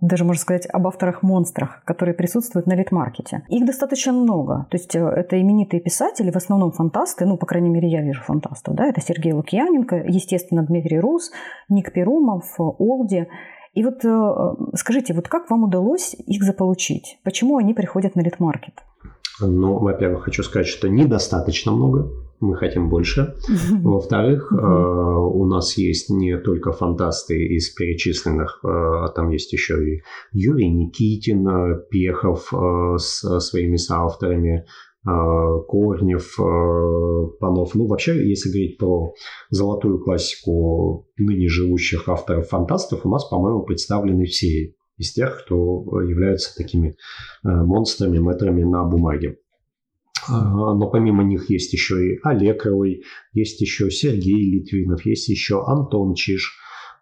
даже 0.00 0.24
можно 0.24 0.40
сказать 0.40 0.66
об 0.70 0.86
авторах-монстрах, 0.86 1.82
которые 1.84 2.14
присутствуют 2.14 2.66
на 2.66 2.74
литмаркете. 2.74 3.42
Их 3.48 3.64
достаточно 3.64 4.12
много. 4.12 4.66
То 4.70 4.76
есть 4.76 4.94
э, 4.94 5.00
это 5.00 5.40
именитые 5.40 5.80
писатели, 5.80 6.30
в 6.30 6.36
основном 6.36 6.72
фантасты, 6.72 7.26
ну, 7.26 7.36
по 7.36 7.46
крайней 7.46 7.70
мере, 7.70 7.88
я 7.88 8.02
вижу 8.02 8.22
фантастов. 8.22 8.74
Да? 8.74 8.86
Это 8.86 9.00
Сергей 9.00 9.32
Лукьяненко, 9.32 9.96
естественно, 10.06 10.62
Дмитрий 10.62 11.00
Рус, 11.00 11.30
Ник 11.68 11.92
Перумов, 11.92 12.54
Олди. 12.58 13.28
И 13.74 13.82
вот 13.82 14.04
э, 14.04 14.76
скажите, 14.76 15.14
вот 15.14 15.28
как 15.28 15.50
вам 15.50 15.64
удалось 15.64 16.14
их 16.14 16.42
заполучить? 16.42 17.18
Почему 17.24 17.56
они 17.56 17.74
приходят 17.74 18.14
на 18.14 18.20
литмаркет? 18.20 18.74
Ну, 19.40 19.78
во-первых, 19.78 20.24
хочу 20.24 20.42
сказать, 20.42 20.68
что 20.68 20.88
недостаточно 20.88 21.72
много 21.72 22.10
мы 22.44 22.56
хотим 22.56 22.88
больше. 22.88 23.34
Во-вторых, 23.82 24.52
э, 24.52 24.56
у 24.56 25.46
нас 25.46 25.76
есть 25.76 26.10
не 26.10 26.38
только 26.38 26.72
фантасты 26.72 27.46
из 27.46 27.70
перечисленных, 27.70 28.60
э, 28.62 28.68
а 28.68 29.08
там 29.08 29.30
есть 29.30 29.52
еще 29.52 29.74
и 29.82 30.02
Юрий 30.32 30.68
Никитин, 30.68 31.48
э, 31.48 31.80
Пехов 31.90 32.52
с 32.98 33.40
своими 33.40 33.76
соавторами, 33.76 34.64
Корнев, 35.04 36.34
Панов. 37.38 37.74
Ну, 37.74 37.86
вообще, 37.86 38.26
если 38.26 38.48
говорить 38.48 38.78
про 38.78 39.12
золотую 39.50 40.02
классику 40.02 41.06
ныне 41.18 41.46
живущих 41.48 42.08
авторов-фантастов, 42.08 43.04
у 43.04 43.10
нас, 43.10 43.26
по-моему, 43.26 43.64
представлены 43.64 44.24
все 44.24 44.74
из 44.96 45.12
тех, 45.12 45.44
кто 45.44 46.00
являются 46.00 46.56
такими 46.56 46.96
монстрами, 47.42 48.16
метрами 48.16 48.62
на 48.62 48.84
бумаге. 48.84 49.36
А, 50.28 50.74
но 50.74 50.88
помимо 50.88 51.22
них 51.24 51.50
есть 51.50 51.72
еще 51.72 52.14
и 52.14 52.18
Олег 52.22 52.66
есть 53.32 53.60
еще 53.60 53.90
Сергей 53.90 54.52
Литвинов, 54.52 55.04
есть 55.04 55.28
еще 55.28 55.64
Антон 55.66 56.14
Чиж. 56.14 56.52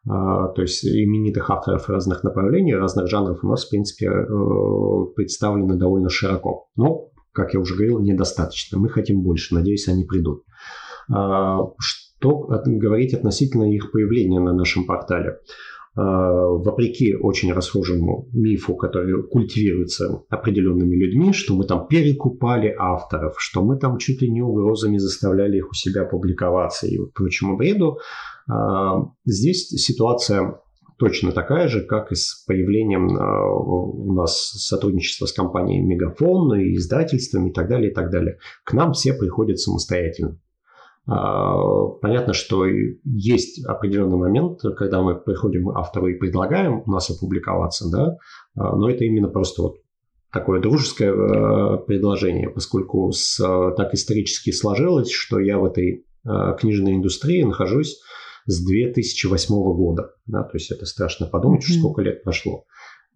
А, 0.08 0.48
то 0.48 0.62
есть 0.62 0.84
именитых 0.84 1.48
авторов 1.50 1.88
разных 1.88 2.24
направлений, 2.24 2.74
разных 2.74 3.08
жанров 3.08 3.44
у 3.44 3.48
нас, 3.48 3.64
в 3.64 3.70
принципе, 3.70 4.06
э, 4.06 5.04
представлены 5.14 5.76
довольно 5.76 6.08
широко. 6.08 6.68
Но, 6.76 7.10
как 7.32 7.54
я 7.54 7.60
уже 7.60 7.74
говорил, 7.74 8.00
недостаточно. 8.00 8.78
Мы 8.78 8.88
хотим 8.88 9.22
больше. 9.22 9.54
Надеюсь, 9.54 9.88
они 9.88 10.04
придут. 10.04 10.42
А, 11.08 11.60
что 11.78 12.48
говорить 12.66 13.14
относительно 13.14 13.72
их 13.72 13.92
появления 13.92 14.40
на 14.40 14.52
нашем 14.52 14.86
портале? 14.86 15.38
Э, 15.94 16.00
вопреки 16.00 17.14
очень 17.14 17.52
расхожему 17.52 18.26
мифу, 18.32 18.74
который 18.76 19.24
культивируется 19.24 20.22
определенными 20.30 20.96
людьми, 20.96 21.34
что 21.34 21.54
мы 21.54 21.64
там 21.64 21.86
перекупали 21.86 22.74
авторов, 22.78 23.34
что 23.36 23.62
мы 23.62 23.76
там 23.76 23.98
чуть 23.98 24.22
ли 24.22 24.30
не 24.30 24.40
угрозами 24.40 24.96
заставляли 24.96 25.58
их 25.58 25.68
у 25.68 25.74
себя 25.74 26.06
публиковаться 26.06 26.86
и 26.86 26.98
прочему 27.14 27.58
бреду, 27.58 27.98
э, 28.48 28.52
здесь 29.26 29.68
ситуация 29.68 30.62
точно 30.96 31.30
такая 31.30 31.68
же, 31.68 31.82
как 31.82 32.10
и 32.10 32.14
с 32.14 32.42
появлением 32.46 33.08
у 33.08 34.14
нас 34.14 34.34
сотрудничества 34.34 35.26
с 35.26 35.32
компанией 35.32 35.80
Мегафон, 35.80 36.54
издательствами 36.74 37.50
и 37.50 37.52
так 37.52 37.68
далее, 37.68 37.90
и 37.90 37.94
так 37.94 38.10
далее. 38.10 38.38
К 38.64 38.72
нам 38.72 38.92
все 38.92 39.12
приходят 39.12 39.58
самостоятельно. 39.58 40.38
А, 41.06 41.88
понятно, 42.00 42.32
что 42.32 42.64
есть 42.66 43.64
определенный 43.64 44.18
момент, 44.18 44.60
когда 44.76 45.02
мы 45.02 45.16
приходим 45.16 45.68
к 45.68 45.76
автору 45.76 46.08
и 46.08 46.18
предлагаем 46.18 46.82
у 46.86 46.90
нас 46.90 47.10
опубликоваться, 47.10 47.90
да, 47.90 48.16
а, 48.54 48.76
но 48.76 48.88
это 48.88 49.04
именно 49.04 49.28
просто 49.28 49.62
вот 49.62 49.76
такое 50.32 50.60
дружеское 50.60 51.12
э, 51.12 51.78
предложение, 51.86 52.48
поскольку 52.48 53.10
с, 53.12 53.36
так 53.76 53.92
исторически 53.92 54.50
сложилось, 54.50 55.10
что 55.10 55.38
я 55.38 55.58
в 55.58 55.64
этой 55.66 56.06
э, 56.24 56.56
книжной 56.58 56.94
индустрии 56.94 57.42
нахожусь 57.42 58.00
с 58.46 58.64
2008 58.64 59.54
года. 59.54 60.14
Да, 60.26 60.42
то 60.44 60.56
есть 60.56 60.70
это 60.70 60.86
страшно 60.86 61.26
подумать, 61.26 61.62
mm-hmm. 61.62 61.78
сколько 61.78 62.00
лет 62.00 62.24
прошло. 62.24 62.64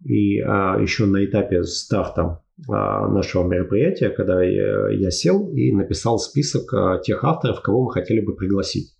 И 0.03 0.39
а, 0.39 0.79
еще 0.79 1.05
на 1.05 1.25
этапе 1.25 1.63
старта 1.63 2.43
нашего 2.65 3.47
мероприятия, 3.47 4.09
когда 4.09 4.43
я, 4.43 5.11
сел 5.11 5.49
и 5.53 5.71
написал 5.71 6.17
список 6.17 6.73
а, 6.73 6.97
тех 6.97 7.23
авторов, 7.23 7.61
кого 7.61 7.85
мы 7.85 7.91
хотели 7.91 8.19
бы 8.19 8.35
пригласить. 8.35 8.95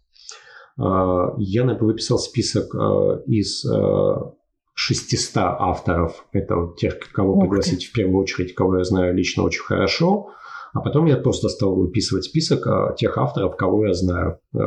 А, 0.79 1.33
я 1.37 1.63
выписал 1.65 2.19
список 2.19 2.75
а, 2.75 3.21
из 3.25 3.65
а, 3.65 4.33
600 4.75 5.31
авторов. 5.35 6.25
Это 6.33 6.73
тех, 6.77 6.99
кого 7.11 7.39
пригласить 7.39 7.85
в 7.85 7.93
первую 7.93 8.21
очередь, 8.21 8.53
кого 8.53 8.77
я 8.77 8.83
знаю 8.83 9.15
лично 9.15 9.43
очень 9.43 9.63
хорошо. 9.63 10.29
А 10.73 10.81
потом 10.81 11.05
я 11.05 11.17
просто 11.17 11.49
стал 11.49 11.75
выписывать 11.75 12.25
список 12.25 12.67
а, 12.67 12.93
тех 12.93 13.17
авторов, 13.17 13.55
кого 13.55 13.87
я 13.87 13.93
знаю. 13.93 14.39
А, 14.53 14.59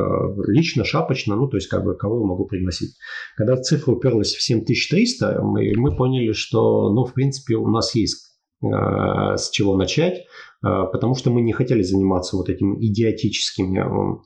лично, 0.47 0.83
шапочно, 0.83 1.37
ну, 1.37 1.47
то 1.47 1.55
есть, 1.55 1.69
как 1.69 1.85
бы, 1.85 1.95
кого 1.95 2.19
я 2.19 2.25
могу 2.25 2.45
пригласить. 2.45 2.95
Когда 3.37 3.55
цифра 3.55 3.93
уперлась 3.93 4.33
в 4.33 4.41
7300, 4.41 5.41
мы, 5.41 5.71
мы 5.77 5.95
поняли, 5.95 6.33
что, 6.33 6.91
ну, 6.91 7.05
в 7.05 7.13
принципе, 7.13 7.55
у 7.55 7.69
нас 7.69 7.95
есть 7.95 8.25
а, 8.25 8.30
с 8.61 9.49
чего 9.49 9.75
начать, 9.75 10.25
потому 10.61 11.15
что 11.15 11.31
мы 11.31 11.41
не 11.41 11.51
хотели 11.51 11.81
заниматься 11.81 12.37
вот 12.37 12.49
этим 12.49 12.79
идиотическим. 12.79 14.21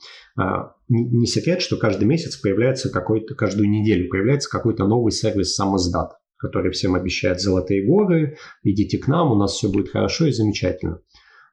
Не 0.90 1.26
секрет, 1.26 1.62
что 1.62 1.78
каждый 1.78 2.06
месяц 2.06 2.36
появляется 2.36 2.92
какой-то, 2.92 3.36
каждую 3.36 3.70
неделю 3.70 4.10
появляется 4.10 4.50
какой-то 4.50 4.86
новый 4.86 5.12
сервис 5.12 5.56
самоздат, 5.56 6.18
который 6.38 6.72
всем 6.72 6.96
обещает 6.96 7.40
золотые 7.40 7.86
горы, 7.86 8.38
идите 8.64 8.98
к 8.98 9.08
нам, 9.08 9.32
у 9.32 9.36
нас 9.36 9.54
все 9.54 9.70
будет 9.70 9.90
хорошо 9.90 10.26
и 10.26 10.32
замечательно. 10.32 11.00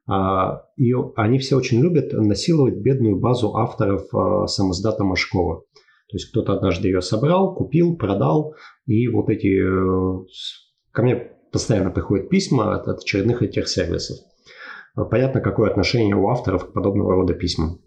А, 0.08 0.64
и 0.76 0.92
они 1.16 1.38
все 1.38 1.56
очень 1.56 1.80
любят 1.80 2.12
насиловать 2.12 2.76
бедную 2.76 3.18
базу 3.18 3.54
авторов 3.56 4.08
самоздата 4.50 5.04
Машкова. 5.04 5.64
То 6.12 6.16
есть 6.16 6.30
кто-то 6.30 6.52
однажды 6.52 6.88
ее 6.88 7.00
собрал, 7.00 7.54
купил, 7.54 7.96
продал, 7.96 8.54
и 8.84 9.08
вот 9.08 9.30
эти... 9.30 9.62
Э, 9.62 10.26
ко 10.90 11.02
мне 11.02 11.31
постоянно 11.52 11.90
приходят 11.90 12.28
письма 12.28 12.74
от, 12.74 12.88
от 12.88 13.00
очередных 13.00 13.42
этих 13.42 13.68
сервисов. 13.68 14.18
Понятно, 14.94 15.40
какое 15.40 15.70
отношение 15.70 16.16
у 16.16 16.28
авторов 16.28 16.68
к 16.68 16.72
подобного 16.72 17.14
рода 17.14 17.34
письмам. 17.34 17.80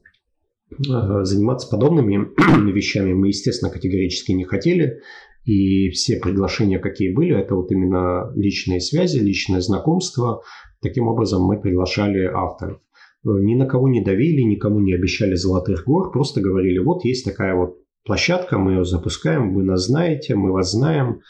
Э, 0.72 1.24
заниматься 1.24 1.68
подобными 1.70 2.30
вещами 2.72 3.14
мы, 3.14 3.28
естественно, 3.28 3.72
категорически 3.72 4.32
не 4.32 4.44
хотели. 4.44 5.02
И 5.44 5.90
все 5.90 6.18
приглашения, 6.20 6.80
какие 6.80 7.14
были, 7.14 7.40
это 7.40 7.54
вот 7.54 7.72
именно 7.72 8.32
личные 8.36 8.80
связи, 8.80 9.20
личное 9.20 9.62
знакомство, 9.62 10.42
Таким 10.86 11.08
образом, 11.08 11.42
мы 11.42 11.60
приглашали 11.60 12.26
авторов. 12.26 12.80
Ни 13.24 13.56
на 13.56 13.66
кого 13.66 13.90
не 13.90 14.04
давили, 14.04 14.42
никому 14.42 14.80
не 14.80 14.94
обещали 14.94 15.34
золотых 15.34 15.86
гор, 15.86 16.12
просто 16.12 16.42
говорили, 16.42 16.78
вот 16.78 17.04
есть 17.06 17.26
такая 17.26 17.56
вот 17.56 17.80
площадка, 18.06 18.60
мы 18.60 18.74
ее 18.74 18.86
запускаем, 18.86 19.56
вы 19.56 19.64
нас 19.64 19.88
знаете, 19.88 20.36
мы 20.36 20.52
вас 20.52 20.74
знаем, 20.74 21.22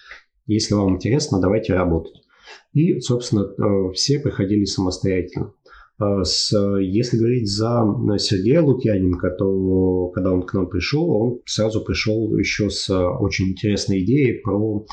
если 0.46 0.74
вам 0.74 0.96
интересно, 0.96 1.40
давайте 1.40 1.74
работать. 1.74 2.22
И, 2.74 3.00
собственно, 3.00 3.44
э, 3.44 3.92
все 3.94 4.20
приходили 4.20 4.66
самостоятельно. 4.66 5.54
Э, 6.00 6.24
с, 6.24 6.52
если 6.80 7.18
говорить 7.18 7.50
за 7.50 7.84
Сергея 8.18 8.62
Лукьяненко, 8.62 9.32
то 9.32 10.10
когда 10.10 10.32
он 10.32 10.44
к 10.44 10.54
нам 10.54 10.68
пришел, 10.68 11.10
он 11.10 11.42
сразу 11.46 11.84
пришел 11.84 12.36
еще 12.38 12.70
с 12.70 12.90
очень 12.90 13.50
интересной 13.50 14.04
идеей 14.04 14.42
про 14.42 14.86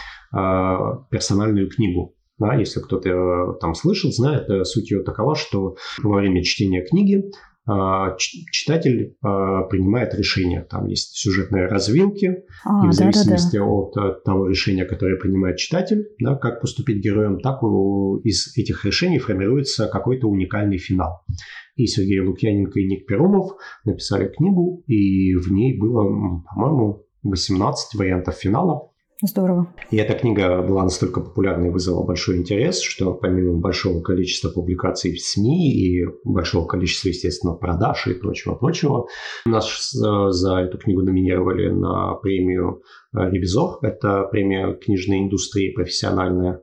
персональную 1.10 1.68
книгу. 1.68 2.14
Да, 2.42 2.54
если 2.54 2.80
кто-то 2.80 3.08
э, 3.08 3.58
там 3.60 3.74
слышал, 3.74 4.10
знает, 4.10 4.48
э, 4.48 4.64
суть 4.64 4.90
ее 4.90 5.04
такова, 5.04 5.36
что 5.36 5.76
во 6.02 6.16
время 6.16 6.42
чтения 6.42 6.84
книги 6.84 7.30
читатель 8.16 9.16
а, 9.22 9.62
принимает 9.62 10.14
решение. 10.14 10.66
Там 10.68 10.86
есть 10.86 11.16
сюжетные 11.16 11.66
развилки, 11.66 12.44
а, 12.64 12.84
и 12.84 12.88
в 12.88 12.92
зависимости 12.92 13.56
да, 13.56 13.60
да, 13.60 13.64
да. 13.64 13.70
от 13.70 13.96
э, 13.96 14.20
того 14.24 14.48
решения, 14.48 14.84
которое 14.84 15.16
принимает 15.16 15.58
читатель, 15.58 16.08
да, 16.18 16.34
как 16.34 16.60
поступить 16.60 17.02
героем, 17.02 17.38
так 17.38 17.62
из 18.24 18.56
этих 18.56 18.84
решений 18.84 19.18
формируется 19.18 19.86
какой-то 19.86 20.28
уникальный 20.28 20.78
финал. 20.78 21.24
И 21.76 21.86
Сергей 21.86 22.20
Лукьяненко 22.20 22.80
и 22.80 22.86
Ник 22.86 23.06
Перумов 23.06 23.52
написали 23.84 24.28
книгу, 24.28 24.82
и 24.86 25.34
в 25.36 25.52
ней 25.52 25.78
было, 25.78 26.42
по-моему, 26.44 27.06
18 27.22 27.94
вариантов 27.94 28.34
финала. 28.34 28.91
Здорово. 29.24 29.72
И 29.92 29.98
эта 29.98 30.14
книга 30.14 30.62
была 30.62 30.82
настолько 30.82 31.20
популярна 31.20 31.66
и 31.66 31.70
вызвала 31.70 32.04
большой 32.04 32.38
интерес, 32.38 32.80
что 32.80 33.14
помимо 33.14 33.56
большого 33.56 34.02
количества 34.02 34.48
публикаций 34.48 35.12
в 35.12 35.20
СМИ 35.20 35.72
и 35.72 36.04
большого 36.24 36.66
количества, 36.66 37.08
естественно, 37.08 37.54
продаж 37.54 38.08
и 38.08 38.14
прочего-прочего, 38.14 39.06
нас 39.46 39.94
э, 39.94 40.30
за 40.30 40.56
эту 40.56 40.76
книгу 40.78 41.02
номинировали 41.02 41.68
на 41.68 42.14
премию 42.14 42.82
э, 43.14 43.30
«Ревизор». 43.30 43.78
Это 43.82 44.24
премия 44.24 44.74
книжной 44.74 45.20
индустрии 45.20 45.70
профессиональная. 45.70 46.60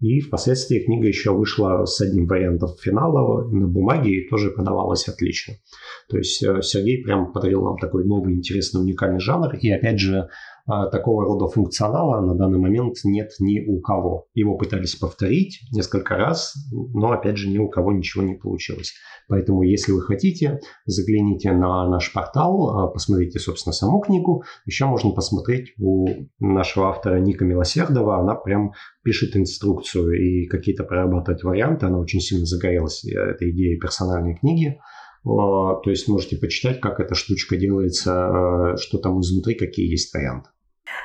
И 0.00 0.20
впоследствии 0.20 0.84
книга 0.84 1.08
еще 1.08 1.32
вышла 1.32 1.86
с 1.86 2.00
одним 2.02 2.26
вариантом 2.26 2.68
финала 2.80 3.48
на 3.48 3.66
бумаге 3.66 4.10
и 4.10 4.28
тоже 4.28 4.50
продавалась 4.50 5.08
отлично. 5.08 5.54
То 6.08 6.18
есть 6.18 6.40
э, 6.44 6.62
Сергей 6.62 7.02
прям 7.02 7.32
подарил 7.32 7.64
нам 7.64 7.78
такой 7.78 8.04
новый, 8.04 8.34
интересный, 8.34 8.82
уникальный 8.82 9.20
жанр. 9.20 9.56
И 9.56 9.70
опять 9.70 9.98
же, 9.98 10.28
такого 10.66 11.24
рода 11.24 11.46
функционала 11.46 12.20
на 12.20 12.34
данный 12.34 12.58
момент 12.58 12.96
нет 13.04 13.30
ни 13.38 13.60
у 13.60 13.80
кого. 13.80 14.26
Его 14.34 14.56
пытались 14.56 14.96
повторить 14.96 15.60
несколько 15.72 16.16
раз, 16.16 16.54
но 16.72 17.12
опять 17.12 17.36
же 17.36 17.48
ни 17.48 17.58
у 17.58 17.68
кого 17.68 17.92
ничего 17.92 18.24
не 18.24 18.34
получилось. 18.34 18.92
Поэтому, 19.28 19.62
если 19.62 19.92
вы 19.92 20.02
хотите, 20.02 20.60
загляните 20.84 21.52
на 21.52 21.88
наш 21.88 22.12
портал, 22.12 22.70
а, 22.70 22.86
посмотрите, 22.88 23.38
собственно, 23.38 23.72
саму 23.72 24.00
книгу. 24.00 24.44
Еще 24.66 24.86
можно 24.86 25.10
посмотреть 25.10 25.72
у 25.78 26.06
нашего 26.38 26.88
автора 26.90 27.18
Ника 27.18 27.44
Милосердова. 27.44 28.20
Она 28.20 28.34
прям 28.34 28.72
пишет 29.02 29.36
инструкцию 29.36 30.12
и 30.12 30.46
какие-то 30.46 30.84
прорабатывать 30.84 31.42
варианты. 31.42 31.86
Она 31.86 31.98
очень 31.98 32.20
сильно 32.20 32.46
загорелась 32.46 33.04
э, 33.04 33.18
этой 33.18 33.50
идеей 33.50 33.78
персональной 33.78 34.36
книги. 34.36 34.78
А, 35.24 35.74
то 35.74 35.90
есть 35.90 36.08
можете 36.08 36.36
почитать, 36.36 36.80
как 36.80 37.00
эта 37.00 37.14
штучка 37.16 37.56
делается, 37.56 38.76
что 38.78 38.98
там 38.98 39.20
изнутри, 39.20 39.54
какие 39.54 39.90
есть 39.90 40.14
варианты. 40.14 40.50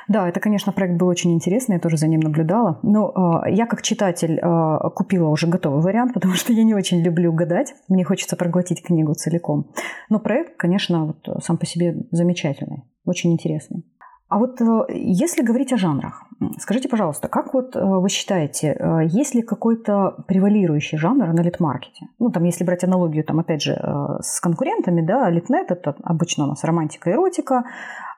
Да, 0.08 0.28
это, 0.28 0.40
конечно, 0.40 0.72
проект 0.72 0.96
был 0.96 1.08
очень 1.08 1.32
интересный, 1.32 1.74
я 1.74 1.80
тоже 1.80 1.96
за 1.96 2.08
ним 2.08 2.20
наблюдала. 2.20 2.78
Но 2.82 3.42
э, 3.46 3.52
я 3.52 3.66
как 3.66 3.82
читатель 3.82 4.38
э, 4.38 4.90
купила 4.94 5.28
уже 5.28 5.46
готовый 5.46 5.82
вариант, 5.82 6.14
потому 6.14 6.34
что 6.34 6.52
я 6.52 6.64
не 6.64 6.74
очень 6.74 7.02
люблю 7.02 7.32
гадать. 7.32 7.74
Мне 7.88 8.04
хочется 8.04 8.36
проглотить 8.36 8.82
книгу 8.82 9.14
целиком. 9.14 9.70
Но 10.08 10.18
проект, 10.18 10.56
конечно, 10.56 11.06
вот, 11.06 11.44
сам 11.44 11.56
по 11.56 11.66
себе 11.66 12.06
замечательный, 12.10 12.84
очень 13.04 13.32
интересный. 13.32 13.84
А 14.32 14.38
вот 14.38 14.62
э, 14.62 14.64
если 14.94 15.42
говорить 15.42 15.74
о 15.74 15.76
жанрах, 15.76 16.24
скажите, 16.58 16.88
пожалуйста, 16.88 17.28
как 17.28 17.52
вот 17.52 17.76
э, 17.76 17.84
вы 17.84 18.08
считаете, 18.08 18.74
э, 18.78 19.00
есть 19.04 19.34
ли 19.34 19.42
какой-то 19.42 20.24
превалирующий 20.26 20.96
жанр 20.96 21.34
на 21.34 21.42
литмаркете? 21.42 22.06
Ну, 22.18 22.30
там, 22.30 22.44
если 22.44 22.64
брать 22.64 22.82
аналогию, 22.82 23.24
там, 23.24 23.40
опять 23.40 23.60
же, 23.60 23.74
с 24.22 24.40
конкурентами, 24.40 25.02
да, 25.02 25.28
литнет– 25.28 25.66
это 25.70 25.96
обычно 26.02 26.44
у 26.44 26.46
нас 26.46 26.64
романтика, 26.64 27.10
эротика, 27.10 27.64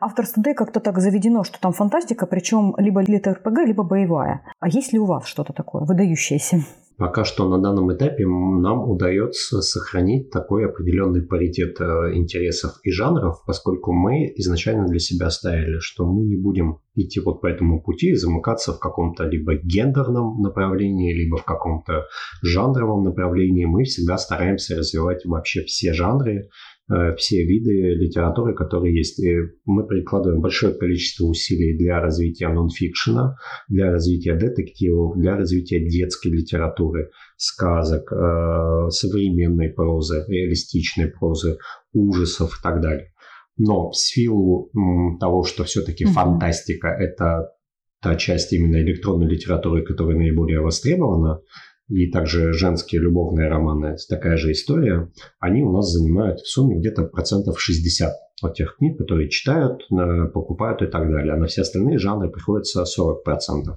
Авторс 0.00 0.34
Today 0.36 0.54
как-то 0.54 0.78
так 0.78 1.00
заведено, 1.00 1.42
что 1.42 1.58
там 1.58 1.72
фантастика, 1.72 2.26
причем 2.26 2.76
либо 2.78 3.00
лит-РПГ, 3.00 3.66
либо 3.66 3.82
боевая. 3.82 4.42
А 4.60 4.68
есть 4.68 4.92
ли 4.92 5.00
у 5.00 5.06
вас 5.06 5.26
что-то 5.26 5.52
такое 5.52 5.82
выдающееся? 5.82 6.60
Пока 6.96 7.24
что 7.24 7.48
на 7.48 7.58
данном 7.58 7.92
этапе 7.92 8.24
нам 8.24 8.88
удается 8.88 9.62
сохранить 9.62 10.30
такой 10.30 10.66
определенный 10.66 11.22
паритет 11.22 11.80
э, 11.80 12.14
интересов 12.14 12.78
и 12.84 12.92
жанров, 12.92 13.42
поскольку 13.44 13.92
мы 13.92 14.32
изначально 14.36 14.86
для 14.86 15.00
себя 15.00 15.30
ставили, 15.30 15.78
что 15.80 16.06
мы 16.06 16.24
не 16.24 16.36
будем 16.36 16.78
идти 16.94 17.18
вот 17.18 17.40
по 17.40 17.48
этому 17.48 17.82
пути, 17.82 18.14
замыкаться 18.14 18.72
в 18.72 18.78
каком-то 18.78 19.24
либо 19.24 19.54
гендерном 19.56 20.40
направлении, 20.40 21.12
либо 21.12 21.36
в 21.36 21.44
каком-то 21.44 22.04
жанровом 22.42 23.02
направлении. 23.02 23.64
Мы 23.64 23.82
всегда 23.82 24.16
стараемся 24.16 24.76
развивать 24.76 25.24
вообще 25.24 25.64
все 25.64 25.92
жанры, 25.94 26.48
все 27.16 27.44
виды 27.44 27.94
литературы, 27.94 28.54
которые 28.54 28.96
есть. 28.96 29.18
И 29.18 29.34
мы 29.64 29.86
прикладываем 29.86 30.42
большое 30.42 30.74
количество 30.74 31.24
усилий 31.24 31.76
для 31.78 32.00
развития 32.00 32.48
нонфикшена, 32.48 33.36
для 33.68 33.90
развития 33.90 34.34
детективов, 34.34 35.16
для 35.16 35.36
развития 35.36 35.80
детской 35.80 36.28
литературы, 36.28 37.10
сказок, 37.36 38.12
э, 38.12 38.90
современной 38.90 39.70
прозы, 39.70 40.24
реалистичной 40.28 41.08
прозы, 41.08 41.56
ужасов 41.92 42.58
и 42.58 42.62
так 42.62 42.80
далее. 42.80 43.12
Но 43.56 43.90
в 43.90 43.96
силу 43.96 44.70
того, 45.20 45.44
что 45.44 45.64
все-таки 45.64 46.04
mm-hmm. 46.04 46.12
фантастика– 46.12 46.88
это 46.88 47.50
та 48.02 48.16
часть 48.16 48.52
именно 48.52 48.76
электронной 48.76 49.28
литературы, 49.28 49.82
которая 49.82 50.16
наиболее 50.16 50.60
востребована, 50.60 51.40
и 51.88 52.10
также 52.10 52.52
женские 52.52 53.02
любовные 53.02 53.48
романы, 53.48 53.96
такая 54.08 54.36
же 54.36 54.52
история, 54.52 55.10
они 55.38 55.62
у 55.62 55.72
нас 55.72 55.90
занимают 55.90 56.40
в 56.40 56.48
сумме 56.48 56.78
где-то 56.78 57.04
процентов 57.04 57.60
60 57.60 58.12
от 58.42 58.54
тех 58.54 58.76
книг, 58.78 58.98
которые 58.98 59.28
читают, 59.28 59.82
покупают 60.32 60.82
и 60.82 60.86
так 60.86 61.10
далее. 61.10 61.34
А 61.34 61.36
на 61.36 61.46
все 61.46 61.62
остальные 61.62 61.98
жанры 61.98 62.30
приходится 62.30 62.82
40%. 62.82 63.74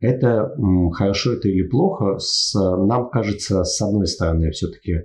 Это 0.00 0.50
хорошо 0.94 1.34
это 1.34 1.48
или 1.48 1.62
плохо, 1.62 2.18
с, 2.18 2.54
нам 2.54 3.08
кажется, 3.10 3.62
с 3.62 3.80
одной 3.80 4.08
стороны, 4.08 4.50
все-таки 4.50 4.92
э, 4.92 5.04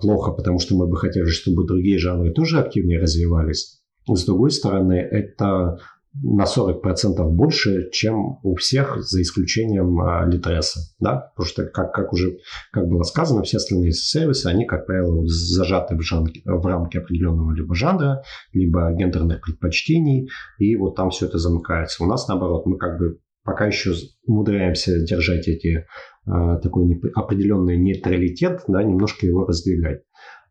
плохо, 0.00 0.32
потому 0.32 0.58
что 0.58 0.76
мы 0.76 0.88
бы 0.88 0.96
хотели, 0.96 1.26
чтобы 1.26 1.64
другие 1.64 1.98
жанры 1.98 2.32
тоже 2.32 2.58
активнее 2.58 2.98
развивались. 2.98 3.80
С 4.08 4.24
другой 4.24 4.50
стороны, 4.50 4.94
это 4.94 5.78
на 6.14 6.44
40% 6.44 7.26
больше, 7.30 7.90
чем 7.90 8.38
у 8.42 8.54
всех, 8.54 8.98
за 9.02 9.22
исключением 9.22 9.98
а, 10.00 10.26
Литреса. 10.26 10.80
Да? 11.00 11.32
Потому 11.34 11.46
что, 11.46 11.64
как, 11.64 11.92
как 11.92 12.12
уже 12.12 12.38
как 12.70 12.86
было 12.86 13.02
сказано, 13.02 13.42
все 13.42 13.56
остальные 13.56 13.92
сервисы, 13.92 14.46
они, 14.46 14.66
как 14.66 14.86
правило, 14.86 15.26
зажаты 15.26 15.96
в, 15.96 16.02
жанре, 16.02 16.42
в 16.44 16.66
рамки 16.66 16.98
определенного 16.98 17.52
либо 17.52 17.74
жанра, 17.74 18.22
либо 18.52 18.92
гендерных 18.92 19.40
предпочтений, 19.40 20.28
и 20.58 20.76
вот 20.76 20.96
там 20.96 21.10
все 21.10 21.26
это 21.26 21.38
замыкается. 21.38 22.04
У 22.04 22.06
нас, 22.06 22.28
наоборот, 22.28 22.66
мы 22.66 22.76
как 22.76 22.98
бы 22.98 23.18
пока 23.42 23.66
еще 23.66 23.94
умудряемся 24.26 25.00
держать 25.04 25.48
эти 25.48 25.86
а, 26.26 26.58
такой 26.58 26.84
не, 26.84 27.00
определенный 27.14 27.78
нейтралитет, 27.78 28.62
да, 28.68 28.82
немножко 28.82 29.26
его 29.26 29.46
раздвигать. 29.46 30.02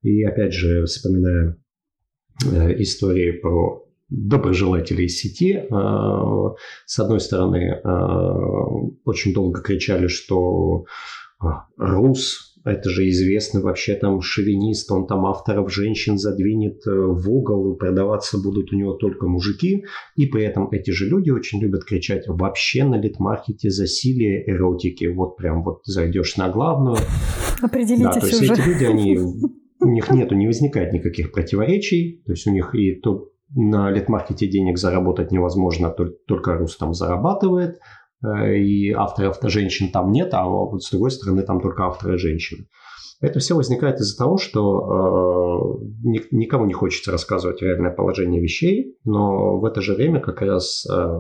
И 0.01 0.23
опять 0.23 0.53
же, 0.53 0.85
вспоминая 0.85 1.57
э, 2.51 2.81
истории 2.81 3.31
про 3.33 3.85
доброжелателей 4.11 5.07
сети. 5.07 5.63
А, 5.71 6.53
с 6.85 6.99
одной 6.99 7.19
стороны, 7.19 7.81
а, 7.83 8.35
очень 9.05 9.33
долго 9.33 9.61
кричали, 9.61 10.07
что 10.07 10.85
а, 11.39 11.65
Рус 11.77 12.51
это 12.63 12.89
же 12.89 13.09
известный 13.09 13.61
вообще 13.61 13.95
там 13.95 14.21
шовинист, 14.21 14.91
он 14.91 15.07
там 15.07 15.25
авторов 15.25 15.73
женщин 15.73 16.17
задвинет 16.19 16.85
э, 16.85 16.91
в 16.91 17.27
угол, 17.29 17.73
и 17.73 17.77
продаваться 17.77 18.37
будут 18.37 18.71
у 18.71 18.75
него 18.75 18.93
только 18.93 19.27
мужики. 19.27 19.85
И 20.15 20.27
при 20.27 20.43
этом 20.43 20.69
эти 20.71 20.91
же 20.91 21.07
люди 21.07 21.31
очень 21.31 21.59
любят 21.59 21.85
кричать 21.85 22.27
вообще 22.27 22.83
на 22.83 23.01
литмаркете 23.01 23.71
засилие 23.71 24.47
эротики. 24.47 25.05
Вот 25.05 25.37
прям 25.37 25.63
вот 25.63 25.81
зайдешь 25.85 26.37
на 26.37 26.49
главную. 26.49 26.97
Определитесь 27.61 28.03
да, 28.03 28.19
то 28.19 28.27
есть 28.27 28.41
уже. 28.43 28.53
эти 28.53 28.61
люди, 28.61 28.83
они, 28.83 29.19
у 29.79 29.87
них 29.87 30.11
нету, 30.11 30.35
не 30.35 30.45
возникает 30.45 30.93
никаких 30.93 31.31
противоречий. 31.31 32.21
То 32.25 32.33
есть 32.33 32.45
у 32.45 32.51
них 32.51 32.75
и 32.75 32.93
то 32.93 33.30
на 33.55 33.91
литмаркете 33.91 34.47
денег 34.47 34.77
заработать 34.77 35.31
невозможно, 35.31 35.93
только 36.27 36.57
Рус 36.57 36.77
там 36.77 36.93
зарабатывает, 36.93 37.79
э, 38.23 38.57
и 38.57 38.91
авторов 38.91 39.37
женщин 39.43 39.91
там 39.91 40.11
нет, 40.11 40.33
а 40.33 40.45
вот 40.45 40.83
с 40.83 40.91
другой 40.91 41.11
стороны 41.11 41.43
там 41.43 41.61
только 41.61 41.83
авторы 41.83 42.17
женщины. 42.17 42.67
Это 43.21 43.39
все 43.39 43.55
возникает 43.55 43.99
из-за 43.99 44.17
того, 44.17 44.37
что 44.37 45.79
э, 45.79 46.15
никому 46.31 46.65
не 46.65 46.73
хочется 46.73 47.11
рассказывать 47.11 47.61
реальное 47.61 47.91
положение 47.91 48.41
вещей, 48.41 48.97
но 49.05 49.59
в 49.59 49.65
это 49.65 49.79
же 49.81 49.93
время 49.93 50.19
как 50.19 50.41
раз, 50.41 50.85
э, 50.91 51.19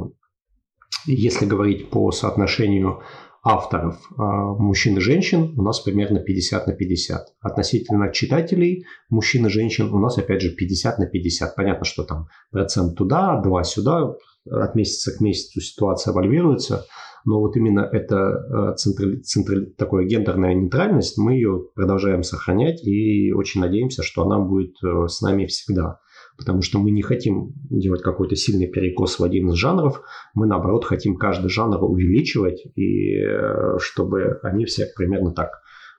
если 1.05 1.45
говорить 1.45 1.89
по 1.89 2.11
соотношению 2.11 3.01
авторов 3.43 3.99
а, 4.17 4.23
мужчин 4.53 4.97
и 4.97 4.99
женщин 4.99 5.53
у 5.57 5.61
нас 5.63 5.79
примерно 5.79 6.19
50 6.19 6.67
на 6.67 6.73
50. 6.73 7.27
Относительно 7.39 8.11
читателей 8.11 8.85
мужчин 9.09 9.45
и 9.47 9.49
женщин 9.49 9.91
у 9.91 9.99
нас 9.99 10.17
опять 10.17 10.41
же 10.41 10.51
50 10.51 10.99
на 10.99 11.07
50. 11.07 11.55
Понятно, 11.55 11.85
что 11.85 12.03
там 12.03 12.27
процент 12.51 12.95
туда, 12.95 13.41
два 13.41 13.63
сюда, 13.63 14.13
от 14.49 14.75
месяца 14.75 15.15
к 15.17 15.21
месяцу 15.21 15.61
ситуация 15.61 16.13
эволюируется, 16.13 16.85
но 17.25 17.39
вот 17.39 17.55
именно 17.55 17.81
эта 17.81 18.73
центр, 18.75 19.21
центр, 19.23 19.67
такая 19.77 20.05
гендерная 20.05 20.55
нейтральность, 20.55 21.17
мы 21.17 21.33
ее 21.33 21.65
продолжаем 21.75 22.23
сохранять 22.23 22.83
и 22.83 23.31
очень 23.31 23.61
надеемся, 23.61 24.01
что 24.01 24.23
она 24.23 24.39
будет 24.39 24.73
э, 24.83 25.07
с 25.07 25.21
нами 25.21 25.45
всегда 25.45 25.99
потому 26.41 26.63
что 26.63 26.79
мы 26.79 26.89
не 26.89 27.03
хотим 27.03 27.53
делать 27.69 28.01
какой-то 28.01 28.35
сильный 28.35 28.65
перекос 28.65 29.19
в 29.19 29.23
один 29.23 29.49
из 29.49 29.53
жанров, 29.53 30.01
мы 30.33 30.47
наоборот 30.47 30.85
хотим 30.85 31.15
каждый 31.15 31.49
жанр 31.49 31.83
увеличивать, 31.83 32.65
и 32.75 33.15
э, 33.15 33.77
чтобы 33.77 34.39
они 34.41 34.65
все 34.65 34.87
примерно 34.95 35.33
так 35.33 35.49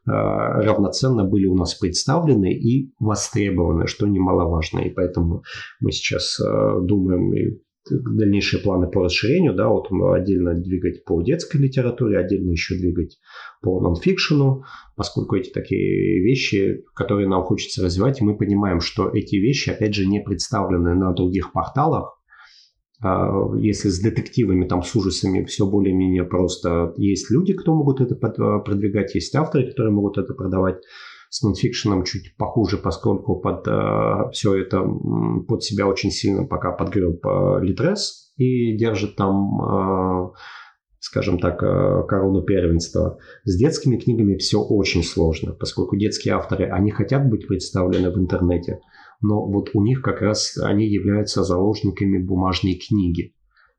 э, 0.04 0.10
равноценно 0.10 1.22
были 1.22 1.46
у 1.46 1.54
нас 1.54 1.74
представлены 1.74 2.52
и 2.52 2.92
востребованы, 2.98 3.86
что 3.86 4.08
немаловажно. 4.08 4.80
И 4.80 4.90
поэтому 4.90 5.44
мы 5.78 5.92
сейчас 5.92 6.40
э, 6.40 6.78
думаем 6.82 7.32
и 7.32 7.60
дальнейшие 7.90 8.62
планы 8.62 8.88
по 8.88 9.04
расширению, 9.04 9.54
да, 9.54 9.68
вот 9.68 9.88
отдельно 10.14 10.54
двигать 10.54 11.04
по 11.04 11.20
детской 11.22 11.58
литературе, 11.58 12.18
отдельно 12.18 12.50
еще 12.50 12.76
двигать 12.76 13.18
по 13.60 13.80
нонфикшену, 13.80 14.64
поскольку 14.96 15.36
эти 15.36 15.50
такие 15.50 16.22
вещи, 16.22 16.84
которые 16.94 17.28
нам 17.28 17.42
хочется 17.42 17.84
развивать, 17.84 18.20
мы 18.20 18.36
понимаем, 18.36 18.80
что 18.80 19.08
эти 19.08 19.36
вещи, 19.36 19.70
опять 19.70 19.94
же, 19.94 20.06
не 20.06 20.20
представлены 20.20 20.94
на 20.94 21.12
других 21.12 21.52
порталах, 21.52 22.18
а, 23.02 23.56
если 23.56 23.88
с 23.88 24.00
детективами, 24.00 24.66
там, 24.66 24.82
с 24.82 24.94
ужасами 24.94 25.44
все 25.44 25.66
более-менее 25.66 26.24
просто. 26.24 26.94
Есть 26.96 27.30
люди, 27.30 27.52
кто 27.52 27.74
могут 27.74 28.00
это 28.00 28.14
продвигать, 28.14 29.14
есть 29.14 29.34
авторы, 29.34 29.68
которые 29.68 29.92
могут 29.92 30.18
это 30.18 30.34
продавать 30.34 30.76
с 31.32 31.42
нонфикшеном 31.42 32.04
чуть 32.04 32.36
похуже, 32.36 32.76
поскольку 32.76 33.36
под 33.36 33.66
э, 33.66 34.30
все 34.32 34.54
это 34.54 34.82
под 35.48 35.62
себя 35.62 35.86
очень 35.86 36.10
сильно 36.10 36.44
пока 36.44 36.72
подгреб 36.72 37.24
э, 37.24 37.58
Литрес 37.62 38.34
и 38.36 38.76
держит 38.76 39.16
там, 39.16 39.62
э, 39.62 40.30
скажем 40.98 41.38
так, 41.38 41.62
э, 41.62 42.02
корону 42.06 42.42
первенства. 42.42 43.16
С 43.44 43.56
детскими 43.56 43.96
книгами 43.96 44.36
все 44.36 44.60
очень 44.60 45.02
сложно, 45.02 45.52
поскольку 45.54 45.96
детские 45.96 46.34
авторы, 46.34 46.68
они 46.68 46.90
хотят 46.90 47.26
быть 47.26 47.48
представлены 47.48 48.10
в 48.10 48.18
интернете, 48.18 48.80
но 49.22 49.46
вот 49.46 49.70
у 49.72 49.82
них 49.82 50.02
как 50.02 50.20
раз 50.20 50.58
они 50.58 50.86
являются 50.86 51.44
заложниками 51.44 52.18
бумажной 52.18 52.74
книги. 52.74 53.34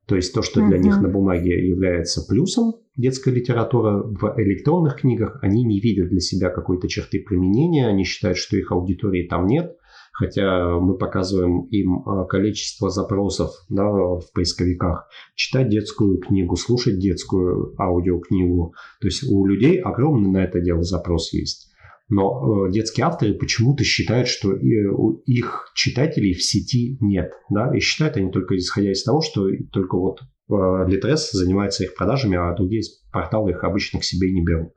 То 0.05 0.15
есть 0.15 0.33
то, 0.33 0.41
что 0.41 0.65
для 0.65 0.77
них 0.77 0.99
на 0.99 1.07
бумаге 1.07 1.67
является 1.67 2.25
плюсом, 2.27 2.73
детская 2.97 3.31
литература 3.31 4.03
в 4.03 4.35
электронных 4.37 4.97
книгах, 4.97 5.39
они 5.41 5.63
не 5.63 5.79
видят 5.79 6.09
для 6.09 6.19
себя 6.19 6.49
какой-то 6.49 6.89
черты 6.89 7.19
применения, 7.19 7.87
они 7.87 8.03
считают, 8.03 8.37
что 8.37 8.57
их 8.57 8.71
аудитории 8.71 9.27
там 9.27 9.47
нет, 9.47 9.77
хотя 10.11 10.77
мы 10.77 10.97
показываем 10.97 11.61
им 11.71 12.07
а, 12.07 12.25
количество 12.25 12.89
запросов 12.89 13.51
да, 13.69 13.85
в 13.89 14.23
поисковиках, 14.33 15.07
читать 15.35 15.69
детскую 15.69 16.19
книгу, 16.19 16.55
слушать 16.55 16.99
детскую 16.99 17.73
аудиокнигу. 17.81 18.75
То 19.01 19.07
есть 19.07 19.23
у 19.29 19.45
людей 19.45 19.79
огромный 19.79 20.29
на 20.29 20.43
это 20.43 20.59
дело 20.59 20.83
запрос 20.83 21.33
есть. 21.33 21.72
Но 22.09 22.67
э, 22.67 22.71
детские 22.71 23.05
авторы 23.05 23.33
почему-то 23.33 23.83
считают, 23.83 24.27
что 24.27 24.49
у 24.49 25.21
их 25.25 25.71
читателей 25.73 26.33
в 26.33 26.43
сети 26.43 26.97
нет. 26.99 27.31
Да? 27.49 27.75
И 27.75 27.79
считают 27.79 28.17
они 28.17 28.31
только 28.31 28.57
исходя 28.57 28.91
из 28.91 29.03
того, 29.03 29.21
что 29.21 29.47
только 29.71 29.97
вот 29.97 30.19
Литрес 30.49 31.33
э, 31.33 31.37
занимается 31.37 31.83
их 31.83 31.95
продажами, 31.95 32.37
а 32.37 32.55
другие 32.55 32.83
порталы 33.11 33.51
их 33.51 33.63
обычно 33.63 33.99
к 33.99 34.03
себе 34.03 34.31
не 34.31 34.43
берут. 34.43 34.73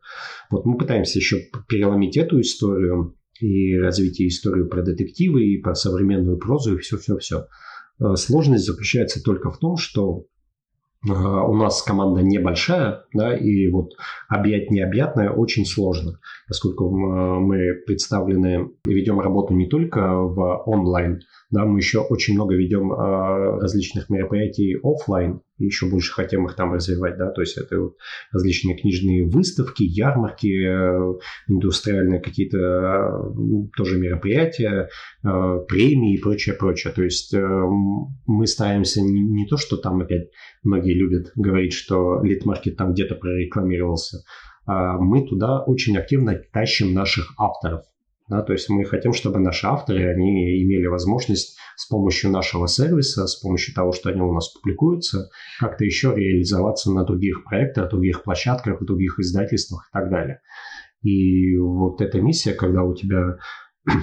Вот 0.50 0.64
мы 0.64 0.76
пытаемся 0.76 1.18
еще 1.18 1.38
переломить 1.68 2.16
эту 2.16 2.40
историю 2.40 3.16
и 3.40 3.76
развить 3.76 4.20
историю 4.20 4.68
про 4.68 4.82
детективы, 4.82 5.44
и 5.44 5.58
про 5.58 5.74
современную 5.74 6.38
прозу, 6.38 6.76
и 6.76 6.78
все-все-все. 6.78 7.46
Э, 8.00 8.14
сложность 8.16 8.64
заключается 8.64 9.22
только 9.22 9.50
в 9.50 9.58
том, 9.58 9.76
что 9.76 10.26
у 11.08 11.54
нас 11.54 11.82
команда 11.82 12.22
небольшая, 12.22 13.04
да, 13.12 13.36
и 13.36 13.68
вот 13.68 13.92
объять 14.28 14.70
необъятное 14.70 15.30
очень 15.30 15.64
сложно, 15.64 16.18
поскольку 16.48 16.90
мы 16.90 17.74
представлены 17.86 18.70
и 18.86 18.92
ведем 18.92 19.20
работу 19.20 19.54
не 19.54 19.68
только 19.68 20.00
в 20.00 20.62
онлайн, 20.66 21.20
да, 21.50 21.64
мы 21.64 21.78
еще 21.78 22.00
очень 22.00 22.34
много 22.34 22.54
ведем 22.54 22.92
а, 22.92 23.58
различных 23.60 24.10
мероприятий 24.10 24.76
офлайн, 24.82 25.42
еще 25.58 25.86
больше 25.86 26.12
хотим 26.12 26.46
их 26.46 26.54
там 26.54 26.72
развивать, 26.72 27.16
да, 27.16 27.30
то 27.30 27.40
есть 27.40 27.56
это 27.56 27.80
вот 27.80 27.96
различные 28.32 28.76
книжные 28.76 29.26
выставки, 29.26 29.82
ярмарки, 29.82 30.46
э, 30.46 31.18
индустриальные 31.48 32.20
какие-то 32.20 32.58
э, 32.58 33.68
тоже 33.76 33.98
мероприятия, 33.98 34.88
э, 35.24 35.28
премии 35.68 36.14
и 36.14 36.20
прочее, 36.20 36.54
прочее. 36.54 36.92
То 36.92 37.02
есть 37.02 37.34
мы 37.34 38.46
стараемся 38.46 39.00
не, 39.00 39.20
не 39.20 39.46
то, 39.46 39.56
что 39.56 39.76
там 39.76 40.00
опять 40.00 40.28
многие 40.62 40.94
любят 40.94 41.32
говорить, 41.34 41.72
что 41.72 42.22
литмаркет 42.22 42.76
там 42.76 42.92
где-то 42.92 43.14
прорекламировался, 43.14 44.18
а 44.66 44.98
мы 44.98 45.26
туда 45.26 45.62
очень 45.62 45.96
активно 45.96 46.40
тащим 46.52 46.92
наших 46.92 47.34
авторов. 47.38 47.82
Да, 48.28 48.42
то 48.42 48.52
есть 48.52 48.68
мы 48.68 48.84
хотим, 48.84 49.12
чтобы 49.12 49.38
наши 49.38 49.66
авторы, 49.68 50.12
они 50.12 50.60
имели 50.62 50.86
возможность 50.86 51.56
с 51.76 51.86
помощью 51.86 52.30
нашего 52.30 52.66
сервиса, 52.66 53.26
с 53.26 53.36
помощью 53.36 53.72
того, 53.72 53.92
что 53.92 54.08
они 54.08 54.20
у 54.20 54.32
нас 54.32 54.48
публикуются, 54.48 55.28
как-то 55.60 55.84
еще 55.84 56.12
реализоваться 56.14 56.90
на 56.90 57.04
других 57.04 57.44
проектах, 57.44 57.90
других 57.90 58.24
площадках, 58.24 58.82
других 58.82 59.20
издательствах 59.20 59.88
и 59.88 59.92
так 59.92 60.10
далее. 60.10 60.40
И 61.02 61.56
вот 61.56 62.00
эта 62.00 62.20
миссия, 62.20 62.52
когда 62.52 62.82
у 62.82 62.94
тебя 62.94 63.36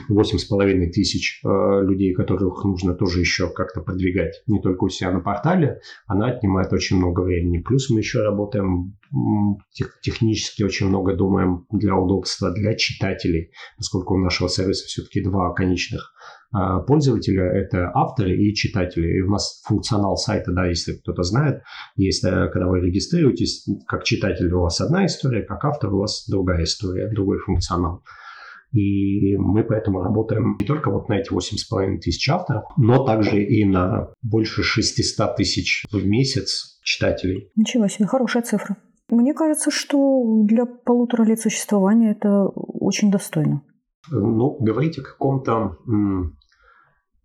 8,5 0.09 0.91
тысяч 0.91 1.41
э, 1.43 1.47
людей, 1.83 2.13
которых 2.13 2.63
нужно 2.63 2.93
тоже 2.93 3.19
еще 3.19 3.49
как-то 3.49 3.81
продвигать, 3.81 4.41
не 4.47 4.61
только 4.61 4.85
у 4.85 4.89
себя 4.89 5.11
на 5.11 5.19
портале, 5.19 5.79
она 6.07 6.27
отнимает 6.27 6.71
очень 6.71 6.97
много 6.97 7.21
времени. 7.21 7.59
Плюс 7.59 7.89
мы 7.89 7.99
еще 7.99 8.21
работаем 8.21 8.95
тех, 9.73 9.99
технически 10.01 10.63
очень 10.63 10.87
много 10.87 11.15
думаем 11.15 11.65
для 11.71 11.95
удобства, 11.95 12.51
для 12.51 12.75
читателей, 12.75 13.51
поскольку 13.77 14.15
у 14.15 14.19
нашего 14.19 14.49
сервиса 14.49 14.85
все-таки 14.87 15.21
два 15.21 15.53
конечных 15.53 16.13
э, 16.55 16.57
пользователя– 16.87 17.43
это 17.53 17.91
авторы 17.93 18.37
и 18.37 18.55
читатели. 18.55 19.17
И 19.17 19.21
у 19.21 19.29
нас 19.29 19.61
функционал 19.65 20.15
сайта, 20.15 20.53
да, 20.53 20.65
если 20.65 20.93
кто-то 20.93 21.23
знает, 21.23 21.61
есть, 21.97 22.23
э, 22.23 22.49
когда 22.53 22.67
вы 22.67 22.79
регистрируетесь, 22.79 23.67
как 23.85 24.03
читатель 24.05 24.51
у 24.53 24.61
вас 24.61 24.79
одна 24.79 25.05
история, 25.05 25.43
как 25.43 25.65
автор 25.65 25.93
у 25.93 25.99
вас 25.99 26.25
другая 26.29 26.63
история, 26.63 27.09
другой 27.09 27.39
функционал. 27.39 28.01
И 28.73 29.37
мы 29.37 29.63
поэтому 29.63 30.01
работаем 30.01 30.57
не 30.59 30.65
только 30.65 30.89
вот 30.89 31.07
на 31.07 31.19
эти 31.19 31.31
8,5 31.31 31.99
тысяч 31.99 32.27
авторов, 32.29 32.63
но 32.75 33.05
также 33.05 33.43
и 33.43 33.63
на 33.65 34.09
больше 34.23 34.63
600 34.63 35.35
тысяч 35.35 35.85
в 35.91 36.05
месяц 36.05 36.79
читателей. 36.83 37.51
Ничего 37.55 37.87
себе, 37.87 38.07
хорошая 38.07 38.43
цифра. 38.43 38.77
Мне 39.09 39.33
кажется, 39.35 39.69
что 39.69 40.43
для 40.43 40.65
полутора 40.65 41.23
лет 41.23 41.39
существования 41.39 42.11
это 42.11 42.47
очень 42.47 43.11
достойно. 43.11 43.61
Ну, 44.09 44.57
говорить 44.59 44.97
о 44.97 45.03
каком-то 45.03 45.77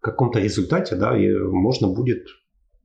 каком-то 0.01 0.39
результате, 0.39 0.97
да, 0.97 1.17
можно 1.51 1.89
будет 1.89 2.27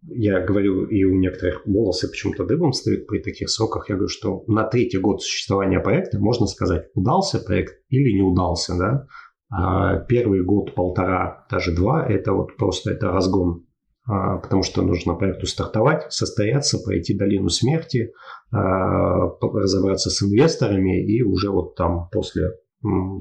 я 0.08 0.42
говорю, 0.42 0.86
и 0.86 1.04
у 1.04 1.16
некоторых 1.16 1.66
волосы 1.66 2.10
почему-то 2.10 2.46
дыбом 2.46 2.74
стоят 2.74 3.08
при 3.08 3.20
таких 3.20 3.50
сроках, 3.50 3.90
я 3.90 3.96
говорю, 3.96 4.10
что 4.10 4.44
на 4.48 4.64
третий 4.64 4.98
год 4.98 5.22
существования 5.22 5.80
проекта 5.80 6.20
можно 6.20 6.46
сказать, 6.48 6.88
удался 6.94 7.40
проект 7.40 7.76
или 7.90 8.12
не 8.12 8.22
удался, 8.22 8.78
да. 8.78 9.08
А 9.50 10.00
первый 10.00 10.44
год, 10.44 10.74
полтора, 10.74 11.46
даже 11.50 11.76
два, 11.76 12.06
это 12.08 12.34
вот 12.34 12.58
просто 12.58 12.92
это 12.92 13.12
разгон, 13.12 13.66
а, 14.06 14.38
потому 14.38 14.64
что 14.64 14.82
нужно 14.82 15.14
проекту 15.14 15.46
стартовать, 15.46 16.12
состояться, 16.12 16.80
пройти 16.80 17.16
долину 17.16 17.50
смерти, 17.50 18.12
а, 18.52 19.30
разобраться 19.42 20.10
с 20.10 20.24
инвесторами 20.24 21.06
и 21.06 21.22
уже 21.22 21.52
вот 21.52 21.76
там 21.76 22.10
после 22.12 22.50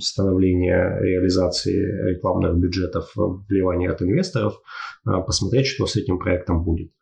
становления 0.01 0.99
реализации 1.01 2.11
рекламных 2.11 2.57
бюджетов, 2.57 3.13
вливания 3.49 3.91
от 3.91 4.03
инвесторов, 4.03 4.55
а, 5.05 5.21
посмотреть, 5.21 5.67
что 5.67 5.87
с 5.87 5.97
этим 5.97 6.19
проектом 6.19 6.65
будет. 6.65 6.93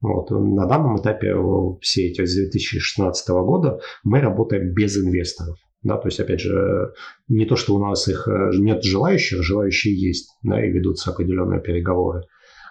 Вот. 0.00 0.30
На 0.30 0.66
данном 0.66 0.96
этапе 0.96 1.34
все 1.80 2.06
эти 2.06 2.24
с 2.24 2.34
2016 2.34 3.28
года 3.28 3.80
мы 4.04 4.20
работаем 4.20 4.72
без 4.72 4.96
инвесторов. 4.96 5.56
Да, 5.82 5.96
то 5.96 6.08
есть, 6.08 6.18
опять 6.18 6.40
же, 6.40 6.92
не 7.28 7.46
то, 7.46 7.54
что 7.54 7.74
у 7.74 7.78
нас 7.78 8.08
их 8.08 8.26
э, 8.26 8.50
нет 8.58 8.82
желающих, 8.82 9.44
желающие 9.44 9.94
есть, 9.94 10.28
да, 10.42 10.64
и 10.64 10.70
ведутся 10.70 11.12
определенные 11.12 11.60
переговоры 11.60 12.22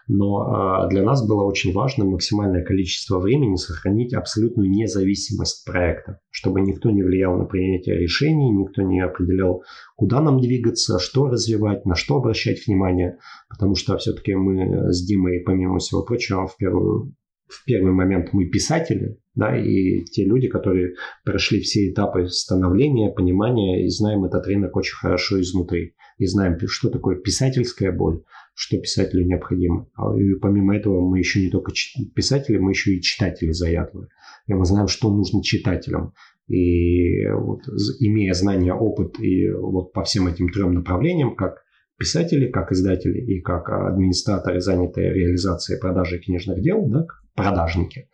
но 0.08 0.42
а, 0.42 0.88
для 0.88 1.04
нас 1.04 1.26
было 1.28 1.44
очень 1.44 1.74
важно 1.74 2.06
максимальное 2.06 2.64
количество 2.64 3.20
времени 3.20 3.56
сохранить 3.56 4.14
абсолютную 4.14 4.70
независимость 4.70 5.66
проекта, 5.66 6.20
чтобы 6.30 6.62
никто 6.62 6.90
не 6.90 7.04
влиял 7.04 7.38
на 7.38 7.46
принятие 7.46 7.98
решений, 7.98 8.50
никто 8.50 8.82
не 8.82 9.02
определял, 9.02 9.64
куда 9.96 10.22
нам 10.22 10.40
двигаться, 10.40 11.00
что 11.00 11.28
развивать, 11.28 11.86
на 11.86 11.96
что 11.96 12.18
обращать 12.18 12.66
внимание, 12.66 13.18
потому 13.50 13.76
что 13.76 13.98
все-таки 13.98 14.34
мы 14.34 14.92
с 14.94 15.06
Димой, 15.06 15.42
помимо 15.46 15.80
всего 15.80 16.04
прочего, 16.04 16.48
в 16.48 16.56
первую 16.58 17.14
в 17.48 17.64
первый 17.64 17.94
момент 17.94 18.34
мы 18.34 18.46
писатели, 18.46 19.18
да, 19.36 19.58
и 19.58 20.04
те 20.04 20.26
люди, 20.26 20.48
которые 20.48 20.96
прошли 21.24 21.62
все 21.62 21.90
этапы 21.90 22.28
становления, 22.28 23.10
понимания 23.10 23.86
и 23.86 23.90
знаем 23.90 24.26
этот 24.26 24.46
рынок 24.48 24.76
очень 24.76 24.96
хорошо 24.96 25.40
изнутри. 25.40 25.94
И 26.18 26.26
знаем, 26.26 26.58
что 26.68 26.90
такое 26.90 27.16
писательская 27.16 27.92
боль, 27.92 28.24
что 28.58 28.80
писателю 28.80 29.24
необходимо. 29.28 29.88
А, 29.94 30.18
и 30.18 30.34
помимо 30.34 30.76
этого 30.76 31.08
мы 31.08 31.20
еще 31.20 31.40
не 31.40 31.52
только 31.52 31.72
писатели, 32.16 32.58
мы 32.58 32.72
еще 32.72 32.96
и 32.96 33.02
читатели 33.02 33.52
заядлые. 33.52 34.08
И 34.48 34.54
мы 34.54 34.66
знаем, 34.66 34.88
что 34.88 35.14
нужно 35.14 35.44
читателям. 35.44 36.14
И 36.48 37.28
вот, 37.30 37.62
имея 38.00 38.34
знания, 38.34 38.74
опыт 38.74 39.20
и 39.20 39.52
вот 39.52 39.94
по 39.94 40.04
всем 40.04 40.28
этим 40.28 40.50
трем 40.50 40.74
направлениям, 40.74 41.36
как 41.36 41.62
писатели, 42.00 42.50
как 42.50 42.72
издатели 42.72 43.20
и 43.20 43.42
как 43.42 43.70
администраторы, 43.70 44.60
занятые 44.60 45.14
реализацией 45.14 45.80
продажи 45.80 46.18
книжных 46.18 46.60
дел, 46.60 46.84
да, 46.88 47.06
продажники, 47.38 48.10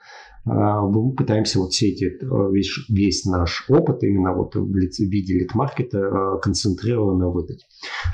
а, 0.45 0.82
мы 0.82 1.13
пытаемся 1.13 1.59
вот 1.59 1.71
все 1.71 1.89
эти, 1.89 2.05
весь, 2.51 2.69
весь 2.89 3.26
наш 3.26 3.65
опыт 3.69 4.03
именно 4.03 4.34
вот 4.34 4.55
в 4.55 4.69
виде 4.69 5.39
лид-маркета 5.39 5.99
а, 5.99 6.38
концентрированно 6.38 7.30
выдать. 7.30 7.65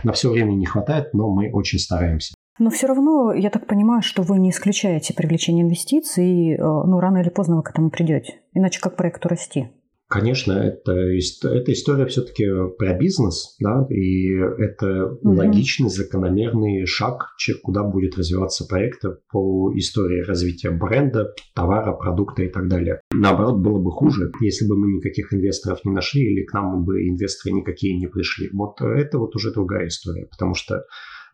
На 0.03 0.13
все 0.13 0.31
время 0.31 0.53
не 0.53 0.65
хватает, 0.65 1.13
но 1.13 1.29
мы 1.29 1.51
очень 1.51 1.79
стараемся. 1.79 2.35
Но 2.59 2.69
все 2.69 2.87
равно, 2.87 3.33
я 3.33 3.49
так 3.49 3.67
понимаю, 3.67 4.01
что 4.01 4.21
вы 4.21 4.37
не 4.37 4.51
исключаете 4.51 5.13
привлечение 5.13 5.63
инвестиций, 5.63 6.27
и 6.27 6.55
а, 6.55 6.83
ну, 6.83 6.99
рано 6.99 7.17
или 7.17 7.29
поздно 7.29 7.57
вы 7.57 7.63
к 7.63 7.71
этому 7.71 7.89
придете. 7.89 8.41
Иначе 8.53 8.79
как 8.79 8.95
проекту 8.95 9.27
расти? 9.27 9.69
Конечно, 10.09 10.53
это, 10.53 10.91
эта 10.91 11.71
история 11.71 12.07
все-таки 12.07 12.47
про 12.79 12.97
бизнес, 12.97 13.55
да, 13.59 13.85
и 13.91 14.31
это 14.31 15.05
угу. 15.05 15.35
логичный, 15.35 15.89
закономерный 15.89 16.87
шаг, 16.87 17.35
куда 17.61 17.83
будет 17.83 18.17
развиваться 18.17 18.65
проект 18.65 19.03
по 19.31 19.71
истории 19.75 20.23
развития 20.23 20.71
бренда, 20.71 21.35
товара, 21.53 21.93
продукта 21.93 22.41
и 22.41 22.49
так 22.49 22.67
далее. 22.67 23.01
Наоборот, 23.13 23.59
было 23.59 23.79
бы 23.79 23.91
хуже, 23.91 24.31
если 24.41 24.67
бы 24.67 24.75
мы 24.77 24.93
никаких 24.93 25.31
инвесторов 25.31 25.85
не 25.85 25.91
нашли 25.91 26.23
или 26.23 26.43
к 26.43 26.53
нам 26.53 26.85
бы 26.85 27.07
инвесторы 27.07 27.53
никакие 27.53 27.95
не 27.95 28.07
пришли. 28.07 28.49
Вот 28.51 28.81
это 28.81 29.19
вот 29.19 29.35
уже 29.35 29.53
другая 29.53 29.89
история, 29.89 30.25
потому 30.25 30.55
что 30.55 30.85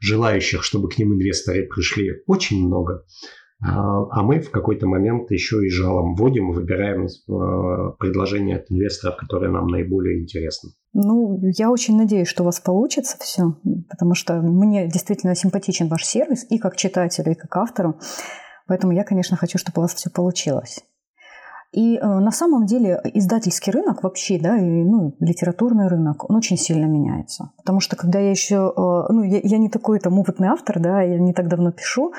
желающих, 0.01 0.63
чтобы 0.65 0.89
к 0.89 0.97
ним 0.97 1.13
инвесторы 1.13 1.65
пришли, 1.65 2.23
очень 2.27 2.65
много. 2.67 3.05
А, 3.61 4.03
а 4.11 4.23
мы 4.23 4.41
в 4.41 4.51
какой-то 4.51 4.85
момент 4.85 5.31
еще 5.31 5.65
и 5.65 5.69
жалом 5.69 6.15
вводим 6.15 6.51
и 6.51 6.55
выбираем 6.55 7.05
э, 7.05 7.95
предложения 7.97 8.57
от 8.57 8.69
инвесторов, 8.69 9.15
которые 9.17 9.51
нам 9.51 9.67
наиболее 9.67 10.21
интересны. 10.21 10.71
Ну, 10.93 11.39
я 11.57 11.71
очень 11.71 11.97
надеюсь, 11.97 12.27
что 12.27 12.43
у 12.43 12.45
вас 12.45 12.59
получится 12.59 13.17
все, 13.19 13.55
потому 13.89 14.13
что 14.13 14.41
мне 14.41 14.87
действительно 14.87 15.35
симпатичен 15.35 15.87
ваш 15.87 16.05
сервис 16.05 16.45
и 16.49 16.57
как 16.57 16.75
читателю, 16.75 17.31
и 17.31 17.35
как 17.35 17.55
автору. 17.55 17.95
Поэтому 18.67 18.93
я, 18.93 19.03
конечно, 19.03 19.37
хочу, 19.37 19.57
чтобы 19.57 19.79
у 19.79 19.81
вас 19.83 19.93
все 19.93 20.09
получилось. 20.09 20.83
И 21.71 21.97
э, 21.97 22.05
на 22.05 22.31
самом 22.31 22.65
деле 22.65 23.01
издательский 23.13 23.71
рынок 23.71 24.03
вообще, 24.03 24.39
да, 24.39 24.57
и 24.57 24.63
ну, 24.63 25.15
литературный 25.19 25.87
рынок, 25.87 26.29
он 26.29 26.37
очень 26.37 26.57
сильно 26.57 26.85
меняется. 26.85 27.51
Потому 27.57 27.79
что 27.79 27.95
когда 27.95 28.19
я 28.19 28.31
еще, 28.31 28.55
э, 28.55 29.13
ну, 29.13 29.23
я, 29.23 29.39
я 29.43 29.57
не 29.57 29.69
такой 29.69 29.99
там 29.99 30.17
опытный 30.17 30.47
автор, 30.47 30.79
да, 30.79 31.01
я 31.01 31.19
не 31.19 31.33
так 31.33 31.49
давно 31.49 31.71
пишу, 31.71 32.13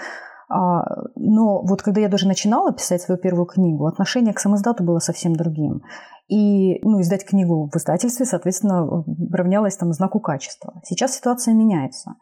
но 0.49 1.63
вот 1.63 1.83
когда 1.83 2.01
я 2.01 2.09
даже 2.09 2.29
начинала 2.29 2.73
писать 2.73 3.03
свою 3.03 3.21
первую 3.21 3.47
книгу, 3.47 3.87
отношение 3.87 4.33
к 4.33 4.39
самоиздату 4.39 4.85
было 4.85 4.99
совсем 5.01 5.35
другим. 5.35 5.83
И 6.29 6.81
ну, 6.83 7.01
издать 7.01 7.25
книгу 7.25 7.71
в 7.73 7.77
издательстве, 7.77 8.27
соответственно, 8.27 9.05
равнялось 9.33 9.77
там 9.77 9.93
знаку 9.93 10.21
качества. 10.21 10.81
Сейчас 10.85 11.17
ситуация 11.17 11.55
меняется. 11.55 12.15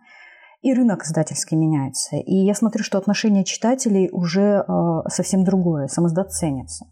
И 0.61 0.73
рынок 0.73 1.03
издательский 1.05 1.59
меняется. 1.59 2.17
И 2.17 2.35
я 2.35 2.55
смотрю, 2.55 2.83
что 2.83 2.97
отношение 2.97 3.45
читателей 3.45 4.09
уже 4.11 4.65
э, 4.67 5.09
совсем 5.09 5.45
другое. 5.45 5.89
Самоздат 5.89 6.33
ценится. 6.33 6.87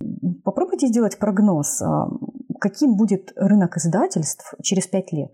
Попробуйте 0.45 0.89
сделать 0.89 1.19
прогноз, 1.19 1.81
э, 1.81 1.87
каким 2.61 2.97
будет 2.97 3.33
рынок 3.35 3.79
издательств 3.79 4.53
через 4.63 4.87
пять 4.87 5.11
лет. 5.13 5.33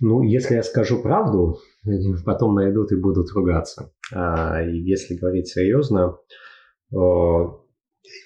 Ну, 0.00 0.22
если 0.22 0.56
я 0.56 0.62
скажу 0.62 1.00
правду, 1.00 1.56
потом 2.26 2.54
найдут 2.54 2.92
и 2.92 3.00
будут 3.00 3.30
ругаться. 3.34 3.90
А 4.12 4.62
если 4.62 5.16
говорить 5.16 5.48
серьезно, 5.48 6.16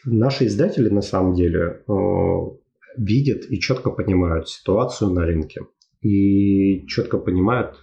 наши 0.05 0.47
издатели 0.47 0.89
на 0.89 1.03
самом 1.03 1.35
деле 1.35 1.85
видят 2.97 3.51
и 3.51 3.59
четко 3.59 3.91
понимают 3.91 4.49
ситуацию 4.49 5.11
на 5.11 5.25
рынке. 5.25 5.63
И 6.03 6.87
четко 6.87 7.19
понимают, 7.19 7.77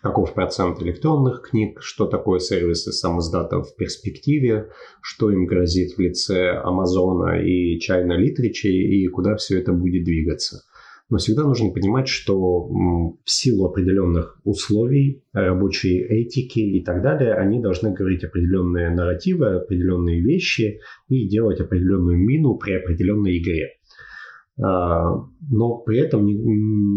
каков 0.00 0.34
процент 0.34 0.80
электронных 0.82 1.42
книг, 1.50 1.82
что 1.82 2.06
такое 2.06 2.38
сервисы 2.38 2.92
самоздата 2.92 3.60
в 3.62 3.74
перспективе, 3.76 4.70
что 5.02 5.30
им 5.30 5.46
грозит 5.46 5.96
в 5.96 6.00
лице 6.00 6.50
Амазона 6.50 7.42
и 7.42 7.78
China 7.78 8.16
Literature 8.16 8.70
и 8.70 9.08
куда 9.08 9.36
все 9.36 9.58
это 9.60 9.72
будет 9.72 10.04
двигаться– 10.04 10.62
но 11.10 11.18
всегда 11.18 11.42
нужно 11.42 11.70
понимать, 11.70 12.08
что 12.08 12.66
в 12.66 13.18
силу 13.24 13.66
определенных 13.66 14.40
условий, 14.44 15.22
рабочей 15.32 15.98
этики 15.98 16.60
и 16.60 16.82
так 16.82 17.02
далее, 17.02 17.34
они 17.34 17.60
должны 17.60 17.92
говорить 17.92 18.24
определенные 18.24 18.90
нарративы, 18.90 19.56
определенные 19.56 20.22
вещи 20.22 20.80
и 21.08 21.28
делать 21.28 21.60
определенную 21.60 22.16
мину 22.16 22.56
при 22.56 22.74
определенной 22.74 23.38
игре. 23.38 23.68
А, 24.62 25.16
но 25.50 25.78
при 25.78 25.98
этом 25.98 26.26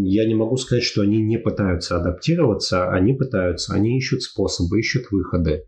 я 0.04 0.26
не 0.26 0.36
могу 0.36 0.58
сказать, 0.58 0.84
что 0.84 1.02
они 1.02 1.22
не 1.22 1.38
пытаются 1.38 1.98
адаптироваться, 1.98 2.90
они 2.90 3.14
пытаются, 3.14 3.74
они 3.74 3.98
ищут 3.98 4.22
способы, 4.22 4.80
ищут 4.80 5.12
выходы. 5.12 5.64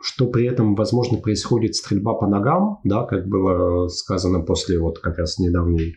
Что 0.00 0.28
при 0.28 0.46
этом, 0.46 0.74
возможно, 0.74 1.18
происходит 1.18 1.74
стрельба 1.74 2.14
по 2.14 2.26
ногам, 2.26 2.80
да, 2.84 3.04
как 3.04 3.26
было 3.28 3.88
сказано 3.88 4.40
после 4.40 4.78
вот 4.78 4.98
как 4.98 5.18
раз 5.18 5.38
недавней 5.38 5.96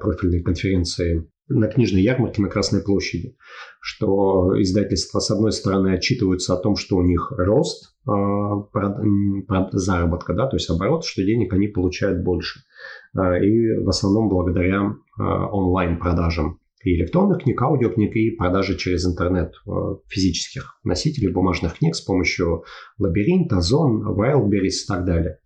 профильной 0.00 0.42
конференции 0.42 1.28
на 1.50 1.66
книжной 1.66 2.02
ярмарке 2.02 2.40
на 2.42 2.48
Красной 2.48 2.82
площади, 2.82 3.36
что 3.80 4.60
издательства, 4.60 5.18
с 5.18 5.30
одной 5.30 5.52
стороны, 5.52 5.94
отчитываются 5.94 6.54
о 6.54 6.56
том, 6.56 6.76
что 6.76 6.96
у 6.96 7.02
них 7.02 7.32
рост 7.36 7.96
э, 8.06 8.10
заработка, 9.72 10.32
да, 10.32 10.46
то 10.46 10.56
есть 10.56 10.70
оборот, 10.70 11.04
что 11.04 11.24
денег 11.24 11.52
они 11.52 11.66
получают 11.66 12.22
больше. 12.22 12.60
Э, 13.16 13.44
и 13.44 13.78
в 13.78 13.88
основном 13.88 14.28
благодаря 14.28 14.94
э, 15.18 15.22
онлайн-продажам 15.22 16.60
и 16.84 16.96
электронных 16.96 17.42
книг, 17.42 17.60
аудиокниг, 17.60 18.16
и 18.16 18.30
продажи 18.30 18.76
через 18.76 19.04
интернет 19.04 19.54
э, 19.66 19.70
физических 20.08 20.78
носителей 20.84 21.28
бумажных 21.28 21.78
книг 21.78 21.94
с 21.94 22.00
помощью 22.00 22.64
Лабиринта, 22.98 23.58
Озон, 23.58 24.06
Wildberries 24.06 24.84
и 24.84 24.86
так 24.86 25.04
далее. 25.04 25.40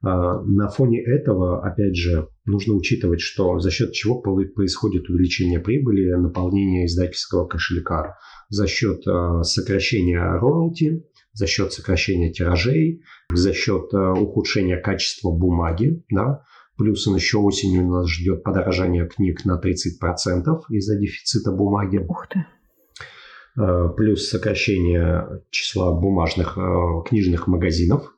На 0.00 0.68
фоне 0.68 1.02
этого, 1.02 1.66
опять 1.66 1.96
же, 1.96 2.28
нужно 2.46 2.74
учитывать, 2.74 3.20
что 3.20 3.58
за 3.58 3.70
счет 3.70 3.92
чего 3.92 4.20
происходит 4.20 5.08
увеличение 5.08 5.58
прибыли, 5.58 6.12
наполнение 6.12 6.86
издательского 6.86 7.46
кошелька, 7.46 8.16
за 8.48 8.66
счет 8.66 9.02
сокращения 9.42 10.20
роялти, 10.20 11.04
за 11.32 11.46
счет 11.46 11.72
сокращения 11.72 12.32
тиражей, 12.32 13.02
за 13.32 13.52
счет 13.52 13.92
ухудшения 13.92 14.80
качества 14.80 15.30
бумаги, 15.30 16.04
да, 16.10 16.42
Плюс 16.78 17.06
еще 17.08 17.38
осенью 17.38 17.88
нас 17.88 18.08
ждет 18.08 18.44
подорожание 18.44 19.08
книг 19.08 19.44
на 19.44 19.60
30% 19.60 20.44
из-за 20.70 20.96
дефицита 20.96 21.50
бумаги. 21.50 21.98
Ух 21.98 22.28
ты. 22.28 22.46
Плюс 23.96 24.28
сокращение 24.28 25.42
числа 25.50 25.90
бумажных 25.90 26.56
книжных 27.08 27.48
магазинов. 27.48 28.14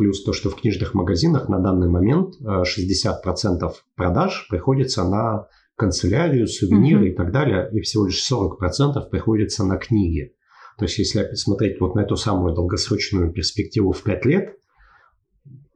Плюс 0.00 0.24
то, 0.24 0.32
что 0.32 0.48
в 0.48 0.56
книжных 0.56 0.94
магазинах 0.94 1.50
на 1.50 1.58
данный 1.58 1.86
момент 1.86 2.36
60% 2.40 2.64
э, 2.64 3.68
продаж 3.96 4.46
приходится 4.48 5.04
на 5.04 5.46
канцелярию, 5.76 6.46
сувениры 6.46 7.02
угу. 7.02 7.08
и 7.08 7.14
так 7.14 7.32
далее, 7.32 7.68
и 7.70 7.82
всего 7.82 8.06
лишь 8.06 8.26
40% 8.32 9.10
приходится 9.10 9.62
на 9.62 9.76
книги. 9.76 10.32
То 10.78 10.86
есть, 10.86 10.96
если 10.96 11.34
смотреть 11.34 11.82
вот 11.82 11.96
на 11.96 12.00
эту 12.00 12.16
самую 12.16 12.54
долгосрочную 12.54 13.30
перспективу 13.30 13.92
в 13.92 14.02
5 14.02 14.24
лет, 14.24 14.56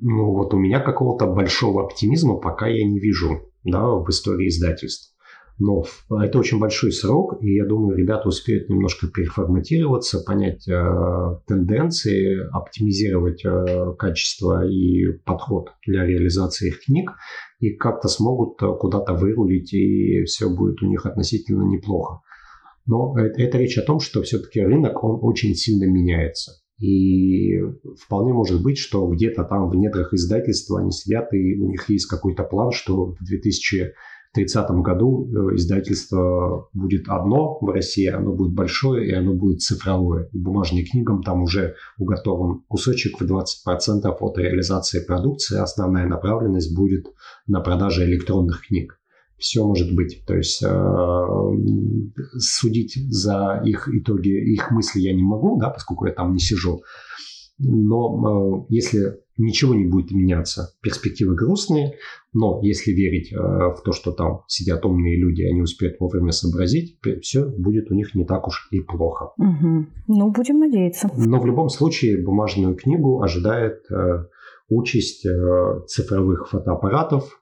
ну 0.01 0.32
вот 0.32 0.55
у 0.55 0.56
меня 0.56 0.80
какого-то 0.80 1.26
большого 1.26 1.84
оптимизма 1.84 2.36
пока 2.38 2.66
я 2.66 2.82
не 2.82 3.01
вижу 3.01 3.52
да, 3.62 3.84
в 3.90 4.09
истории 4.09 4.48
издательств. 4.48 5.14
Но 5.59 5.85
это 6.10 6.39
очень 6.39 6.59
большой 6.59 6.90
срок, 6.90 7.39
и 7.40 7.55
я 7.55 7.64
думаю, 7.64 7.97
ребята 7.97 8.28
успеют 8.28 8.68
немножко 8.68 9.06
переформатироваться, 9.06 10.20
понять 10.20 10.66
э, 10.66 10.82
тенденции, 11.47 12.40
оптимизировать 12.52 13.44
э, 13.44 13.94
качество 13.97 14.66
и 14.66 15.12
подход 15.24 15.68
для 15.86 16.05
реализации 16.05 16.68
их 16.68 16.85
книг, 16.85 17.12
и 17.60 17.70
как-то 17.70 18.09
смогут 18.09 18.59
куда-то 18.59 19.14
вырулить, 19.14 19.72
и 19.72 20.24
все 20.24 20.51
будет 20.51 20.82
у 20.82 20.86
них 20.86 21.06
относительно 21.06 21.62
неплохо. 21.62 22.20
Но 22.86 23.16
это, 23.16 23.40
это 23.40 23.59
речь 23.59 23.78
о 23.78 23.82
том, 23.82 24.01
что 24.01 24.22
все-таки 24.22 24.60
рынок, 24.60 25.02
он 25.05 25.20
очень 25.22 25.55
сильно 25.55 25.85
меняется. 25.85 26.52
И 26.81 27.60
вполне 28.05 28.32
может 28.32 28.60
быть, 28.62 28.78
что 28.78 29.06
где-то 29.06 29.44
там 29.44 29.70
в 29.70 29.76
недрах 29.76 30.12
издательства 30.12 30.81
они 30.81 30.90
сидят, 30.90 31.32
и 31.32 31.55
у 31.55 31.70
них 31.70 31.89
есть 31.89 32.06
какой-то 32.06 32.43
план, 32.43 32.72
что 32.72 33.06
в 33.06 33.24
2030 34.35 34.70
году 34.82 35.27
э, 35.27 35.56
издательство 35.56 36.69
будет 36.73 37.09
одно 37.09 37.59
в 37.61 37.69
России, 37.69 38.06
оно 38.06 38.32
будет 38.32 38.52
большое, 38.52 39.09
и 39.09 39.12
оно 39.12 39.35
будет 39.35 39.62
цифровое. 39.62 40.28
И 40.32 40.39
бумажным 40.39 40.85
книгам 40.85 41.23
там 41.23 41.43
уже 41.43 41.77
уготован 41.98 42.62
кусочек 42.69 43.20
в 43.20 43.24
20% 43.24 44.06
от 44.06 44.39
реализации 44.39 45.05
продукции. 45.05 45.59
Основная 45.59 46.06
направленность 46.06 46.74
будет 46.74 47.06
на 47.47 47.61
продаже 47.61 48.05
электронных 48.05 48.66
книг 48.66 48.98
все 49.39 49.65
может 49.65 49.94
быть. 49.94 50.24
То 50.27 50.35
есть 50.35 50.62
э, 50.62 50.69
судить 52.39 52.97
за 53.11 53.61
их 53.65 53.89
итоги, 53.89 54.28
их 54.28 54.70
мысли 54.70 55.01
я 55.01 55.15
не 55.15 55.23
могу, 55.23 55.59
да, 55.59 55.70
поскольку 55.70 56.06
я 56.06 56.12
там 56.12 56.32
не 56.32 56.39
сижу. 56.39 56.82
Но 57.59 58.66
э, 58.68 58.74
если 58.74 59.20
ничего 59.36 59.74
не 59.74 59.85
будет 59.85 60.10
меняться, 60.10 60.74
перспективы 60.81 61.35
грустные, 61.35 61.94
но 62.32 62.60
если 62.62 62.93
верить 62.93 63.32
э, 63.32 63.36
в 63.36 63.81
то, 63.85 63.93
что 63.93 64.12
там 64.12 64.43
сидят 64.48 64.85
умные 64.85 65.16
люди, 65.16 65.43
они 65.43 65.62
успеют 65.62 66.01
вовремя 66.01 66.32
сообразить, 66.32 66.98
все 67.22 67.44
будет 67.44 67.90
у 67.90 67.94
них 67.94 68.14
не 68.14 68.24
так 68.24 68.47
уж 68.47 68.68
и 68.70 68.81
плохо. 68.81 69.32
Угу. 69.39 69.86
Ну, 70.09 70.31
будем 70.31 70.59
надеяться. 70.59 71.10
Но 71.16 71.40
в 71.40 71.47
любом 71.47 71.68
случае 71.68 72.22
бумажную 72.22 72.74
книгу 72.74 73.22
ожидает 73.22 73.82
э, 73.90 74.24
участь 74.68 75.26
цифровых 75.86 76.48
фотоаппаратов, 76.48 77.40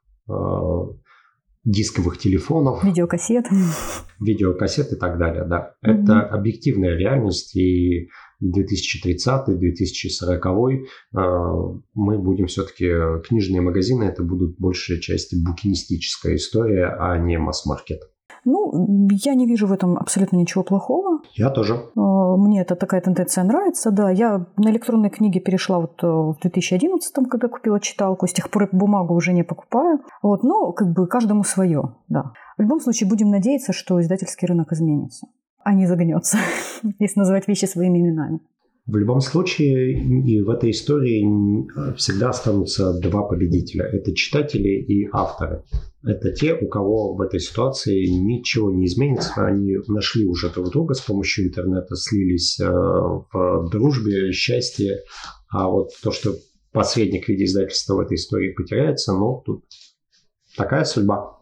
дисковых 1.65 2.19
телефонов. 2.19 2.85
Видеокассет. 2.85 3.47
Видеокассет 4.21 4.93
и 4.93 4.97
так 4.97 5.19
далее, 5.19 5.45
да. 5.45 5.75
Mm-hmm. 5.85 5.93
Это 5.93 6.21
объективная 6.23 6.97
реальность, 6.97 7.57
и 7.57 8.09
2030-2040 8.43 10.85
э, 11.15 11.19
мы 11.95 12.19
будем 12.19 12.47
все-таки... 12.47 12.91
Книжные 13.29 13.61
магазины 13.61 14.05
это 14.05 14.25
будут 14.25 14.59
большей 14.59 14.99
части 15.01 15.37
букинистическая 15.37 16.37
история, 16.37 16.97
а 16.99 17.19
не 17.19 17.39
масс-маркет. 17.39 18.01
Ну, 18.45 19.09
я 19.11 19.35
не 19.35 19.47
вижу 19.47 19.67
в 19.67 19.73
этом 19.73 19.97
абсолютно 19.97 20.37
ничего 20.37 20.65
плохого. 20.65 21.21
Я 21.35 21.51
тоже. 21.51 21.81
А, 21.97 22.37
мне 22.37 22.63
эта 22.63 22.75
такая 22.75 23.01
тенденция 23.01 23.45
нравится, 23.45 23.91
да. 23.91 24.11
Я 24.11 24.47
на 24.57 24.71
электронные 24.71 25.11
книги 25.11 25.39
перешла 25.39 25.79
вот 25.79 26.03
э, 26.03 26.07
в 26.07 26.37
2011, 26.43 27.15
когда 27.29 27.49
купила 27.49 27.79
читалку. 27.81 28.27
С 28.27 28.33
тех 28.33 28.51
пор 28.51 28.69
бумагу 28.73 29.15
уже 29.15 29.33
не 29.33 29.45
покупаю. 29.45 30.01
Вот, 30.23 30.43
но 30.43 30.73
как 30.73 30.93
бы 30.93 31.07
каждому 31.07 31.45
свое, 31.45 31.95
да. 32.09 32.33
В 32.59 32.63
любом 32.63 32.81
случае 32.81 33.09
будем 33.09 33.31
надеяться, 33.31 33.73
что 33.73 34.01
издательский 34.01 34.47
рынок 34.47 34.73
изменится, 34.73 35.29
а 35.63 35.73
не 35.73 35.87
загнется, 35.87 36.39
если 36.99 37.21
называть 37.21 37.49
вещи 37.49 37.67
своими 37.67 38.01
именами. 38.01 38.41
В 38.85 38.97
любом 38.97 39.21
случае, 39.21 39.93
и 39.93 40.43
в 40.43 40.51
этой 40.51 40.73
истории 40.73 41.23
всегда 41.95 42.31
останутся 42.31 42.99
два 43.01 43.23
победителя. 43.23 43.85
Это 43.85 44.13
читатели 44.13 44.71
и 44.71 45.09
авторы. 45.13 45.63
Это 46.05 46.33
те, 46.33 46.55
у 46.55 46.67
кого 46.67 47.15
в 47.15 47.21
этой 47.21 47.39
ситуации 47.39 48.07
ничего 48.07 48.73
не 48.73 48.87
изменится. 48.87 49.47
Они 49.47 49.77
нашли 49.87 50.27
уже 50.27 50.51
друг 50.51 50.73
друга 50.73 50.95
с 50.95 51.01
помощью 51.01 51.47
интернета, 51.47 51.95
слились 51.95 52.59
э, 52.59 52.69
в 52.69 53.69
дружбе, 53.71 54.33
счастье. 54.33 54.99
А 55.49 55.69
вот 55.69 55.91
то, 56.03 56.11
что 56.11 56.35
посредник 56.73 57.27
в 57.27 57.29
виде 57.29 57.45
издательства 57.45 57.95
в 57.95 58.01
этой 58.01 58.17
истории 58.17 58.53
потеряется, 58.53 59.13
ну, 59.13 59.43
тут 59.47 59.65
такая 60.57 60.85
судьба. 60.85 61.39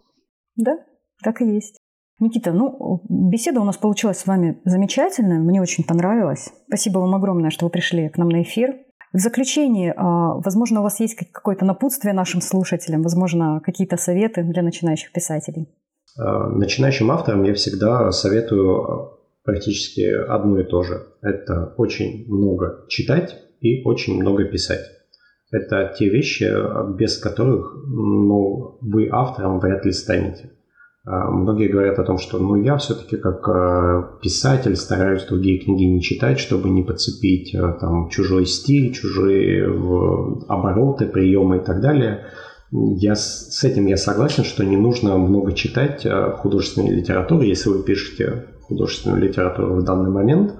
Да, 0.56 0.76
так 1.22 1.40
и 1.40 1.54
есть. 1.54 1.80
Никита, 2.20 2.52
ну, 2.52 3.02
беседа 3.09 3.60
у 3.60 3.64
нас 3.64 3.78
получилась 3.78 4.18
с 4.18 4.26
вами 4.26 4.60
замечательная, 4.66 5.38
мне 5.38 5.60
очень 5.60 5.84
понравилось. 5.84 6.52
Спасибо 6.68 6.98
вам 6.98 7.14
огромное, 7.14 7.51
что 7.51 7.64
вы 7.64 7.70
пришли 7.70 8.10
к 8.10 8.18
нам 8.18 8.28
на 8.28 8.42
эфир. 8.42 8.76
В 9.14 9.18
заключение, 9.18 9.94
а, 9.97 10.34
возможно, 10.34 10.80
у 10.80 10.82
вас 10.82 11.01
есть 11.01 11.16
какое-то 11.16 11.64
напутствие 11.64 12.12
нашим 12.12 12.42
слушателям, 12.42 13.02
возможно, 13.02 13.60
какие-то 13.64 13.97
советы 13.97 14.44
для 14.44 14.62
начинающих 14.62 15.12
писателей? 15.12 15.68
А, 16.18 16.48
начинающим 16.51 17.10
авторам 17.10 17.42
я 17.42 17.55
всегда 17.55 18.12
советую 18.12 19.18
практически 19.42 20.02
одно 20.28 20.60
и 20.60 20.64
то 20.64 20.82
же. 20.82 21.06
Это 21.22 21.74
очень 21.78 22.26
много 22.28 22.84
читать 22.88 23.36
и 23.60 23.82
очень 23.84 24.20
много 24.20 24.44
писать. 24.44 24.84
Это 25.51 25.92
те 25.98 26.09
вещи, 26.09 26.47
без 26.97 27.18
которых 27.18 27.74
ну, 27.88 28.78
вы 28.82 29.09
автором 29.10 29.59
вряд 29.59 29.84
ли 29.84 29.92
станете. 29.92 30.51
А, 31.06 31.31
многие 31.31 31.68
говорят 31.68 31.98
о 31.98 32.05
том, 32.05 32.18
что 32.18 32.39
ну, 32.39 32.56
я 32.56 32.77
все-таки 32.77 33.16
как 33.16 33.48
а, 33.48 34.18
писатель 34.22 34.77
стараюсь 34.77 35.24
другие 35.24 35.59
книги 35.59 35.85
не 35.85 36.02
читать, 36.02 36.39
чтобы 36.39 36.68
не 36.68 36.82
подцепить 36.82 37.55
а, 37.55 37.72
там, 37.72 38.10
чужой 38.10 38.44
стиль, 38.44 38.93
чужие 38.93 39.66
обороты, 40.48 41.06
приемы 41.06 41.59
и 41.59 41.60
так 41.60 41.81
далее. 41.81 42.27
Я 42.72 43.14
с 43.16 43.64
этим 43.64 43.86
я 43.86 43.97
согласен, 43.97 44.44
что 44.44 44.64
не 44.64 44.77
нужно 44.77 45.16
много 45.16 45.52
читать 45.52 46.06
художественной 46.36 46.94
литературы. 46.94 47.47
Если 47.47 47.68
вы 47.68 47.82
пишете 47.82 48.44
художественную 48.60 49.20
литературу 49.20 49.74
в 49.74 49.82
данный 49.82 50.10
момент, 50.10 50.55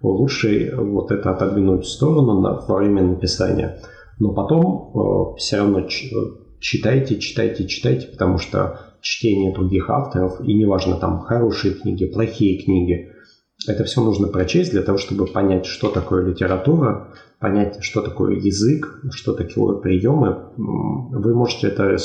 лучше 0.00 0.72
вот 0.76 1.10
это 1.10 1.32
отодвинуть 1.32 1.84
в 1.84 1.88
сторону 1.88 2.40
во 2.40 2.76
время 2.76 3.02
написания. 3.02 3.80
Но 4.20 4.32
потом 4.32 5.34
все 5.38 5.56
равно 5.56 5.88
читайте, 6.60 7.18
читайте, 7.18 7.66
читайте, 7.66 8.06
потому 8.12 8.38
что 8.38 8.78
чтение 9.06 9.52
других 9.52 9.88
авторов, 9.88 10.40
и 10.40 10.52
неважно, 10.54 10.96
там, 10.96 11.18
хорошие 11.20 11.74
книги, 11.74 12.06
плохие 12.06 12.62
книги, 12.62 13.08
это 13.68 13.84
все 13.84 14.02
нужно 14.02 14.28
прочесть 14.28 14.72
для 14.72 14.82
того, 14.82 14.98
чтобы 14.98 15.26
понять, 15.26 15.64
что 15.66 15.88
такое 15.88 16.24
литература, 16.24 17.12
понять, 17.40 17.78
что 17.80 18.02
такое 18.02 18.36
язык, 18.36 19.02
что 19.10 19.32
такое 19.32 19.76
приемы. 19.76 20.52
Вы 20.56 21.34
можете 21.34 21.68
это 21.68 21.96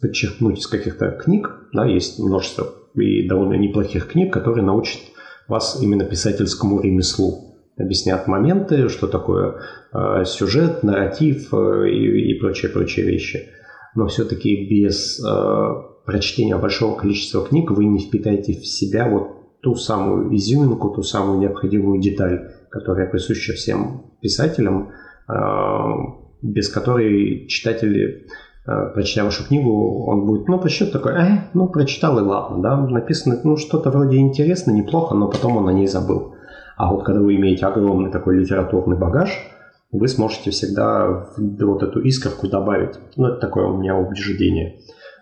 подчеркнуть 0.00 0.58
из 0.58 0.66
каких-то 0.66 1.10
книг, 1.12 1.68
да, 1.72 1.86
есть 1.86 2.18
множество 2.18 2.66
и 2.94 3.28
довольно 3.28 3.54
неплохих 3.54 4.08
книг, 4.08 4.32
которые 4.32 4.64
научат 4.64 5.00
вас 5.48 5.80
именно 5.80 6.04
писательскому 6.04 6.80
ремеслу. 6.80 7.56
Объяснят 7.76 8.26
моменты, 8.26 8.88
что 8.88 9.06
такое 9.06 9.56
э, 9.92 10.24
сюжет, 10.24 10.82
нарратив 10.82 11.52
э, 11.54 11.90
и, 11.90 12.38
прочие-прочие 12.38 13.06
вещи. 13.06 13.48
Но 13.94 14.06
все-таки 14.06 14.68
без 14.68 15.18
э, 15.18 15.89
прочтения 16.10 16.56
большого 16.56 16.96
количества 16.96 17.46
книг 17.46 17.70
вы 17.70 17.84
не 17.84 18.00
впитаете 18.00 18.54
в 18.54 18.66
себя 18.66 19.08
вот 19.08 19.60
ту 19.60 19.76
самую 19.76 20.34
изюминку, 20.34 20.90
ту 20.90 21.02
самую 21.02 21.38
необходимую 21.38 22.00
деталь, 22.00 22.50
которая 22.68 23.08
присуща 23.08 23.52
всем 23.52 24.06
писателям, 24.20 24.90
а, 25.28 25.86
без 26.42 26.68
которой 26.68 27.46
читатели, 27.46 28.26
а, 28.66 28.86
прочитав 28.86 29.26
вашу 29.26 29.46
книгу, 29.46 30.04
он 30.04 30.26
будет, 30.26 30.48
ну, 30.48 30.58
прочитать 30.58 30.92
такой, 30.92 31.12
э, 31.12 31.38
ну, 31.54 31.68
прочитал 31.68 32.18
и 32.18 32.22
ладно, 32.22 32.60
да, 32.60 32.76
написано, 32.76 33.38
ну, 33.44 33.56
что-то 33.56 33.90
вроде 33.90 34.16
интересно, 34.16 34.72
неплохо, 34.72 35.14
но 35.14 35.28
потом 35.28 35.58
он 35.58 35.68
о 35.68 35.72
ней 35.72 35.86
забыл. 35.86 36.34
А 36.76 36.92
вот 36.92 37.04
когда 37.04 37.20
вы 37.20 37.36
имеете 37.36 37.66
огромный 37.66 38.10
такой 38.10 38.36
литературный 38.38 38.98
багаж, 38.98 39.30
вы 39.92 40.08
сможете 40.08 40.50
всегда 40.50 41.26
вот 41.36 41.82
эту 41.84 42.00
искорку 42.00 42.48
добавить. 42.48 42.96
Ну, 43.16 43.26
это 43.26 43.40
такое 43.40 43.66
у 43.66 43.76
меня 43.78 43.96
убеждение. 43.96 44.80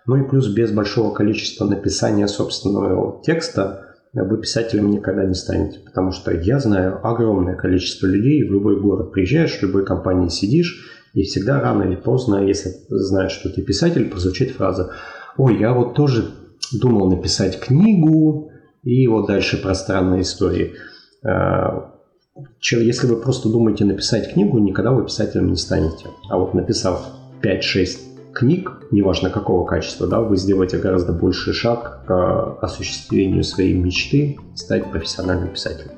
Ну 0.09 0.15
и 0.15 0.27
плюс 0.27 0.47
без 0.47 0.71
большого 0.71 1.13
количества 1.13 1.65
написания 1.65 2.27
собственного 2.27 3.21
текста 3.23 3.93
вы 4.11 4.41
писателем 4.41 4.89
никогда 4.89 5.23
не 5.23 5.35
станете. 5.35 5.81
Потому 5.85 6.11
что 6.11 6.33
я 6.33 6.57
знаю 6.57 6.99
огромное 7.07 7.55
количество 7.55 8.07
людей, 8.07 8.43
в 8.43 8.51
любой 8.51 8.81
город 8.81 9.11
приезжаешь, 9.11 9.59
в 9.59 9.61
любой 9.61 9.85
компании 9.85 10.29
сидишь, 10.29 11.11
и 11.13 11.21
всегда 11.21 11.61
рано 11.61 11.83
или 11.83 11.95
поздно, 11.95 12.43
если 12.43 12.71
знаешь, 12.89 13.33
что 13.33 13.51
ты 13.51 13.61
писатель, 13.61 14.09
прозвучит 14.09 14.49
фраза 14.49 14.93
«Ой, 15.37 15.59
я 15.59 15.73
вот 15.73 15.93
тоже 15.93 16.25
думал 16.73 17.07
написать 17.07 17.59
книгу», 17.59 18.49
и 18.81 19.05
вот 19.05 19.27
дальше 19.27 19.61
пространные 19.61 20.21
истории. 20.23 20.73
А, 21.23 21.93
если 22.59 23.05
вы 23.05 23.17
просто 23.17 23.47
думаете 23.47 23.85
написать 23.85 24.33
книгу, 24.33 24.57
никогда 24.57 24.91
вы 24.91 25.05
писателем 25.05 25.51
не 25.51 25.57
станете. 25.57 26.07
А 26.31 26.39
вот 26.39 26.55
написав 26.55 27.05
5-6 27.43 28.08
книг, 28.33 28.83
неважно 28.91 29.29
какого 29.29 29.65
качества, 29.65 30.07
да, 30.07 30.21
вы 30.21 30.37
сделаете 30.37 30.77
гораздо 30.77 31.13
больший 31.13 31.53
шаг 31.53 32.03
к 32.05 32.57
осуществлению 32.61 33.43
своей 33.43 33.73
мечты 33.73 34.37
стать 34.55 34.89
профессиональным 34.91 35.49
писателем. 35.49 35.93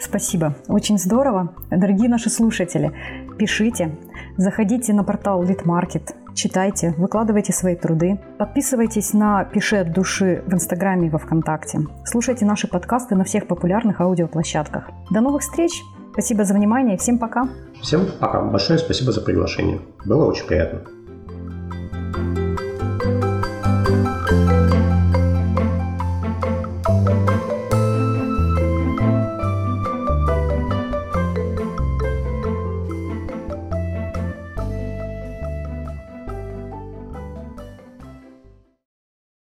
Спасибо. 0.00 0.56
Очень 0.66 0.98
здорово. 0.98 1.54
Дорогие 1.70 2.08
наши 2.08 2.28
слушатели, 2.28 2.92
пишите, 3.38 3.96
заходите 4.36 4.92
на 4.92 5.04
портал 5.04 5.42
Литмаркет, 5.44 6.16
читайте, 6.34 6.94
выкладывайте 6.98 7.52
свои 7.52 7.76
труды, 7.76 8.18
подписывайтесь 8.36 9.12
на 9.12 9.44
«Пиши 9.44 9.76
от 9.76 9.92
души» 9.92 10.42
в 10.46 10.54
Инстаграме 10.54 11.06
и 11.06 11.10
во 11.10 11.18
Вконтакте, 11.18 11.86
слушайте 12.04 12.44
наши 12.44 12.66
подкасты 12.66 13.14
на 13.14 13.22
всех 13.22 13.46
популярных 13.46 14.00
аудиоплощадках. 14.00 14.90
До 15.10 15.20
новых 15.20 15.42
встреч! 15.42 15.72
Спасибо 16.12 16.44
за 16.44 16.54
внимание 16.54 16.96
и 16.96 16.98
всем 16.98 17.18
пока! 17.18 17.48
Всем 17.80 18.06
пока! 18.18 18.42
Большое 18.42 18.78
спасибо 18.78 19.12
за 19.12 19.22
приглашение. 19.22 19.80
Было 20.04 20.26
очень 20.26 20.46
приятно. 20.46 20.80
thank 22.12 22.36
you 22.36 22.41